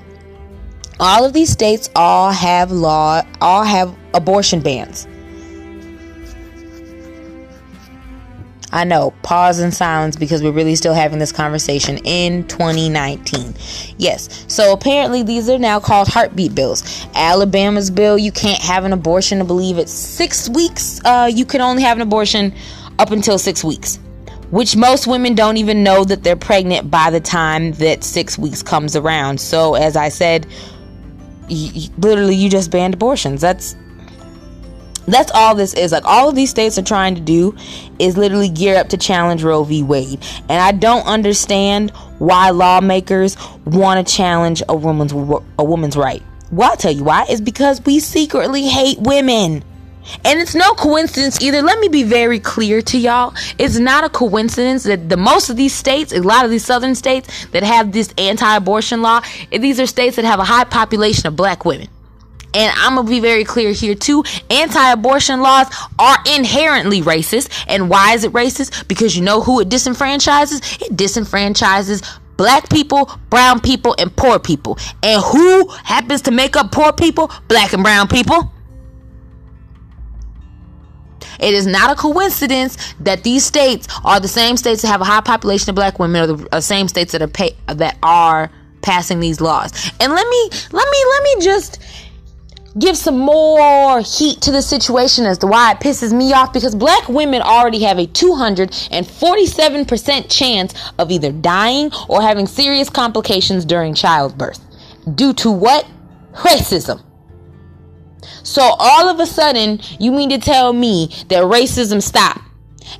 All 0.98 1.24
of 1.24 1.32
these 1.32 1.50
states 1.50 1.88
all 1.94 2.32
have 2.32 2.72
law, 2.72 3.22
all 3.40 3.62
have 3.62 3.96
abortion 4.12 4.60
bans. 4.60 5.06
I 8.74 8.82
know, 8.82 9.12
pause 9.22 9.60
and 9.60 9.72
silence 9.72 10.16
because 10.16 10.42
we're 10.42 10.50
really 10.50 10.74
still 10.74 10.94
having 10.94 11.20
this 11.20 11.30
conversation 11.30 11.98
in 11.98 12.44
2019. 12.48 13.54
Yes, 13.98 14.44
so 14.48 14.72
apparently 14.72 15.22
these 15.22 15.48
are 15.48 15.60
now 15.60 15.78
called 15.78 16.08
heartbeat 16.08 16.56
bills. 16.56 17.06
Alabama's 17.14 17.88
bill, 17.88 18.18
you 18.18 18.32
can't 18.32 18.60
have 18.60 18.84
an 18.84 18.92
abortion, 18.92 19.40
I 19.40 19.44
believe 19.44 19.78
it's 19.78 19.92
six 19.92 20.48
weeks. 20.48 21.00
Uh, 21.04 21.30
you 21.32 21.46
can 21.46 21.60
only 21.60 21.84
have 21.84 21.98
an 21.98 22.02
abortion 22.02 22.52
up 22.98 23.12
until 23.12 23.38
six 23.38 23.62
weeks, 23.62 24.00
which 24.50 24.74
most 24.74 25.06
women 25.06 25.36
don't 25.36 25.56
even 25.56 25.84
know 25.84 26.02
that 26.02 26.24
they're 26.24 26.34
pregnant 26.34 26.90
by 26.90 27.10
the 27.10 27.20
time 27.20 27.70
that 27.74 28.02
six 28.02 28.36
weeks 28.36 28.60
comes 28.60 28.96
around. 28.96 29.40
So, 29.40 29.74
as 29.74 29.94
I 29.94 30.08
said, 30.08 30.48
literally, 31.48 32.34
you 32.34 32.50
just 32.50 32.72
banned 32.72 32.94
abortions. 32.94 33.40
That's 33.40 33.76
that's 35.06 35.30
all 35.32 35.54
this 35.54 35.74
is. 35.74 35.92
Like 35.92 36.04
all 36.04 36.28
of 36.28 36.34
these 36.34 36.50
states 36.50 36.78
are 36.78 36.82
trying 36.82 37.14
to 37.14 37.20
do 37.20 37.56
is 37.98 38.16
literally 38.16 38.48
gear 38.48 38.76
up 38.76 38.88
to 38.90 38.96
challenge 38.96 39.42
Roe 39.42 39.64
v. 39.64 39.82
Wade. 39.82 40.22
And 40.48 40.60
I 40.60 40.72
don't 40.72 41.06
understand 41.06 41.90
why 42.18 42.50
lawmakers 42.50 43.36
want 43.64 44.06
to 44.06 44.14
challenge 44.14 44.62
a 44.68 44.76
woman's 44.76 45.12
a 45.12 45.64
woman's 45.64 45.96
right. 45.96 46.22
Well, 46.50 46.70
I'll 46.70 46.76
tell 46.76 46.92
you 46.92 47.04
why. 47.04 47.26
It's 47.28 47.40
because 47.40 47.84
we 47.84 48.00
secretly 48.00 48.66
hate 48.68 48.98
women. 49.00 49.64
And 50.24 50.38
it's 50.38 50.54
no 50.54 50.74
coincidence 50.74 51.40
either. 51.40 51.62
Let 51.62 51.78
me 51.80 51.88
be 51.88 52.02
very 52.02 52.38
clear 52.38 52.82
to 52.82 52.98
y'all. 52.98 53.34
It's 53.58 53.78
not 53.78 54.04
a 54.04 54.10
coincidence 54.10 54.82
that 54.82 55.08
the 55.08 55.16
most 55.16 55.48
of 55.48 55.56
these 55.56 55.74
states, 55.74 56.12
a 56.12 56.20
lot 56.20 56.44
of 56.44 56.50
these 56.50 56.64
southern 56.64 56.94
states 56.94 57.46
that 57.46 57.62
have 57.62 57.92
this 57.92 58.12
anti-abortion 58.18 59.00
law, 59.00 59.22
these 59.50 59.80
are 59.80 59.86
states 59.86 60.16
that 60.16 60.26
have 60.26 60.40
a 60.40 60.44
high 60.44 60.64
population 60.64 61.26
of 61.26 61.36
black 61.36 61.64
women. 61.64 61.88
And 62.54 62.72
I'm 62.76 62.96
to 62.96 63.08
be 63.08 63.20
very 63.20 63.44
clear 63.44 63.72
here 63.72 63.94
too. 63.94 64.24
Anti 64.50 64.92
abortion 64.92 65.40
laws 65.40 65.66
are 65.98 66.18
inherently 66.34 67.02
racist. 67.02 67.64
And 67.68 67.90
why 67.90 68.14
is 68.14 68.24
it 68.24 68.32
racist? 68.32 68.86
Because 68.88 69.16
you 69.16 69.22
know 69.22 69.40
who 69.40 69.60
it 69.60 69.68
disenfranchises? 69.68 70.82
It 70.82 70.96
disenfranchises 70.96 72.18
black 72.36 72.68
people, 72.68 73.10
brown 73.30 73.60
people, 73.60 73.94
and 73.98 74.14
poor 74.14 74.38
people. 74.38 74.78
And 75.02 75.22
who 75.22 75.68
happens 75.68 76.22
to 76.22 76.30
make 76.30 76.56
up 76.56 76.72
poor 76.72 76.92
people? 76.92 77.30
Black 77.48 77.72
and 77.72 77.82
brown 77.82 78.08
people. 78.08 78.50
It 81.40 81.52
is 81.52 81.66
not 81.66 81.90
a 81.90 81.94
coincidence 81.94 82.94
that 83.00 83.24
these 83.24 83.44
states 83.44 83.88
are 84.04 84.20
the 84.20 84.28
same 84.28 84.56
states 84.56 84.82
that 84.82 84.88
have 84.88 85.00
a 85.00 85.04
high 85.04 85.20
population 85.20 85.70
of 85.70 85.76
black 85.76 85.98
women, 85.98 86.22
or 86.22 86.34
the 86.34 86.56
uh, 86.56 86.60
same 86.60 86.88
states 86.88 87.12
that 87.12 87.22
are 87.22 87.28
pay- 87.28 87.56
that 87.66 87.98
are 88.02 88.50
passing 88.82 89.20
these 89.20 89.40
laws. 89.40 89.72
And 90.00 90.12
let 90.12 90.28
me 90.28 90.50
let 90.72 90.88
me 90.88 91.04
let 91.10 91.22
me 91.22 91.44
just 91.44 91.82
give 92.78 92.96
some 92.96 93.18
more 93.18 94.00
heat 94.00 94.40
to 94.40 94.50
the 94.50 94.62
situation 94.62 95.26
as 95.26 95.38
to 95.38 95.46
why 95.46 95.70
it 95.72 95.78
pisses 95.78 96.12
me 96.12 96.32
off 96.32 96.52
because 96.52 96.74
black 96.74 97.08
women 97.08 97.40
already 97.42 97.78
have 97.80 97.98
a 97.98 98.06
247% 98.06 100.30
chance 100.30 100.74
of 100.98 101.10
either 101.10 101.32
dying 101.32 101.90
or 102.08 102.22
having 102.22 102.46
serious 102.46 102.88
complications 102.90 103.64
during 103.64 103.94
childbirth. 103.94 104.60
Due 105.14 105.32
to 105.34 105.50
what? 105.50 105.86
Racism. 106.32 107.02
So 108.42 108.62
all 108.62 109.08
of 109.08 109.20
a 109.20 109.26
sudden, 109.26 109.78
you 110.00 110.10
mean 110.10 110.30
to 110.30 110.38
tell 110.38 110.72
me 110.72 111.06
that 111.28 111.44
racism 111.44 112.02
stopped? 112.02 112.40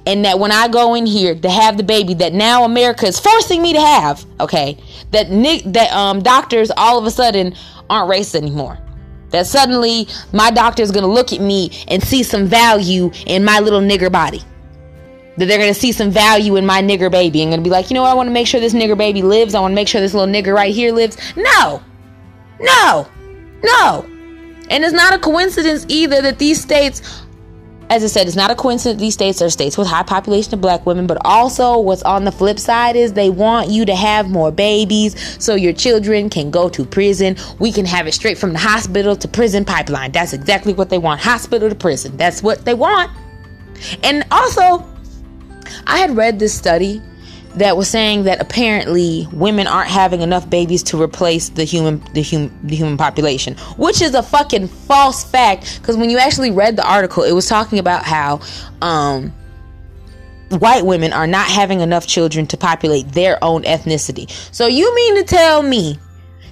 And 0.06 0.24
that 0.24 0.38
when 0.38 0.50
I 0.50 0.68
go 0.68 0.94
in 0.94 1.04
here 1.06 1.34
to 1.34 1.50
have 1.50 1.76
the 1.76 1.82
baby 1.82 2.14
that 2.14 2.32
now 2.32 2.64
America 2.64 3.04
is 3.06 3.20
forcing 3.20 3.60
me 3.62 3.74
to 3.74 3.80
have, 3.80 4.24
okay, 4.40 4.78
that 5.10 5.28
Nick 5.30 5.62
that 5.66 5.92
um 5.92 6.22
doctors 6.22 6.70
all 6.76 6.98
of 6.98 7.04
a 7.04 7.10
sudden 7.10 7.54
aren't 7.90 8.10
racist 8.10 8.34
anymore 8.34 8.78
that 9.34 9.46
suddenly 9.46 10.08
my 10.32 10.50
doctor 10.50 10.82
is 10.82 10.90
going 10.90 11.02
to 11.04 11.10
look 11.10 11.32
at 11.32 11.40
me 11.40 11.70
and 11.88 12.02
see 12.02 12.22
some 12.22 12.46
value 12.46 13.10
in 13.26 13.44
my 13.44 13.60
little 13.60 13.80
nigger 13.80 14.10
body. 14.10 14.42
that 15.36 15.46
they're 15.46 15.58
gonna 15.58 15.74
see 15.74 15.92
some 15.92 16.10
value 16.10 16.56
in 16.56 16.64
my 16.64 16.80
nigger 16.80 17.10
baby 17.10 17.42
and 17.42 17.50
gonna 17.50 17.62
be 17.62 17.70
like, 17.70 17.90
you 17.90 17.94
know 17.94 18.02
what, 18.02 18.10
I 18.10 18.14
wanna 18.14 18.30
make 18.30 18.46
sure 18.46 18.60
this 18.60 18.72
nigger 18.72 18.96
baby 18.96 19.22
lives. 19.22 19.54
I 19.54 19.60
wanna 19.60 19.74
make 19.74 19.88
sure 19.88 20.00
this 20.00 20.14
little 20.14 20.32
nigger 20.32 20.54
right 20.54 20.72
here 20.72 20.92
lives. 20.92 21.16
No! 21.36 21.82
No! 22.60 23.08
No! 23.62 24.06
And 24.70 24.84
it's 24.84 24.92
not 24.92 25.12
a 25.12 25.18
coincidence 25.18 25.84
either 25.88 26.22
that 26.22 26.38
these 26.38 26.60
states 26.60 27.23
as 27.90 28.02
I 28.02 28.06
said, 28.06 28.26
it's 28.26 28.36
not 28.36 28.50
a 28.50 28.54
coincidence 28.54 29.00
these 29.00 29.14
states 29.14 29.42
are 29.42 29.50
states 29.50 29.76
with 29.76 29.86
high 29.86 30.02
population 30.02 30.54
of 30.54 30.60
black 30.60 30.86
women, 30.86 31.06
but 31.06 31.18
also 31.24 31.78
what's 31.78 32.02
on 32.02 32.24
the 32.24 32.32
flip 32.32 32.58
side 32.58 32.96
is 32.96 33.12
they 33.12 33.30
want 33.30 33.68
you 33.68 33.84
to 33.84 33.94
have 33.94 34.30
more 34.30 34.50
babies 34.50 35.42
so 35.42 35.54
your 35.54 35.72
children 35.72 36.30
can 36.30 36.50
go 36.50 36.68
to 36.68 36.84
prison. 36.84 37.36
We 37.58 37.72
can 37.72 37.84
have 37.84 38.06
it 38.06 38.12
straight 38.12 38.38
from 38.38 38.52
the 38.52 38.58
hospital 38.58 39.16
to 39.16 39.28
prison 39.28 39.64
pipeline. 39.64 40.12
That's 40.12 40.32
exactly 40.32 40.72
what 40.72 40.90
they 40.90 40.98
want. 40.98 41.20
Hospital 41.20 41.68
to 41.68 41.74
prison. 41.74 42.16
That's 42.16 42.42
what 42.42 42.64
they 42.64 42.74
want. 42.74 43.10
And 44.02 44.24
also, 44.30 44.86
I 45.86 45.98
had 45.98 46.16
read 46.16 46.38
this 46.38 46.56
study 46.56 47.02
that 47.56 47.76
was 47.76 47.88
saying 47.88 48.24
that 48.24 48.40
apparently 48.40 49.28
women 49.32 49.66
aren't 49.66 49.90
having 49.90 50.22
enough 50.22 50.48
babies 50.48 50.82
to 50.84 51.00
replace 51.00 51.50
the 51.50 51.64
human 51.64 52.02
the 52.12 52.20
human 52.22 52.52
the 52.66 52.76
human 52.76 52.96
population, 52.96 53.54
which 53.76 54.02
is 54.02 54.14
a 54.14 54.22
fucking 54.22 54.68
false 54.68 55.24
fact. 55.24 55.78
Because 55.80 55.96
when 55.96 56.10
you 56.10 56.18
actually 56.18 56.50
read 56.50 56.76
the 56.76 56.88
article, 56.88 57.22
it 57.22 57.32
was 57.32 57.48
talking 57.48 57.78
about 57.78 58.04
how 58.04 58.40
um, 58.82 59.32
white 60.50 60.84
women 60.84 61.12
are 61.12 61.26
not 61.26 61.48
having 61.48 61.80
enough 61.80 62.06
children 62.06 62.46
to 62.48 62.56
populate 62.56 63.08
their 63.12 63.42
own 63.42 63.62
ethnicity. 63.62 64.30
So 64.52 64.66
you 64.66 64.94
mean 64.94 65.16
to 65.16 65.24
tell 65.24 65.62
me? 65.62 65.98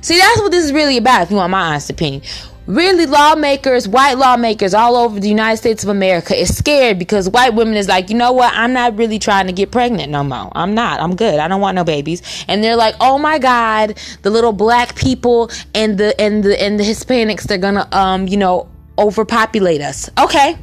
See, 0.00 0.18
that's 0.18 0.40
what 0.40 0.50
this 0.50 0.64
is 0.64 0.72
really 0.72 0.96
about. 0.96 1.22
If 1.22 1.30
you 1.30 1.36
want 1.36 1.50
my 1.50 1.60
honest 1.60 1.90
opinion, 1.90 2.22
really 2.66 3.06
lawmakers, 3.06 3.88
white 3.88 4.14
lawmakers 4.18 4.74
all 4.74 4.96
over 4.96 5.18
the 5.18 5.28
United 5.28 5.56
States 5.56 5.82
of 5.82 5.88
America 5.88 6.38
is 6.38 6.56
scared 6.56 6.98
because 6.98 7.28
white 7.28 7.54
women 7.54 7.74
is 7.74 7.88
like, 7.88 8.10
you 8.10 8.16
know 8.16 8.32
what? 8.32 8.52
I'm 8.54 8.72
not 8.72 8.96
really 8.96 9.18
trying 9.18 9.46
to 9.46 9.52
get 9.52 9.70
pregnant 9.70 10.10
no 10.10 10.22
more. 10.22 10.50
I'm 10.52 10.74
not. 10.74 11.00
I'm 11.00 11.16
good. 11.16 11.38
I 11.38 11.48
don't 11.48 11.60
want 11.60 11.74
no 11.74 11.84
babies. 11.84 12.22
And 12.48 12.62
they're 12.62 12.76
like, 12.76 12.94
oh 13.00 13.18
my 13.18 13.38
God, 13.38 13.98
the 14.22 14.30
little 14.30 14.52
black 14.52 14.94
people 14.94 15.50
and 15.74 15.98
the 15.98 16.18
and 16.20 16.44
the 16.44 16.60
and 16.62 16.78
the 16.78 16.84
Hispanics, 16.84 17.44
they're 17.44 17.58
gonna 17.58 17.88
um, 17.92 18.28
you 18.28 18.36
know, 18.36 18.68
overpopulate 18.98 19.80
us. 19.80 20.08
Okay. 20.18 20.56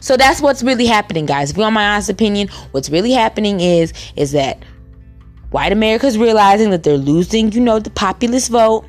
So 0.00 0.16
that's 0.16 0.40
what's 0.40 0.62
really 0.62 0.86
happening, 0.86 1.26
guys. 1.26 1.50
If 1.50 1.56
you 1.56 1.62
want 1.62 1.74
my 1.74 1.88
honest 1.88 2.10
opinion, 2.10 2.48
what's 2.72 2.90
really 2.90 3.12
happening 3.12 3.60
is 3.60 3.92
is 4.16 4.32
that 4.32 4.64
white 5.50 5.72
America's 5.72 6.18
realizing 6.18 6.70
that 6.70 6.82
they're 6.82 6.96
losing, 6.96 7.52
you 7.52 7.60
know, 7.60 7.78
the 7.78 7.90
populist 7.90 8.50
vote 8.50 8.84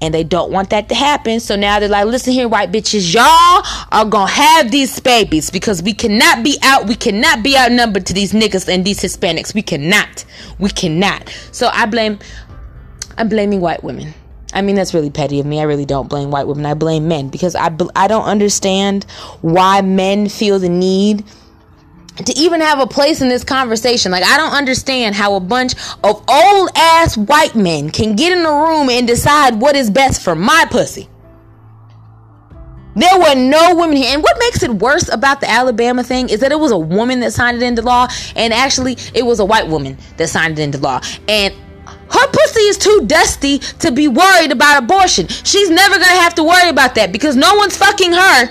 and 0.00 0.12
they 0.14 0.24
don't 0.24 0.50
want 0.50 0.70
that 0.70 0.88
to 0.88 0.94
happen. 0.94 1.40
So 1.40 1.56
now 1.56 1.80
they're 1.80 1.88
like, 1.88 2.06
listen 2.06 2.32
here, 2.32 2.48
white 2.48 2.72
bitches, 2.72 3.14
y'all 3.14 3.62
are 3.92 4.04
gonna 4.04 4.30
have 4.30 4.70
these 4.70 4.98
babies 5.00 5.50
because 5.50 5.82
we 5.82 5.92
cannot 5.92 6.42
be 6.42 6.58
out, 6.62 6.86
we 6.86 6.94
cannot 6.94 7.42
be 7.42 7.56
outnumbered 7.56 8.06
to 8.06 8.12
these 8.12 8.32
niggas 8.32 8.68
and 8.72 8.84
these 8.84 9.00
Hispanics. 9.00 9.54
We 9.54 9.62
cannot. 9.62 10.24
We 10.58 10.70
cannot. 10.70 11.34
So 11.52 11.68
I 11.72 11.86
blame 11.86 12.18
I'm 13.16 13.28
blaming 13.28 13.60
white 13.60 13.82
women. 13.82 14.14
I 14.52 14.62
mean 14.62 14.76
that's 14.76 14.94
really 14.94 15.10
petty 15.10 15.40
of 15.40 15.46
me. 15.46 15.60
I 15.60 15.64
really 15.64 15.84
don't 15.84 16.08
blame 16.08 16.30
white 16.30 16.46
women. 16.46 16.64
I 16.64 16.74
blame 16.74 17.08
men 17.08 17.28
because 17.28 17.54
I 17.54 17.66
I 17.94 18.06
don't 18.08 18.24
understand 18.24 19.04
why 19.40 19.82
men 19.82 20.28
feel 20.28 20.58
the 20.58 20.68
need 20.68 21.24
to 22.24 22.32
even 22.38 22.60
have 22.60 22.80
a 22.80 22.86
place 22.86 23.20
in 23.20 23.28
this 23.28 23.44
conversation. 23.44 24.12
Like, 24.12 24.24
I 24.24 24.36
don't 24.36 24.52
understand 24.52 25.14
how 25.14 25.34
a 25.34 25.40
bunch 25.40 25.74
of 26.04 26.24
old 26.28 26.70
ass 26.76 27.16
white 27.16 27.54
men 27.54 27.90
can 27.90 28.16
get 28.16 28.36
in 28.36 28.44
a 28.44 28.50
room 28.50 28.90
and 28.90 29.06
decide 29.06 29.60
what 29.60 29.76
is 29.76 29.90
best 29.90 30.22
for 30.22 30.34
my 30.34 30.66
pussy. 30.70 31.08
There 32.96 33.16
were 33.16 33.36
no 33.36 33.76
women 33.76 33.96
here. 33.96 34.12
And 34.12 34.22
what 34.24 34.36
makes 34.40 34.64
it 34.64 34.72
worse 34.72 35.08
about 35.08 35.40
the 35.40 35.48
Alabama 35.48 36.02
thing 36.02 36.30
is 36.30 36.40
that 36.40 36.50
it 36.50 36.58
was 36.58 36.72
a 36.72 36.78
woman 36.78 37.20
that 37.20 37.32
signed 37.32 37.58
it 37.58 37.62
into 37.62 37.82
law, 37.82 38.08
and 38.34 38.52
actually, 38.52 38.96
it 39.14 39.24
was 39.24 39.38
a 39.38 39.44
white 39.44 39.68
woman 39.68 39.96
that 40.16 40.28
signed 40.28 40.58
it 40.58 40.62
into 40.62 40.78
law. 40.78 41.00
And 41.28 41.54
her 41.86 42.26
pussy 42.32 42.62
is 42.62 42.76
too 42.76 43.04
dusty 43.06 43.58
to 43.58 43.92
be 43.92 44.08
worried 44.08 44.50
about 44.50 44.82
abortion. 44.82 45.28
She's 45.28 45.70
never 45.70 45.94
gonna 45.94 46.06
have 46.06 46.34
to 46.36 46.44
worry 46.44 46.68
about 46.70 46.96
that 46.96 47.12
because 47.12 47.36
no 47.36 47.54
one's 47.54 47.76
fucking 47.76 48.12
her. 48.12 48.48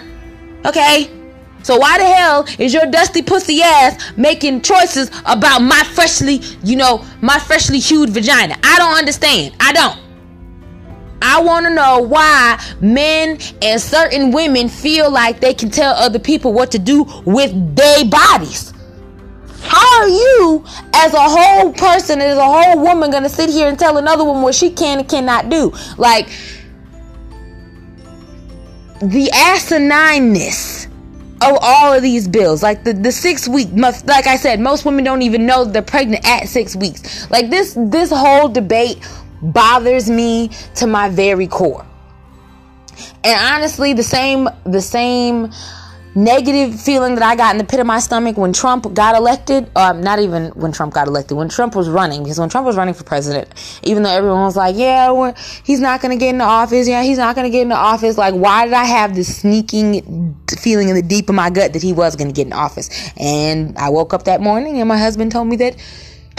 Okay? 0.66 1.17
So 1.68 1.76
why 1.76 1.98
the 1.98 2.06
hell 2.06 2.46
is 2.60 2.74
your 2.74 2.86
dusty 2.86 3.22
pussy 3.22 3.62
ass 3.62 4.14
making 4.16 4.62
choices 4.62 5.12
about 5.26 5.60
my 5.60 5.84
freshly, 5.84 6.36
you 6.64 6.78
know, 6.78 7.06
my 7.20 7.40
freshly 7.40 7.78
hued 7.78 8.10
vagina? 8.10 8.58
I 8.64 8.78
don't 8.78 8.98
understand. 8.98 9.54
I 9.60 9.74
don't. 9.74 10.00
I 11.22 11.42
want 11.42 11.66
to 11.66 11.74
know 11.74 12.00
why 12.00 12.58
men 12.80 13.38
and 13.62 13.82
certain 13.82 14.32
women 14.32 14.70
feel 14.70 15.12
like 15.12 15.42
they 15.42 15.54
can 15.54 15.70
tell 15.70 15.94
other 15.96 16.20
people 16.20 16.54
what 16.54 16.72
to 16.72 16.80
do 16.80 17.04
with 17.26 17.76
their 17.76 18.06
bodies. 18.06 18.72
How 19.60 20.04
are 20.04 20.08
you, 20.08 20.64
as 20.94 21.14
a 21.14 21.20
whole 21.20 21.74
person, 21.74 22.22
as 22.22 22.38
a 22.38 22.46
whole 22.46 22.82
woman, 22.82 23.12
gonna 23.12 23.28
sit 23.28 23.50
here 23.50 23.68
and 23.68 23.78
tell 23.78 23.98
another 23.98 24.24
woman 24.24 24.42
what 24.42 24.56
she 24.56 24.70
can 24.70 25.00
and 25.00 25.10
cannot 25.10 25.50
do? 25.50 25.74
Like 25.98 26.30
the 29.02 29.30
asinineness 29.34 30.87
of 31.42 31.58
all 31.62 31.94
of 31.94 32.02
these 32.02 32.28
bills. 32.28 32.64
Like 32.64 32.84
the, 32.84 32.94
the 32.94 33.12
six 33.12 33.48
week 33.48 33.72
must 33.72 34.06
like 34.08 34.28
I 34.28 34.38
said, 34.38 34.60
most 34.60 34.86
women 34.86 35.04
don't 35.04 35.22
even 35.22 35.46
know 35.46 35.66
they're 35.66 35.82
pregnant 35.82 36.28
at 36.28 36.48
six 36.48 36.76
weeks. 36.76 37.30
Like 37.30 37.50
this 37.50 37.76
this 37.78 38.12
whole 38.12 38.50
debate 38.50 39.08
bothers 39.42 40.10
me 40.10 40.50
to 40.76 40.88
my 40.88 41.10
very 41.10 41.48
core. 41.48 41.86
And 43.24 43.40
honestly, 43.54 43.94
the 43.94 44.04
same 44.04 44.50
the 44.66 44.82
same 44.82 45.52
negative 46.18 46.82
feeling 46.82 47.14
that 47.14 47.24
I 47.24 47.36
got 47.36 47.54
in 47.54 47.60
the 47.60 47.64
pit 47.64 47.80
of 47.80 47.86
my 47.86 48.00
stomach 48.00 48.38
when 48.38 48.52
Trump 48.52 48.92
got 48.96 49.16
elected. 49.16 49.70
Um, 49.76 50.02
not 50.02 50.18
even 50.18 50.48
when 50.50 50.72
Trump 50.72 50.94
got 50.94 51.08
elected, 51.08 51.38
when 51.38 51.48
Trump 51.48 51.76
was 51.76 51.88
running, 51.88 52.24
because 52.24 52.40
when 52.40 52.50
Trump 52.50 52.66
was 52.66 52.76
running 52.76 52.96
for 52.96 53.04
president, 53.04 53.54
even 53.84 54.02
though 54.02 54.10
everyone 54.10 54.42
was 54.42 54.56
like, 54.56 54.76
yeah, 54.76 55.34
he's 55.64 55.80
not 55.80 56.02
going 56.02 56.18
to 56.18 56.20
get 56.20 56.30
into 56.30 56.44
office. 56.44 56.88
Yeah, 56.88 57.04
he's 57.04 57.20
not 57.20 57.36
going 57.36 57.46
to 57.46 57.52
get 57.52 57.62
into 57.62 57.76
office. 57.76 58.18
Like, 58.18 58.34
why 58.34 58.66
did 58.66 58.74
I 58.74 58.86
have 58.86 59.14
this 59.14 59.42
sneaking 59.42 60.36
feeling 60.58 60.90
in 60.90 60.96
the 60.96 61.04
deep 61.04 61.30
of 61.30 61.36
my 61.36 61.52
gut 61.52 61.74
that 61.74 61.84
he 61.84 61.94
was 61.94 62.16
going 62.16 62.30
to 62.30 62.34
get 62.34 62.48
in 62.48 62.54
office? 62.54 62.90
And 63.18 63.78
I 63.78 63.90
woke 63.90 64.14
up 64.14 64.24
that 64.24 64.42
morning 64.42 64.80
and 64.80 64.90
my 64.90 64.98
husband 64.98 65.32
told 65.32 65.48
me 65.48 65.56
that 65.58 65.76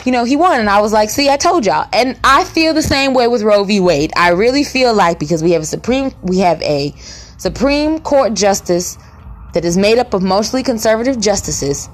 you 0.04 0.12
know, 0.12 0.24
he 0.24 0.36
won. 0.36 0.60
And 0.60 0.70
I 0.70 0.80
was 0.80 0.92
like, 0.92 1.10
see, 1.10 1.28
I 1.28 1.36
told 1.36 1.66
y'all. 1.66 1.88
And 1.92 2.18
I 2.22 2.44
feel 2.44 2.72
the 2.72 2.82
same 2.82 3.14
way 3.14 3.26
with 3.26 3.42
Roe 3.42 3.64
v. 3.64 3.80
Wade. 3.80 4.12
I 4.16 4.30
really 4.30 4.62
feel 4.62 4.94
like 4.94 5.18
because 5.18 5.42
we 5.42 5.50
have 5.52 5.62
a 5.62 5.66
Supreme, 5.66 6.12
we 6.22 6.38
have 6.38 6.62
a 6.62 6.92
Supreme 7.36 7.98
Court 7.98 8.34
justice 8.34 8.96
that 9.52 9.64
is 9.64 9.76
made 9.76 9.98
up 9.98 10.14
of 10.14 10.22
mostly 10.22 10.62
conservative 10.62 11.20
justices 11.20 11.88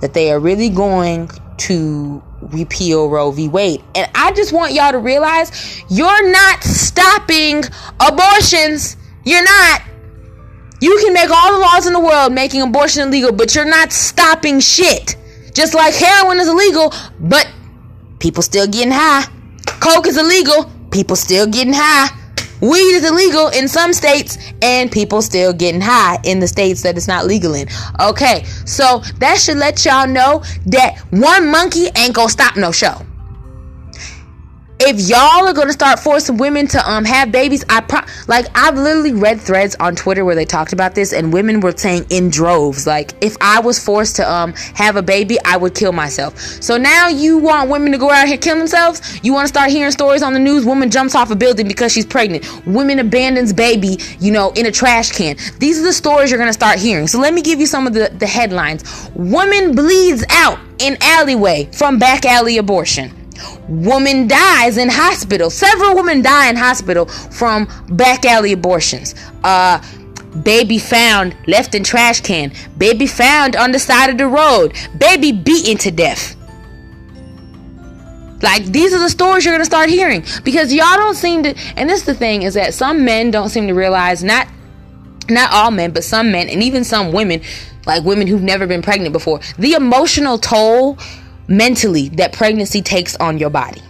that 0.00 0.14
they 0.14 0.30
are 0.30 0.38
really 0.38 0.68
going 0.68 1.30
to 1.56 2.22
repeal 2.40 3.08
Roe 3.08 3.30
v. 3.30 3.48
Wade. 3.48 3.82
And 3.94 4.10
I 4.14 4.32
just 4.32 4.52
want 4.52 4.72
y'all 4.72 4.92
to 4.92 4.98
realize 4.98 5.82
you're 5.88 6.30
not 6.30 6.62
stopping 6.62 7.64
abortions. 8.00 8.96
You're 9.24 9.42
not. 9.42 9.82
You 10.80 11.00
can 11.04 11.12
make 11.12 11.30
all 11.30 11.52
the 11.52 11.58
laws 11.58 11.86
in 11.86 11.92
the 11.92 12.00
world 12.00 12.32
making 12.32 12.62
abortion 12.62 13.08
illegal, 13.08 13.32
but 13.32 13.54
you're 13.54 13.64
not 13.64 13.92
stopping 13.92 14.60
shit. 14.60 15.16
Just 15.52 15.74
like 15.74 15.94
heroin 15.94 16.38
is 16.38 16.48
illegal, 16.48 16.92
but 17.18 17.50
people 18.20 18.42
still 18.42 18.66
getting 18.66 18.92
high. 18.92 19.24
Coke 19.80 20.06
is 20.06 20.16
illegal, 20.16 20.70
people 20.92 21.16
still 21.16 21.46
getting 21.46 21.74
high. 21.76 22.17
Weed 22.60 22.96
is 22.96 23.08
illegal 23.08 23.48
in 23.48 23.68
some 23.68 23.92
states, 23.92 24.38
and 24.62 24.90
people 24.90 25.22
still 25.22 25.52
getting 25.52 25.80
high 25.80 26.18
in 26.24 26.40
the 26.40 26.48
states 26.48 26.82
that 26.82 26.96
it's 26.96 27.08
not 27.08 27.26
legal 27.26 27.54
in. 27.54 27.68
Okay, 28.00 28.44
so 28.64 28.98
that 29.18 29.38
should 29.38 29.58
let 29.58 29.84
y'all 29.84 30.06
know 30.06 30.42
that 30.66 30.98
one 31.10 31.50
monkey 31.50 31.86
ain't 31.96 32.14
gonna 32.14 32.28
stop 32.28 32.56
no 32.56 32.72
show 32.72 33.07
if 34.80 35.08
y'all 35.08 35.46
are 35.46 35.52
gonna 35.52 35.72
start 35.72 35.98
forcing 35.98 36.36
women 36.36 36.66
to 36.68 36.90
um 36.90 37.04
have 37.04 37.32
babies, 37.32 37.64
I 37.68 37.80
pro- 37.80 38.06
like 38.28 38.46
I've 38.54 38.76
literally 38.76 39.12
read 39.12 39.40
threads 39.40 39.74
on 39.80 39.96
Twitter 39.96 40.24
where 40.24 40.34
they 40.34 40.44
talked 40.44 40.72
about 40.72 40.94
this, 40.94 41.12
and 41.12 41.32
women 41.32 41.60
were 41.60 41.76
saying 41.76 42.06
in 42.10 42.30
droves, 42.30 42.86
like 42.86 43.12
if 43.20 43.36
I 43.40 43.60
was 43.60 43.82
forced 43.82 44.16
to 44.16 44.30
um 44.30 44.52
have 44.74 44.96
a 44.96 45.02
baby, 45.02 45.36
I 45.44 45.56
would 45.56 45.74
kill 45.74 45.92
myself. 45.92 46.38
So 46.38 46.76
now 46.76 47.08
you 47.08 47.38
want 47.38 47.68
women 47.70 47.90
to 47.92 47.98
go 47.98 48.10
out 48.10 48.28
here 48.28 48.38
kill 48.38 48.56
themselves? 48.56 49.18
You 49.24 49.32
want 49.32 49.44
to 49.44 49.48
start 49.48 49.70
hearing 49.70 49.90
stories 49.90 50.22
on 50.22 50.32
the 50.32 50.38
news? 50.38 50.64
Woman 50.64 50.90
jumps 50.90 51.14
off 51.14 51.30
a 51.30 51.36
building 51.36 51.66
because 51.66 51.92
she's 51.92 52.06
pregnant. 52.06 52.66
Women 52.66 53.00
abandons 53.00 53.52
baby, 53.52 53.98
you 54.20 54.30
know, 54.30 54.52
in 54.52 54.66
a 54.66 54.70
trash 54.70 55.10
can. 55.10 55.36
These 55.58 55.80
are 55.80 55.84
the 55.84 55.92
stories 55.92 56.30
you're 56.30 56.38
gonna 56.38 56.52
start 56.52 56.78
hearing. 56.78 57.08
So 57.08 57.18
let 57.18 57.34
me 57.34 57.42
give 57.42 57.58
you 57.58 57.66
some 57.66 57.86
of 57.86 57.94
the 57.94 58.12
the 58.16 58.26
headlines. 58.26 59.10
Woman 59.14 59.74
bleeds 59.74 60.24
out 60.30 60.60
in 60.78 60.96
alleyway 61.00 61.68
from 61.72 61.98
back 61.98 62.24
alley 62.24 62.58
abortion. 62.58 63.12
Woman 63.68 64.28
dies 64.28 64.78
in 64.78 64.88
hospital. 64.88 65.50
Several 65.50 65.94
women 65.94 66.22
die 66.22 66.48
in 66.48 66.56
hospital 66.56 67.06
from 67.06 67.68
back 67.90 68.24
alley 68.24 68.52
abortions. 68.52 69.14
Uh, 69.44 69.82
baby 70.44 70.78
found 70.78 71.36
left 71.46 71.74
in 71.74 71.84
trash 71.84 72.20
can. 72.20 72.52
Baby 72.76 73.06
found 73.06 73.56
on 73.56 73.72
the 73.72 73.78
side 73.78 74.10
of 74.10 74.18
the 74.18 74.26
road. 74.26 74.74
Baby 74.98 75.32
beaten 75.32 75.76
to 75.78 75.90
death. 75.90 76.36
Like 78.40 78.64
these 78.66 78.94
are 78.94 79.00
the 79.00 79.10
stories 79.10 79.44
you're 79.44 79.54
gonna 79.54 79.64
start 79.64 79.88
hearing 79.88 80.24
because 80.44 80.72
y'all 80.72 80.96
don't 80.96 81.16
seem 81.16 81.42
to. 81.42 81.54
And 81.76 81.90
this 81.90 82.00
is 82.00 82.06
the 82.06 82.14
thing 82.14 82.42
is 82.42 82.54
that 82.54 82.72
some 82.72 83.04
men 83.04 83.30
don't 83.30 83.48
seem 83.48 83.66
to 83.66 83.74
realize 83.74 84.22
not 84.22 84.46
not 85.28 85.52
all 85.52 85.70
men, 85.70 85.90
but 85.90 86.04
some 86.04 86.30
men 86.30 86.48
and 86.48 86.62
even 86.62 86.84
some 86.84 87.12
women 87.12 87.42
like 87.86 88.04
women 88.04 88.26
who've 88.26 88.42
never 88.42 88.66
been 88.66 88.82
pregnant 88.82 89.12
before, 89.12 89.40
the 89.58 89.72
emotional 89.72 90.38
toll 90.38 90.98
mentally 91.48 92.10
that 92.10 92.32
pregnancy 92.32 92.82
takes 92.82 93.16
on 93.16 93.38
your 93.38 93.50
body. 93.50 93.82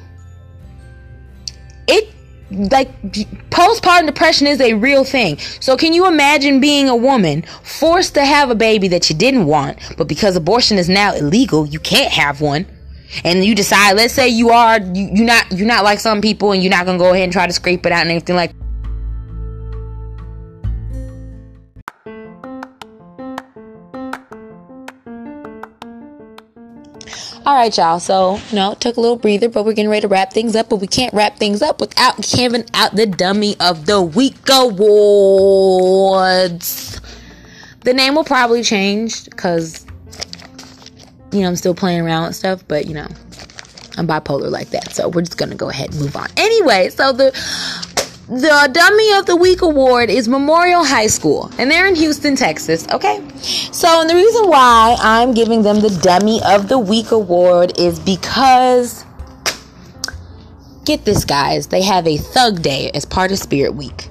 It 1.86 2.12
like 2.50 2.90
postpartum 3.50 4.06
depression 4.06 4.46
is 4.46 4.60
a 4.60 4.74
real 4.74 5.04
thing. 5.04 5.38
So 5.60 5.76
can 5.76 5.92
you 5.92 6.06
imagine 6.06 6.60
being 6.60 6.88
a 6.88 6.96
woman 6.96 7.42
forced 7.62 8.14
to 8.14 8.24
have 8.24 8.50
a 8.50 8.54
baby 8.54 8.88
that 8.88 9.10
you 9.10 9.16
didn't 9.16 9.46
want, 9.46 9.78
but 9.98 10.08
because 10.08 10.36
abortion 10.36 10.78
is 10.78 10.88
now 10.88 11.14
illegal, 11.14 11.66
you 11.66 11.80
can't 11.80 12.12
have 12.12 12.40
one? 12.40 12.66
And 13.24 13.44
you 13.44 13.54
decide, 13.54 13.94
let's 13.94 14.12
say 14.12 14.28
you 14.28 14.50
are 14.50 14.80
you, 14.80 15.10
you're 15.14 15.26
not 15.26 15.50
you're 15.50 15.66
not 15.66 15.84
like 15.84 15.98
some 15.98 16.20
people 16.20 16.52
and 16.52 16.62
you're 16.62 16.70
not 16.70 16.86
gonna 16.86 16.98
go 16.98 17.12
ahead 17.12 17.24
and 17.24 17.32
try 17.32 17.46
to 17.46 17.52
scrape 17.52 17.84
it 17.86 17.92
out 17.92 18.02
and 18.02 18.10
everything 18.10 18.36
like 18.36 18.52
All 27.48 27.54
right, 27.54 27.74
y'all. 27.78 27.98
So, 27.98 28.38
you 28.50 28.56
know, 28.56 28.74
took 28.74 28.98
a 28.98 29.00
little 29.00 29.16
breather, 29.16 29.48
but 29.48 29.64
we're 29.64 29.72
getting 29.72 29.90
ready 29.90 30.02
to 30.02 30.08
wrap 30.08 30.34
things 30.34 30.54
up. 30.54 30.68
But 30.68 30.82
we 30.82 30.86
can't 30.86 31.14
wrap 31.14 31.38
things 31.38 31.62
up 31.62 31.80
without 31.80 32.20
giving 32.20 32.66
out 32.74 32.94
the 32.94 33.06
Dummy 33.06 33.56
of 33.58 33.86
the 33.86 34.02
Week 34.02 34.36
awards. 34.50 35.40
The 37.84 37.94
name 37.94 38.16
will 38.16 38.24
probably 38.24 38.62
change 38.62 39.24
because, 39.24 39.86
you 41.32 41.40
know, 41.40 41.48
I'm 41.48 41.56
still 41.56 41.74
playing 41.74 42.02
around 42.02 42.26
with 42.26 42.36
stuff, 42.36 42.62
but, 42.68 42.84
you 42.84 42.92
know, 42.92 43.08
I'm 43.96 44.06
bipolar 44.06 44.50
like 44.50 44.68
that. 44.68 44.94
So 44.94 45.08
we're 45.08 45.22
just 45.22 45.38
going 45.38 45.48
to 45.48 45.56
go 45.56 45.70
ahead 45.70 45.92
and 45.92 46.00
move 46.00 46.16
on. 46.16 46.28
Anyway, 46.36 46.90
so 46.90 47.12
the 47.12 47.32
the 48.28 48.68
Dummy 48.72 49.12
of 49.14 49.24
the 49.24 49.36
Week 49.36 49.62
award 49.62 50.10
is 50.10 50.28
Memorial 50.28 50.84
High 50.84 51.06
School, 51.06 51.50
and 51.58 51.70
they're 51.70 51.86
in 51.86 51.94
Houston, 51.94 52.36
Texas. 52.36 52.86
Okay, 52.92 53.26
so 53.40 54.02
and 54.02 54.10
the 54.10 54.14
reason 54.14 54.48
why 54.48 54.96
I'm 55.00 55.32
giving 55.32 55.62
them 55.62 55.80
the 55.80 55.98
Dummy 56.02 56.40
of 56.44 56.68
the 56.68 56.78
Week 56.78 57.10
award 57.10 57.78
is 57.78 57.98
because, 57.98 59.06
get 60.84 61.06
this, 61.06 61.24
guys, 61.24 61.68
they 61.68 61.82
have 61.82 62.06
a 62.06 62.18
Thug 62.18 62.60
Day 62.60 62.90
as 62.92 63.06
part 63.06 63.32
of 63.32 63.38
Spirit 63.38 63.74
Week. 63.74 64.07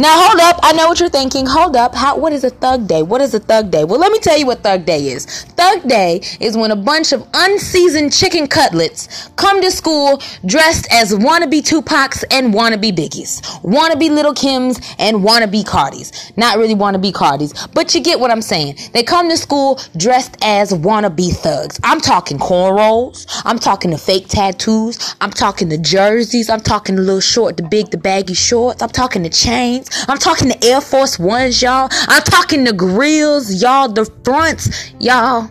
Now 0.00 0.28
hold 0.28 0.38
up. 0.38 0.60
I 0.62 0.72
know 0.74 0.86
what 0.86 1.00
you're 1.00 1.08
thinking. 1.08 1.44
Hold 1.44 1.74
up. 1.74 1.92
How 1.92 2.16
what 2.16 2.32
is 2.32 2.44
a 2.44 2.50
thug 2.50 2.86
day? 2.86 3.02
What 3.02 3.20
is 3.20 3.34
a 3.34 3.40
thug 3.40 3.72
day? 3.72 3.82
Well, 3.82 3.98
let 3.98 4.12
me 4.12 4.20
tell 4.20 4.38
you 4.38 4.46
what 4.46 4.62
thug 4.62 4.84
day 4.86 5.08
is. 5.08 5.26
Thug 5.26 5.88
day 5.88 6.20
is 6.38 6.56
when 6.56 6.70
a 6.70 6.76
bunch 6.76 7.12
of 7.12 7.26
unseasoned 7.34 8.12
chicken 8.12 8.46
cutlets 8.46 9.28
come 9.34 9.60
to 9.60 9.72
school 9.72 10.22
dressed 10.46 10.86
as 10.92 11.12
wannabe 11.12 11.62
Tupacs 11.62 12.22
and 12.30 12.54
wannabe 12.54 12.92
Biggies. 12.96 13.42
Wannabe 13.62 14.08
Lil' 14.08 14.34
Kims 14.34 14.94
and 15.00 15.16
wannabe 15.16 15.64
Cardis. 15.64 16.36
Not 16.36 16.58
really 16.58 16.76
wannabe 16.76 17.12
Cardis, 17.12 17.68
but 17.74 17.92
you 17.92 18.00
get 18.00 18.20
what 18.20 18.30
I'm 18.30 18.42
saying. 18.42 18.76
They 18.92 19.02
come 19.02 19.28
to 19.28 19.36
school 19.36 19.80
dressed 19.96 20.36
as 20.42 20.72
wannabe 20.72 21.32
thugs. 21.34 21.80
I'm 21.82 22.00
talking 22.00 22.38
cornrows. 22.38 23.26
I'm 23.44 23.58
talking 23.58 23.90
the 23.90 23.98
fake 23.98 24.28
tattoos. 24.28 25.16
I'm 25.20 25.30
talking 25.30 25.70
the 25.70 25.78
jerseys. 25.78 26.48
I'm 26.48 26.60
talking 26.60 26.94
the 26.94 27.02
little 27.02 27.20
short, 27.20 27.56
the 27.56 27.64
big, 27.64 27.90
the 27.90 27.98
baggy 27.98 28.34
shorts. 28.34 28.80
I'm 28.80 28.90
talking 28.90 29.24
the 29.24 29.30
chains. 29.30 29.87
I'm 30.08 30.18
talking 30.18 30.48
the 30.48 30.64
Air 30.64 30.80
Force 30.80 31.18
Ones, 31.18 31.60
y'all. 31.62 31.88
I'm 32.08 32.22
talking 32.22 32.64
the 32.64 32.72
grills, 32.72 33.62
y'all, 33.62 33.88
the 33.88 34.04
fronts, 34.24 34.92
y'all. 34.98 35.50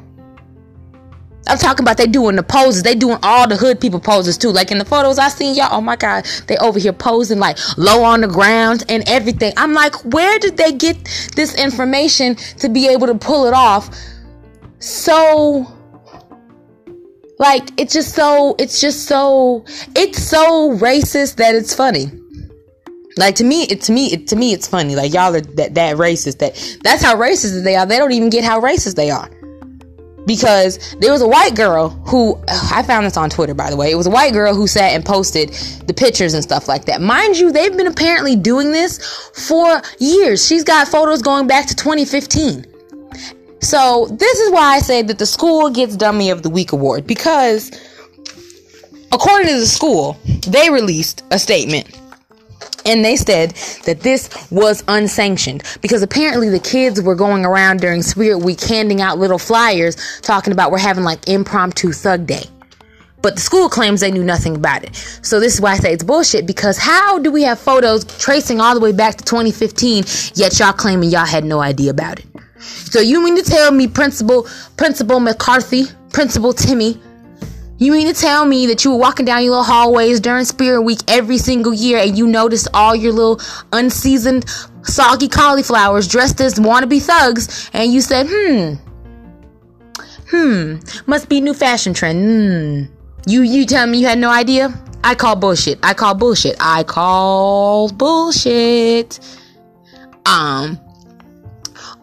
I'm 1.48 1.58
talking 1.58 1.84
about 1.84 1.98
they 1.98 2.08
doing 2.08 2.36
the 2.36 2.44
poses. 2.44 2.84
They 2.84 2.96
doing 2.96 3.18
all 3.24 3.48
the 3.48 3.56
hood 3.56 3.80
people 3.80 4.00
poses 4.00 4.38
too. 4.38 4.50
Like 4.50 4.72
in 4.72 4.78
the 4.78 4.86
photos 4.86 5.18
I 5.18 5.30
seen 5.30 5.56
y'all, 5.56 5.70
oh 5.72 5.82
my 5.82 5.96
god, 5.96 6.26
they 6.48 6.58
over 6.58 6.80
here 6.80 6.94
posing 6.94 7.40
like 7.40 7.58
low 7.78 8.04
on 8.04 8.22
the 8.22 8.28
ground 8.28 8.84
and 8.90 9.08
everything. 9.08 9.54
I'm 9.58 9.74
like, 9.74 9.96
where 10.14 10.38
did 10.40 10.58
they 10.58 10.74
get 10.74 10.98
this 11.36 11.56
information 11.56 12.36
to 12.60 12.70
be 12.70 12.88
able 12.88 13.08
to 13.08 13.16
pull 13.16 13.46
it 13.46 13.54
off? 13.54 13.96
So 14.80 15.74
like 17.40 17.70
it's 17.80 17.94
just 17.94 18.16
so 18.16 18.56
it's 18.60 18.82
just 18.82 19.06
so 19.06 19.64
it's 19.96 20.22
so 20.22 20.72
racist 20.78 21.36
that 21.36 21.56
it's 21.56 21.74
funny. 21.74 22.12
Like 23.18 23.36
to 23.36 23.44
me, 23.44 23.64
it 23.64 23.82
to 23.82 23.92
me, 23.92 24.14
it, 24.14 24.28
to 24.28 24.36
me, 24.36 24.54
it's 24.54 24.68
funny. 24.68 24.96
Like 24.96 25.14
y'all 25.14 25.36
are 25.36 25.42
that 25.42 25.76
that 25.76 25.98
racist. 25.98 26.40
That 26.40 26.80
that's 26.84 27.04
how 27.04 27.16
racist 27.16 27.64
they 27.64 27.76
are. 27.76 27.86
They 27.86 27.98
don't 27.98 28.12
even 28.12 28.30
get 28.30 28.44
how 28.44 28.62
racist 28.62 28.96
they 28.96 29.10
are. 29.10 29.30
Because 30.26 30.96
there 31.00 31.12
was 31.14 31.22
a 31.22 31.28
white 31.28 31.56
girl 31.56 31.90
who 32.06 32.38
I 32.50 32.84
found 32.84 33.06
this 33.06 33.16
on 33.16 33.30
Twitter, 33.30 33.54
by 33.54 33.70
the 33.70 33.78
way. 33.78 33.90
It 33.92 33.96
was 33.96 34.08
a 34.08 34.12
white 34.12 34.34
girl 34.34 34.54
who 34.54 34.68
sat 34.68 34.92
and 34.92 35.06
posted 35.06 35.54
the 35.88 35.94
pictures 35.94 36.34
and 36.34 36.44
stuff 36.44 36.68
like 36.68 36.84
that. 36.86 37.00
Mind 37.00 37.38
you, 37.38 37.54
they've 37.54 37.76
been 37.76 37.88
apparently 37.88 38.36
doing 38.36 38.74
this 38.74 39.00
for 39.34 39.82
years. 40.00 40.46
She's 40.46 40.66
got 40.66 40.90
photos 40.90 41.22
going 41.22 41.48
back 41.48 41.68
to 41.68 41.76
2015. 41.76 42.66
So 43.62 44.08
this 44.12 44.40
is 44.40 44.52
why 44.52 44.76
I 44.76 44.80
say 44.80 45.02
that 45.02 45.18
the 45.18 45.26
school 45.26 45.70
gets 45.70 45.96
Dummy 45.96 46.30
of 46.30 46.44
the 46.44 46.50
Week 46.50 46.74
award 46.74 47.08
because, 47.08 47.72
according 49.14 49.48
to 49.48 49.60
the 49.62 49.66
school, 49.66 50.18
they 50.46 50.70
released 50.70 51.24
a 51.32 51.40
statement 51.40 51.98
and 52.88 53.04
they 53.04 53.18
said 53.18 53.52
that 53.86 54.00
this 54.00 54.30
was 54.50 54.84
unsanctioned 54.88 55.64
because 55.82 56.02
apparently 56.02 56.50
the 56.50 56.60
kids 56.60 57.02
were 57.02 57.16
going 57.16 57.46
around 57.46 57.82
during 57.82 58.02
Spirit 58.02 58.40
Week 58.40 58.60
handing 58.62 59.02
out 59.02 59.20
little 59.20 59.38
flyers 59.38 59.96
talking 60.22 60.54
about 60.54 60.72
we're 60.72 60.80
having 60.80 61.04
like 61.04 61.28
impromptu 61.28 61.92
thug 61.92 62.26
day. 62.26 62.46
But 63.22 63.36
the 63.36 63.42
school 63.42 63.68
claims 63.68 64.00
they 64.00 64.12
knew 64.12 64.24
nothing 64.24 64.56
about 64.56 64.84
it. 64.84 64.96
So 65.22 65.40
this 65.40 65.56
is 65.56 65.60
why 65.60 65.74
I 65.74 65.78
say 65.78 65.92
it's 65.92 66.04
bullshit 66.04 66.48
because 66.48 66.78
how 66.78 67.20
do 67.20 67.32
we 67.32 67.44
have 67.44 67.60
photos 67.60 68.06
tracing 68.20 68.62
all 68.62 68.74
the 68.74 68.80
way 68.80 68.94
back 68.94 69.16
to 69.18 69.24
2015 69.26 70.06
yet 70.36 70.58
y'all 70.60 70.72
claiming 70.72 71.10
y'all 71.10 71.26
had 71.26 71.44
no 71.44 71.60
idea 71.60 71.92
about 71.92 72.20
it? 72.20 72.26
So 72.60 73.00
you 73.02 73.24
mean 73.24 73.36
to 73.36 73.44
tell 73.44 73.72
me 73.72 73.88
Principal 73.88 74.48
Principal 74.78 75.20
McCarthy, 75.20 75.86
Principal 76.14 76.54
Timmy, 76.54 77.02
you 77.78 77.92
mean 77.92 78.08
to 78.08 78.14
tell 78.14 78.46
me 78.46 78.68
that 78.68 78.84
you 78.84 78.92
were 78.92 78.98
walking 78.98 79.26
down 79.26 79.44
your 79.44 79.52
little 79.52 79.64
hallways 79.64 80.20
during 80.20 80.46
Spirit 80.46 80.82
Week 80.82 81.00
every 81.08 81.38
single 81.38 81.74
year 81.74 81.98
and 82.00 82.18
you 82.18 82.28
noticed 82.28 82.68
all 82.74 82.96
your 82.96 83.14
little 83.14 83.40
unseasoned, 83.72 84.46
soggy 84.84 85.28
cauliflowers 85.28 86.08
dressed 86.08 86.42
as 86.42 86.56
wannabe 86.56 87.02
thugs 87.02 87.70
and 87.74 87.94
you 87.94 88.02
said, 88.02 88.28
hmm, 88.30 88.74
hmm, 90.30 90.76
must 91.06 91.30
be 91.30 91.40
new 91.40 91.54
fashion 91.54 91.94
trend. 91.94 92.88
Hmm. 92.88 92.94
You 93.28 93.42
you 93.42 93.66
tell 93.66 93.86
me 93.86 94.00
you 94.00 94.08
had 94.08 94.20
no 94.20 94.30
idea? 94.30 94.74
I 95.04 95.14
call 95.14 95.36
bullshit. 95.36 95.80
I 95.84 95.94
call 95.94 96.16
bullshit. 96.16 96.56
I 96.60 96.84
call 96.84 97.90
bullshit. 97.90 99.20
Um, 100.26 100.80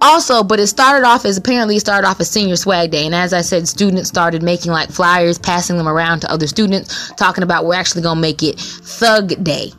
also, 0.05 0.44
but 0.44 0.61
it 0.61 0.66
started 0.66 1.07
off 1.07 1.24
as 1.24 1.36
apparently 1.36 1.78
started 1.78 2.07
off 2.07 2.20
as 2.20 2.30
senior 2.30 2.57
swag 2.57 2.90
day. 2.90 3.07
And 3.07 3.14
as 3.14 3.32
I 3.32 3.40
said, 3.40 3.66
students 3.66 4.09
started 4.09 4.42
making 4.42 4.70
like 4.70 4.90
flyers, 4.90 5.38
passing 5.38 5.78
them 5.78 5.88
around 5.88 6.20
to 6.20 6.30
other 6.30 6.46
students, 6.46 7.11
talking 7.12 7.42
about 7.42 7.64
we're 7.64 7.74
actually 7.74 8.02
gonna 8.02 8.20
make 8.20 8.42
it 8.42 8.61
thug 8.61 9.42
day. 9.42 9.72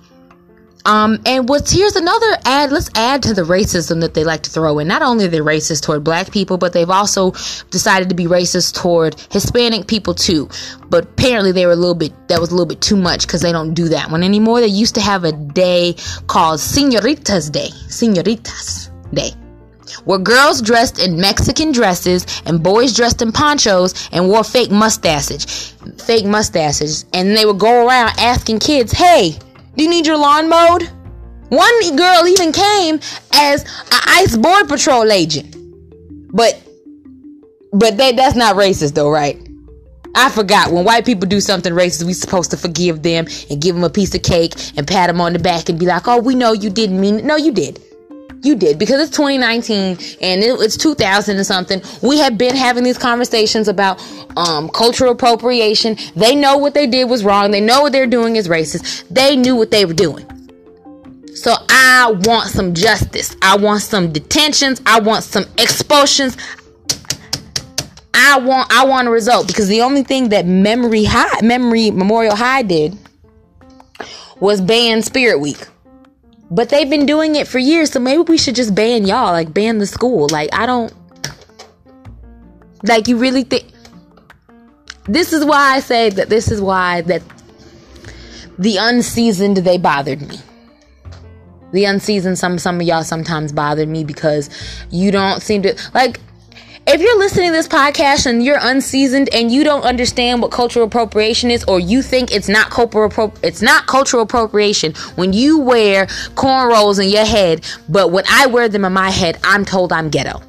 Um, 0.85 1.19
and 1.25 1.49
what's 1.49 1.71
here's 1.71 1.95
another 1.95 2.37
add. 2.45 2.71
Let's 2.71 2.91
add 2.95 3.23
to 3.23 3.33
the 3.33 3.41
racism 3.41 4.01
that 4.01 4.13
they 4.13 4.23
like 4.23 4.43
to 4.43 4.51
throw 4.51 4.77
in. 4.77 4.87
Not 4.87 5.01
only 5.01 5.25
are 5.25 5.29
they 5.29 5.39
racist 5.39 5.81
toward 5.81 6.03
black 6.03 6.31
people, 6.31 6.57
but 6.57 6.73
they've 6.73 6.89
also 6.89 7.31
decided 7.71 8.09
to 8.09 8.15
be 8.15 8.25
racist 8.25 8.79
toward 8.79 9.19
Hispanic 9.31 9.87
people 9.87 10.13
too. 10.13 10.47
But 10.89 11.05
apparently 11.05 11.51
they 11.51 11.65
were 11.65 11.71
a 11.71 11.77
little 11.77 11.95
bit. 11.95 12.13
That 12.27 12.39
was 12.39 12.51
a 12.51 12.53
little 12.53 12.67
bit 12.67 12.81
too 12.81 12.97
much 12.97 13.25
because 13.25 13.41
they 13.41 13.51
don't 13.51 13.73
do 13.73 13.89
that 13.89 14.11
one 14.11 14.21
anymore. 14.21 14.61
They 14.61 14.67
used 14.67 14.95
to 14.95 15.01
have 15.01 15.23
a 15.23 15.31
day 15.31 15.95
called 16.27 16.59
Senoritas 16.59 17.49
Day. 17.49 17.69
Senoritas 17.89 18.91
Day 19.11 19.31
where 20.03 20.19
girls 20.19 20.61
dressed 20.61 20.99
in 20.99 21.19
Mexican 21.19 21.71
dresses 21.71 22.25
and 22.45 22.61
boys 22.61 22.93
dressed 22.93 23.21
in 23.21 23.31
ponchos 23.31 24.09
and 24.11 24.27
wore 24.27 24.43
fake 24.43 24.71
mustaches, 24.71 25.73
fake 25.97 26.25
mustaches, 26.25 27.05
and 27.13 27.35
they 27.35 27.45
would 27.45 27.59
go 27.59 27.87
around 27.87 28.11
asking 28.19 28.59
kids, 28.59 28.91
"Hey, 28.91 29.37
do 29.75 29.83
you 29.83 29.89
need 29.89 30.05
your 30.05 30.17
lawn 30.17 30.49
mowed?" 30.49 30.89
One 31.49 31.95
girl 31.95 32.27
even 32.27 32.51
came 32.51 32.99
as 33.31 33.61
an 33.61 34.01
ICE 34.07 34.35
border 34.37 34.67
patrol 34.67 35.11
agent, 35.11 35.55
but 36.33 36.59
but 37.71 37.97
that 37.97 38.15
that's 38.15 38.35
not 38.35 38.55
racist 38.55 38.93
though, 38.93 39.09
right? 39.09 39.39
I 40.15 40.29
forgot 40.29 40.71
when 40.71 40.85
white 40.85 41.05
people 41.05 41.27
do 41.27 41.41
something 41.41 41.73
racist, 41.73 42.03
we 42.03 42.13
supposed 42.13 42.49
to 42.51 42.57
forgive 42.57 43.03
them 43.03 43.27
and 43.49 43.61
give 43.61 43.75
them 43.75 43.83
a 43.83 43.89
piece 43.89 44.15
of 44.15 44.23
cake 44.23 44.53
and 44.77 44.87
pat 44.87 45.07
them 45.07 45.19
on 45.19 45.33
the 45.33 45.39
back 45.39 45.67
and 45.67 45.77
be 45.77 45.85
like, 45.85 46.07
"Oh, 46.07 46.19
we 46.19 46.35
know 46.35 46.53
you 46.53 46.69
didn't 46.69 46.99
mean 46.99 47.19
it." 47.19 47.25
No, 47.25 47.35
you 47.35 47.51
did. 47.51 47.81
You 48.45 48.55
did 48.55 48.77
because 48.77 49.01
it's 49.01 49.17
2019 49.17 49.97
and 50.21 50.43
it, 50.43 50.59
it's 50.59 50.77
2000 50.77 51.35
and 51.35 51.45
something. 51.45 51.81
We 52.03 52.19
have 52.19 52.37
been 52.37 52.55
having 52.55 52.83
these 52.83 52.97
conversations 52.97 53.67
about 53.67 53.99
um, 54.37 54.69
cultural 54.69 55.13
appropriation. 55.13 55.97
They 56.15 56.35
know 56.35 56.55
what 56.55 56.75
they 56.75 56.85
did 56.85 57.09
was 57.09 57.23
wrong. 57.23 57.49
They 57.49 57.59
know 57.59 57.81
what 57.81 57.91
they're 57.91 58.05
doing 58.05 58.35
is 58.35 58.47
racist. 58.47 59.03
They 59.09 59.35
knew 59.35 59.55
what 59.55 59.71
they 59.71 59.83
were 59.83 59.93
doing. 59.93 60.27
So 61.33 61.55
I 61.69 62.11
want 62.23 62.49
some 62.51 62.75
justice. 62.75 63.35
I 63.41 63.57
want 63.57 63.81
some 63.81 64.13
detentions. 64.13 64.79
I 64.85 64.99
want 64.99 65.23
some 65.23 65.45
expulsions. 65.57 66.37
I 68.13 68.37
want 68.37 68.71
I 68.71 68.85
want 68.85 69.07
a 69.07 69.11
result 69.11 69.47
because 69.47 69.67
the 69.67 69.81
only 69.81 70.03
thing 70.03 70.29
that 70.29 70.45
Memory 70.45 71.05
High 71.05 71.41
Memory 71.41 71.89
Memorial 71.89 72.35
High 72.35 72.61
did 72.61 72.95
was 74.39 74.61
ban 74.61 75.01
Spirit 75.01 75.39
Week. 75.39 75.67
But 76.51 76.69
they've 76.69 76.89
been 76.89 77.05
doing 77.05 77.35
it 77.35 77.47
for 77.47 77.59
years, 77.59 77.91
so 77.91 77.99
maybe 77.99 78.21
we 78.21 78.37
should 78.37 78.55
just 78.55 78.75
ban 78.75 79.05
y'all, 79.05 79.31
like 79.31 79.53
ban 79.53 79.79
the 79.79 79.87
school. 79.87 80.27
Like 80.29 80.49
I 80.53 80.65
don't 80.65 80.93
Like 82.83 83.07
you 83.07 83.17
really 83.17 83.43
think 83.43 83.65
this 85.05 85.33
is 85.33 85.43
why 85.43 85.75
I 85.75 85.79
say 85.79 86.09
that 86.09 86.29
this 86.29 86.51
is 86.51 86.61
why 86.61 87.01
that 87.01 87.21
the 88.57 88.77
unseasoned 88.77 89.57
they 89.57 89.77
bothered 89.77 90.21
me. 90.21 90.37
The 91.71 91.85
unseasoned 91.85 92.37
some 92.37 92.59
some 92.59 92.79
of 92.79 92.87
y'all 92.87 93.03
sometimes 93.03 93.51
bothered 93.51 93.89
me 93.89 94.03
because 94.03 94.49
you 94.91 95.11
don't 95.11 95.41
seem 95.41 95.63
to 95.63 95.75
like 95.93 96.19
if 96.87 97.01
you're 97.01 97.17
listening 97.17 97.47
to 97.47 97.53
this 97.53 97.67
podcast 97.67 98.27
and 98.27 98.43
you're 98.43 98.59
unseasoned 98.61 99.27
and 99.33 99.51
you 99.51 99.63
don't 99.63 99.83
understand 99.83 100.41
what 100.41 100.51
cultural 100.51 100.85
appropriation 100.85 101.49
is 101.49 101.63
or 101.65 101.79
you 101.79 102.01
think 102.01 102.31
it's 102.31 102.47
not 102.47 102.69
cultural 102.69 103.33
it's 103.41 103.61
not 103.61 103.87
cultural 103.87 104.21
appropriation 104.21 104.93
when 105.15 105.33
you 105.33 105.59
wear 105.59 106.05
cornrows 106.35 107.03
in 107.03 107.09
your 107.09 107.25
head 107.25 107.65
but 107.89 108.11
when 108.11 108.23
I 108.29 108.45
wear 108.45 108.69
them 108.69 108.85
in 108.85 108.93
my 108.93 109.09
head 109.09 109.39
I'm 109.43 109.65
told 109.65 109.91
I'm 109.91 110.09
ghetto. 110.09 110.41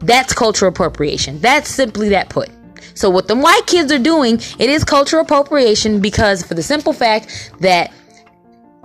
That's 0.00 0.34
cultural 0.34 0.68
appropriation. 0.68 1.40
That's 1.40 1.70
simply 1.70 2.10
that 2.10 2.28
put. 2.28 2.50
So 2.94 3.08
what 3.08 3.28
the 3.28 3.36
white 3.36 3.66
kids 3.66 3.90
are 3.92 3.98
doing, 3.98 4.34
it 4.58 4.70
is 4.70 4.84
cultural 4.84 5.22
appropriation 5.22 6.00
because 6.00 6.42
for 6.42 6.54
the 6.54 6.62
simple 6.62 6.92
fact 6.92 7.52
that 7.60 7.92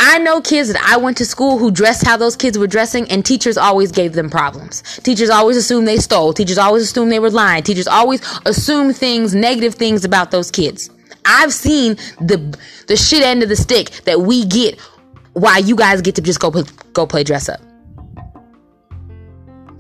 I 0.04 0.18
know 0.18 0.42
kids 0.42 0.74
that 0.74 0.82
I 0.84 0.98
went 0.98 1.18
to 1.18 1.26
school 1.28 1.60
who 1.60 1.70
dressed 1.70 2.04
how 2.04 2.18
those 2.18 2.36
kids 2.36 2.58
were 2.58 2.66
dressing, 2.66 3.10
and 3.12 3.24
teachers 3.24 3.56
always 3.56 3.92
gave 3.92 4.14
them 4.14 4.32
problems. 4.32 4.82
Teachers 5.04 5.30
always 5.30 5.56
assumed 5.58 5.88
they 5.88 5.98
stole. 5.98 6.34
Teachers 6.34 6.58
always 6.58 6.82
assumed 6.82 7.12
they 7.12 7.20
were 7.20 7.30
lying. 7.30 7.62
Teachers 7.62 7.88
always 7.88 8.20
assume 8.48 8.94
things, 8.94 9.36
negative 9.36 9.76
things 9.76 10.04
about 10.04 10.32
those 10.32 10.50
kids. 10.50 10.90
I've 11.24 11.54
seen 11.54 11.98
the 12.20 12.58
the 12.88 12.98
shit 12.98 13.22
end 13.22 13.44
of 13.44 13.50
the 13.50 13.56
stick 13.56 13.92
that 14.06 14.22
we 14.22 14.44
get 14.44 14.80
while 15.34 15.62
you 15.62 15.76
guys 15.76 16.02
get 16.02 16.16
to 16.16 16.22
just 16.24 16.40
go 16.40 16.50
go 16.94 17.06
play 17.06 17.24
dress 17.24 17.48
up. 17.48 17.62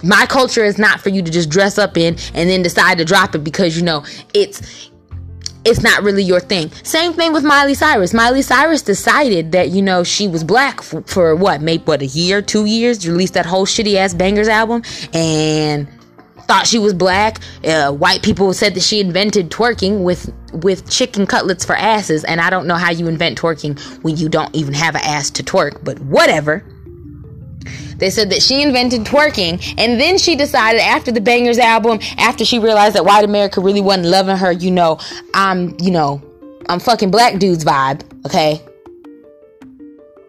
My 0.03 0.27
culture 0.27 0.63
is 0.63 0.77
not 0.77 1.01
for 1.01 1.09
you 1.09 1.23
to 1.23 1.31
just 1.31 1.49
dress 1.49 1.79
up 1.79 1.97
in 1.97 2.15
and 2.35 2.47
then 2.47 2.61
decide 2.61 2.99
to 2.99 3.05
drop 3.05 3.33
it 3.33 3.43
because 3.43 3.75
you 3.75 3.83
know 3.83 4.05
it's 4.35 4.90
it's 5.63 5.81
not 5.81 6.03
really 6.03 6.23
your 6.23 6.39
thing. 6.39 6.71
Same 6.83 7.13
thing 7.13 7.33
with 7.33 7.43
Miley 7.43 7.73
Cyrus. 7.73 8.13
Miley 8.13 8.41
Cyrus 8.41 8.81
decided 8.81 9.51
that, 9.51 9.69
you 9.69 9.81
know, 9.81 10.03
she 10.03 10.27
was 10.27 10.43
black 10.43 10.81
for, 10.81 11.35
what, 11.35 11.61
maybe 11.61 11.83
what, 11.83 12.01
a 12.01 12.07
year, 12.07 12.41
two 12.41 12.65
years, 12.65 13.07
released 13.07 13.35
that 13.35 13.45
whole 13.45 13.65
shitty 13.65 13.95
ass 13.95 14.13
Bangerz 14.13 14.47
album 14.47 14.81
and 15.13 15.87
thought 16.47 16.67
she 16.67 16.79
was 16.79 16.93
black. 16.93 17.37
Uh, 17.63 17.91
white 17.91 18.23
people 18.23 18.53
said 18.53 18.73
that 18.73 18.83
she 18.83 18.99
invented 18.99 19.49
twerking 19.49 20.03
with 20.03 20.33
with 20.51 20.89
chicken 20.89 21.25
cutlets 21.25 21.63
for 21.63 21.77
asses, 21.77 22.25
and 22.25 22.41
I 22.41 22.49
don't 22.49 22.67
know 22.67 22.75
how 22.75 22.91
you 22.91 23.07
invent 23.07 23.39
twerking 23.39 23.79
when 24.03 24.17
you 24.17 24.27
don't 24.27 24.53
even 24.53 24.73
have 24.73 24.95
an 24.95 25.01
ass 25.05 25.29
to 25.31 25.43
twerk, 25.43 25.81
but 25.83 25.97
whatever. 26.01 26.65
They 27.97 28.09
said 28.09 28.29
that 28.31 28.41
she 28.41 28.61
invented 28.61 29.01
twerking, 29.01 29.75
and 29.77 29.99
then 29.99 30.17
she 30.17 30.35
decided 30.35 30.81
after 30.81 31.11
the 31.11 31.19
Bangerz 31.19 31.59
album, 31.59 31.99
after 32.17 32.43
she 32.43 32.59
realized 32.59 32.95
that 32.95 33.05
white 33.05 33.23
America 33.23 33.61
really 33.61 33.81
wasn't 33.81 34.07
loving 34.07 34.37
her, 34.37 34.51
you 34.51 34.71
know, 34.71 34.99
I'm, 35.33 35.75
you 35.79 35.91
know, 35.91 36.21
I'm 36.67 36.79
fucking 36.79 37.11
black 37.11 37.39
dudes 37.39 37.63
vibe, 37.63 38.03
okay? 38.25 38.61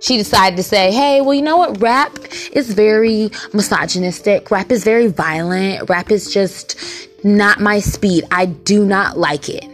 She 0.01 0.17
decided 0.17 0.57
to 0.57 0.65
say, 0.65 0.91
hey, 0.91 1.21
well, 1.21 1.33
you 1.33 1.43
know 1.43 1.57
what? 1.57 1.81
Rap 1.81 2.19
is 2.53 2.73
very 2.75 3.31
misogynistic. 3.53 4.51
Rap 4.51 4.73
is 4.73 4.83
very 4.83 5.07
violent. 5.07 5.89
Rap 5.89 6.11
is 6.11 6.35
just 6.35 6.77
not 7.23 7.61
my 7.61 7.79
speed. 7.79 8.25
I 8.33 8.47
do 8.47 8.85
not 8.85 9.17
like 9.17 9.49
it. 9.49 9.65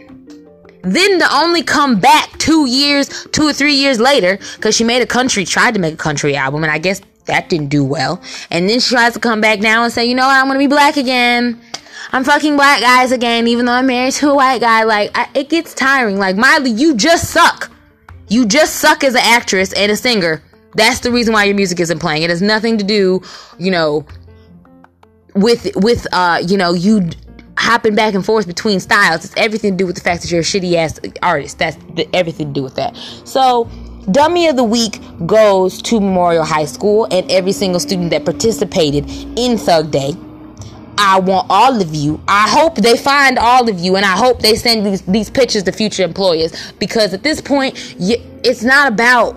Then 0.83 1.19
to 1.19 1.27
only 1.33 1.63
come 1.63 1.99
back 1.99 2.37
two 2.37 2.67
years, 2.67 3.09
two 3.31 3.47
or 3.47 3.53
three 3.53 3.73
years 3.73 3.99
later, 3.99 4.37
because 4.55 4.75
she 4.75 4.83
made 4.83 5.01
a 5.01 5.07
country, 5.07 5.45
tried 5.45 5.73
to 5.73 5.79
make 5.79 5.95
a 5.95 5.97
country 5.97 6.35
album, 6.35 6.63
and 6.63 6.71
I 6.71 6.77
guess 6.77 7.01
that 7.29 7.49
didn't 7.49 7.69
do 7.69 7.83
well. 7.83 8.21
And 8.51 8.69
then 8.69 8.79
she 8.79 8.89
tries 8.93 9.13
to 9.13 9.19
come 9.19 9.41
back 9.41 9.59
now 9.59 9.83
and 9.83 9.93
say, 9.93 10.05
you 10.05 10.15
know 10.15 10.27
what, 10.27 10.35
I'm 10.35 10.47
gonna 10.47 10.59
be 10.59 10.67
black 10.67 10.97
again. 10.97 11.61
I'm 12.11 12.23
fucking 12.23 12.55
black 12.55 12.81
guys 12.81 13.11
again, 13.11 13.47
even 13.47 13.65
though 13.65 13.73
I'm 13.73 13.85
married 13.85 14.13
to 14.15 14.31
a 14.31 14.35
white 14.35 14.61
guy. 14.61 14.83
Like, 14.83 15.11
I, 15.15 15.29
it 15.35 15.49
gets 15.49 15.73
tiring. 15.73 16.17
Like, 16.17 16.35
Miley, 16.35 16.71
you 16.71 16.95
just 16.95 17.29
suck. 17.29 17.71
You 18.29 18.45
just 18.45 18.77
suck 18.77 19.03
as 19.03 19.13
an 19.13 19.21
actress 19.23 19.73
and 19.73 19.91
a 19.91 19.95
singer. 19.95 20.41
That's 20.73 20.99
the 20.99 21.11
reason 21.11 21.33
why 21.33 21.45
your 21.45 21.55
music 21.55 21.79
isn't 21.79 21.99
playing. 21.99 22.23
It 22.23 22.29
has 22.29 22.41
nothing 22.41 22.77
to 22.77 22.83
do, 22.83 23.21
you 23.57 23.71
know, 23.71 24.05
with 25.35 25.67
with 25.75 26.07
uh, 26.11 26.41
you 26.45 26.57
know, 26.57 26.73
you 26.73 27.09
hopping 27.57 27.95
back 27.95 28.13
and 28.13 28.25
forth 28.25 28.47
between 28.47 28.79
styles. 28.79 29.25
It's 29.25 29.33
everything 29.35 29.73
to 29.73 29.77
do 29.77 29.85
with 29.85 29.95
the 29.95 30.01
fact 30.01 30.21
that 30.21 30.31
you're 30.31 30.41
a 30.41 30.43
shitty 30.43 30.75
ass 30.75 30.99
artist. 31.21 31.59
That's 31.59 31.75
the, 31.95 32.07
everything 32.13 32.47
to 32.47 32.53
do 32.53 32.63
with 32.63 32.75
that. 32.75 32.95
So 33.25 33.69
Dummy 34.11 34.47
of 34.47 34.55
the 34.55 34.63
Week 34.63 34.99
goes 35.25 35.81
to 35.83 35.99
Memorial 35.99 36.43
High 36.43 36.65
School 36.65 37.07
and 37.11 37.29
every 37.29 37.51
single 37.51 37.79
student 37.79 38.09
that 38.11 38.25
participated 38.25 39.09
in 39.37 39.57
Thug 39.57 39.91
Day. 39.91 40.15
I 40.97 41.19
want 41.19 41.47
all 41.49 41.81
of 41.81 41.93
you. 41.93 42.19
I 42.27 42.49
hope 42.49 42.75
they 42.75 42.97
find 42.97 43.37
all 43.37 43.69
of 43.69 43.79
you, 43.79 43.95
and 43.95 44.05
I 44.05 44.17
hope 44.17 44.41
they 44.41 44.55
send 44.55 44.85
these, 44.85 45.01
these 45.03 45.29
pictures 45.29 45.63
to 45.63 45.71
future 45.71 46.03
employers 46.03 46.73
because 46.73 47.13
at 47.13 47.23
this 47.23 47.39
point, 47.39 47.95
you, 47.97 48.17
it's 48.43 48.63
not 48.63 48.91
about, 48.91 49.35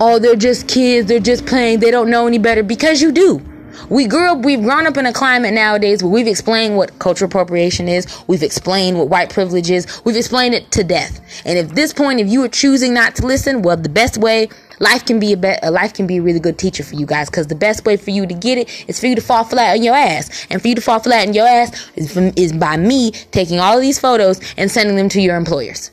oh, 0.00 0.18
they're 0.18 0.36
just 0.36 0.68
kids, 0.68 1.08
they're 1.08 1.18
just 1.18 1.46
playing, 1.46 1.80
they 1.80 1.90
don't 1.90 2.10
know 2.10 2.26
any 2.26 2.38
better 2.38 2.62
because 2.62 3.00
you 3.02 3.10
do. 3.12 3.40
We 3.88 4.06
grew 4.06 4.32
up, 4.32 4.44
we've 4.44 4.62
grown 4.62 4.86
up 4.86 4.96
in 4.96 5.06
a 5.06 5.12
climate 5.12 5.54
nowadays 5.54 6.02
where 6.02 6.12
we've 6.12 6.26
explained 6.26 6.76
what 6.76 6.98
cultural 6.98 7.28
appropriation 7.28 7.88
is. 7.88 8.06
We've 8.26 8.42
explained 8.42 8.98
what 8.98 9.08
white 9.08 9.30
privilege 9.30 9.70
is. 9.70 9.86
We've 10.04 10.16
explained 10.16 10.54
it 10.54 10.70
to 10.72 10.84
death. 10.84 11.20
And 11.44 11.58
at 11.58 11.74
this 11.74 11.92
point, 11.92 12.20
if 12.20 12.28
you 12.28 12.42
are 12.44 12.48
choosing 12.48 12.94
not 12.94 13.16
to 13.16 13.26
listen, 13.26 13.62
well, 13.62 13.76
the 13.76 13.88
best 13.88 14.18
way 14.18 14.48
life 14.80 15.04
can 15.04 15.20
be 15.20 15.32
a, 15.32 15.36
be- 15.36 15.48
uh, 15.48 15.70
life 15.70 15.94
can 15.94 16.06
be 16.06 16.16
a 16.16 16.22
really 16.22 16.40
good 16.40 16.58
teacher 16.58 16.82
for 16.82 16.94
you 16.94 17.06
guys 17.06 17.30
because 17.30 17.46
the 17.46 17.54
best 17.54 17.84
way 17.84 17.96
for 17.96 18.10
you 18.10 18.26
to 18.26 18.34
get 18.34 18.58
it 18.58 18.88
is 18.88 18.98
for 18.98 19.06
you 19.06 19.14
to 19.14 19.20
fall 19.20 19.44
flat 19.44 19.76
on 19.76 19.82
your 19.82 19.94
ass 19.94 20.46
and 20.50 20.60
for 20.60 20.68
you 20.68 20.74
to 20.74 20.80
fall 20.80 20.98
flat 20.98 21.28
on 21.28 21.34
your 21.34 21.46
ass 21.46 21.90
is, 21.94 22.12
from, 22.12 22.32
is 22.36 22.52
by 22.52 22.76
me 22.76 23.10
taking 23.10 23.60
all 23.60 23.76
of 23.76 23.82
these 23.82 23.98
photos 23.98 24.40
and 24.56 24.70
sending 24.70 24.96
them 24.96 25.08
to 25.08 25.20
your 25.20 25.36
employers 25.36 25.90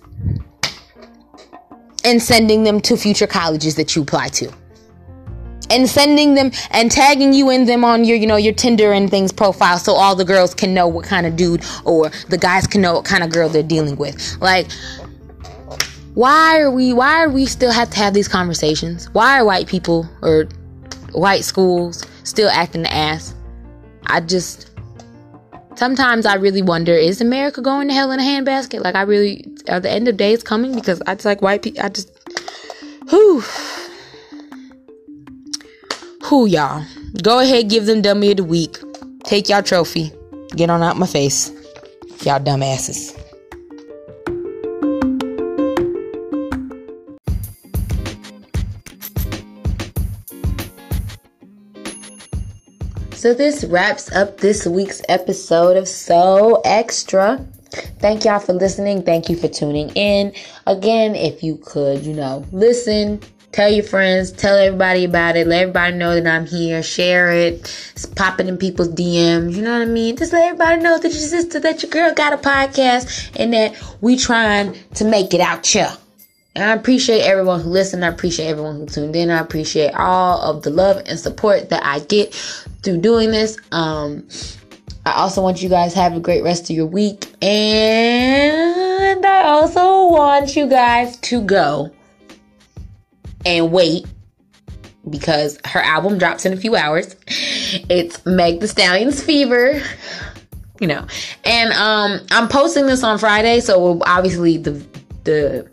and 2.04 2.24
sending 2.24 2.64
them 2.64 2.80
to 2.80 2.96
future 2.96 3.28
colleges 3.28 3.76
that 3.76 3.96
you 3.96 4.02
apply 4.02 4.30
to 4.30 4.52
and 5.70 5.90
sending 5.90 6.36
them 6.36 6.52
and 6.72 6.92
tagging 6.92 7.34
you 7.34 7.50
in 7.50 7.66
them 7.66 7.84
on 7.84 8.04
your 8.04 8.18
you 8.18 8.28
know 8.28 8.36
your 8.36 8.54
tinder 8.54 8.92
and 8.92 9.10
things 9.10 9.32
profile 9.32 9.78
so 9.78 9.94
all 9.94 10.16
the 10.16 10.26
girls 10.26 10.54
can 10.54 10.74
know 10.74 10.88
what 10.88 11.06
kind 11.06 11.26
of 11.26 11.36
dude 11.36 11.64
or 11.86 12.10
the 12.30 12.38
guys 12.38 12.68
can 12.68 12.82
know 12.82 12.96
what 12.96 13.06
kind 13.06 13.24
of 13.24 13.32
girl 13.32 13.50
they're 13.50 13.64
dealing 13.64 13.96
with. 13.96 14.38
Like 14.42 14.68
why 16.14 16.60
are 16.60 16.72
we 16.72 16.94
why 16.94 17.24
are 17.24 17.30
we 17.30 17.46
still 17.46 17.72
have 17.72 17.90
to 17.92 17.98
have 17.98 18.14
these 18.14 18.28
conversations? 18.28 19.10
Why 19.14 19.40
are 19.40 19.46
white 19.46 19.68
people 19.68 20.10
or 20.22 20.46
white 21.12 21.44
schools 21.44 22.04
still 22.24 22.50
acting 22.50 22.84
the 22.84 22.94
ass? 22.94 23.36
I 24.08 24.22
just 24.22 24.72
sometimes 25.76 26.26
i 26.26 26.34
really 26.34 26.64
wonder 26.64 26.92
is 26.92 27.22
america 27.22 27.62
going 27.62 27.88
to 27.88 27.94
hell 27.94 28.12
in 28.12 28.20
a 28.20 28.24
handbasket? 28.24 28.84
Like 28.84 28.96
i 28.96 29.04
really 29.04 29.46
are 29.70 29.80
the 29.80 29.92
end 29.92 30.08
of 30.08 30.18
days 30.18 30.42
coming 30.42 30.74
because 30.74 31.02
i 31.06 31.14
just 31.14 31.26
like 31.26 31.42
white 31.42 31.62
people 31.62 31.84
i 31.84 31.90
just 31.90 32.10
whew 33.10 33.44
who 36.28 36.46
y'all? 36.46 36.84
Go 37.24 37.40
ahead, 37.40 37.70
give 37.70 37.86
them 37.86 38.02
dummy 38.02 38.32
of 38.32 38.38
the 38.38 38.44
week. 38.44 38.78
Take 39.24 39.48
y'all 39.48 39.64
trophy. 39.64 40.12
Get 40.58 40.70
on 40.70 40.84
out 40.84 40.98
my 40.98 41.08
face. 41.08 41.52
Y'all 42.24 42.40
dumbasses. 42.40 43.18
So 53.14 53.34
this 53.34 53.64
wraps 53.64 54.12
up 54.12 54.42
this 54.42 54.68
week's 54.68 55.02
episode 55.08 55.78
of 55.78 55.88
So 55.88 56.62
Extra. 56.66 57.38
Thank 58.00 58.26
y'all 58.26 58.40
for 58.40 58.54
listening. 58.54 59.04
Thank 59.04 59.30
you 59.30 59.38
for 59.38 59.48
tuning 59.48 59.90
in. 59.92 60.34
Again, 60.66 61.16
if 61.16 61.42
you 61.42 61.58
could, 61.64 62.04
you 62.04 62.14
know, 62.14 62.46
listen, 62.52 63.22
Tell 63.58 63.72
your 63.72 63.86
friends, 63.86 64.32
tell 64.32 64.56
everybody 64.56 65.04
about 65.04 65.36
it. 65.36 65.48
Let 65.48 65.64
everybody 65.64 65.98
know 65.98 66.14
that 66.14 66.28
I'm 66.28 66.46
here. 66.46 66.84
Share 66.84 67.32
it. 67.32 67.56
It's 67.94 68.06
popping 68.06 68.48
in 68.48 68.56
people's 68.56 68.90
DMs. 68.90 69.56
You 69.56 69.64
know 69.64 69.74
what 69.74 69.82
I 69.82 69.86
mean? 69.86 70.16
Just 70.16 70.32
let 70.32 70.46
everybody 70.46 70.80
know 70.84 71.00
that 71.00 71.08
your 71.08 71.12
sister, 71.12 71.60
that 71.62 71.82
your 71.82 71.90
girl 71.90 72.14
got 72.14 72.34
a 72.34 72.38
podcast 72.38 73.32
and 73.36 73.52
that 73.54 73.76
we 74.00 74.16
trying 74.16 74.76
to 74.94 75.06
make 75.06 75.34
it 75.34 75.42
out 75.42 75.66
here. 75.66 75.92
And 76.54 76.66
I 76.66 76.74
appreciate 76.76 77.22
everyone 77.22 77.62
who 77.62 77.72
listened. 77.72 78.06
I 78.06 78.10
appreciate 78.10 78.46
everyone 78.46 78.76
who 78.76 78.86
tuned 78.86 79.16
in. 79.16 79.32
I 79.32 79.40
appreciate 79.40 79.96
all 79.96 80.40
of 80.40 80.62
the 80.62 80.70
love 80.70 81.02
and 81.08 81.20
support 81.20 81.72
that 81.72 81.84
I 81.84 81.98
get 82.02 82.36
through 82.84 82.98
doing 82.98 83.32
this. 83.32 83.58
Um, 83.72 84.28
I 85.04 85.14
also 85.14 85.42
want 85.42 85.64
you 85.64 85.70
guys 85.70 85.96
have 85.96 86.14
a 86.14 86.20
great 86.20 86.44
rest 86.44 86.70
of 86.70 86.76
your 86.76 86.86
week. 86.86 87.26
And 87.42 89.26
I 89.26 89.48
also 89.48 90.10
want 90.10 90.56
you 90.56 90.68
guys 90.70 91.18
to 91.22 91.42
go 91.42 91.92
and 93.48 93.72
wait 93.72 94.06
because 95.10 95.58
her 95.66 95.80
album 95.80 96.18
drops 96.18 96.46
in 96.46 96.52
a 96.52 96.58
few 96.58 96.76
hours. 96.76 97.16
It's 97.90 98.24
Meg 98.26 98.60
the 98.60 98.68
Stallion's 98.68 99.24
Fever. 99.24 99.82
You 100.80 100.88
know. 100.88 101.08
And 101.46 101.72
um 101.74 102.28
I'm 102.30 102.50
posting 102.50 102.86
this 102.86 103.04
on 103.04 103.18
Friday, 103.18 103.62
so 103.62 104.02
obviously 104.06 104.58
the 104.58 104.86
the 105.24 105.70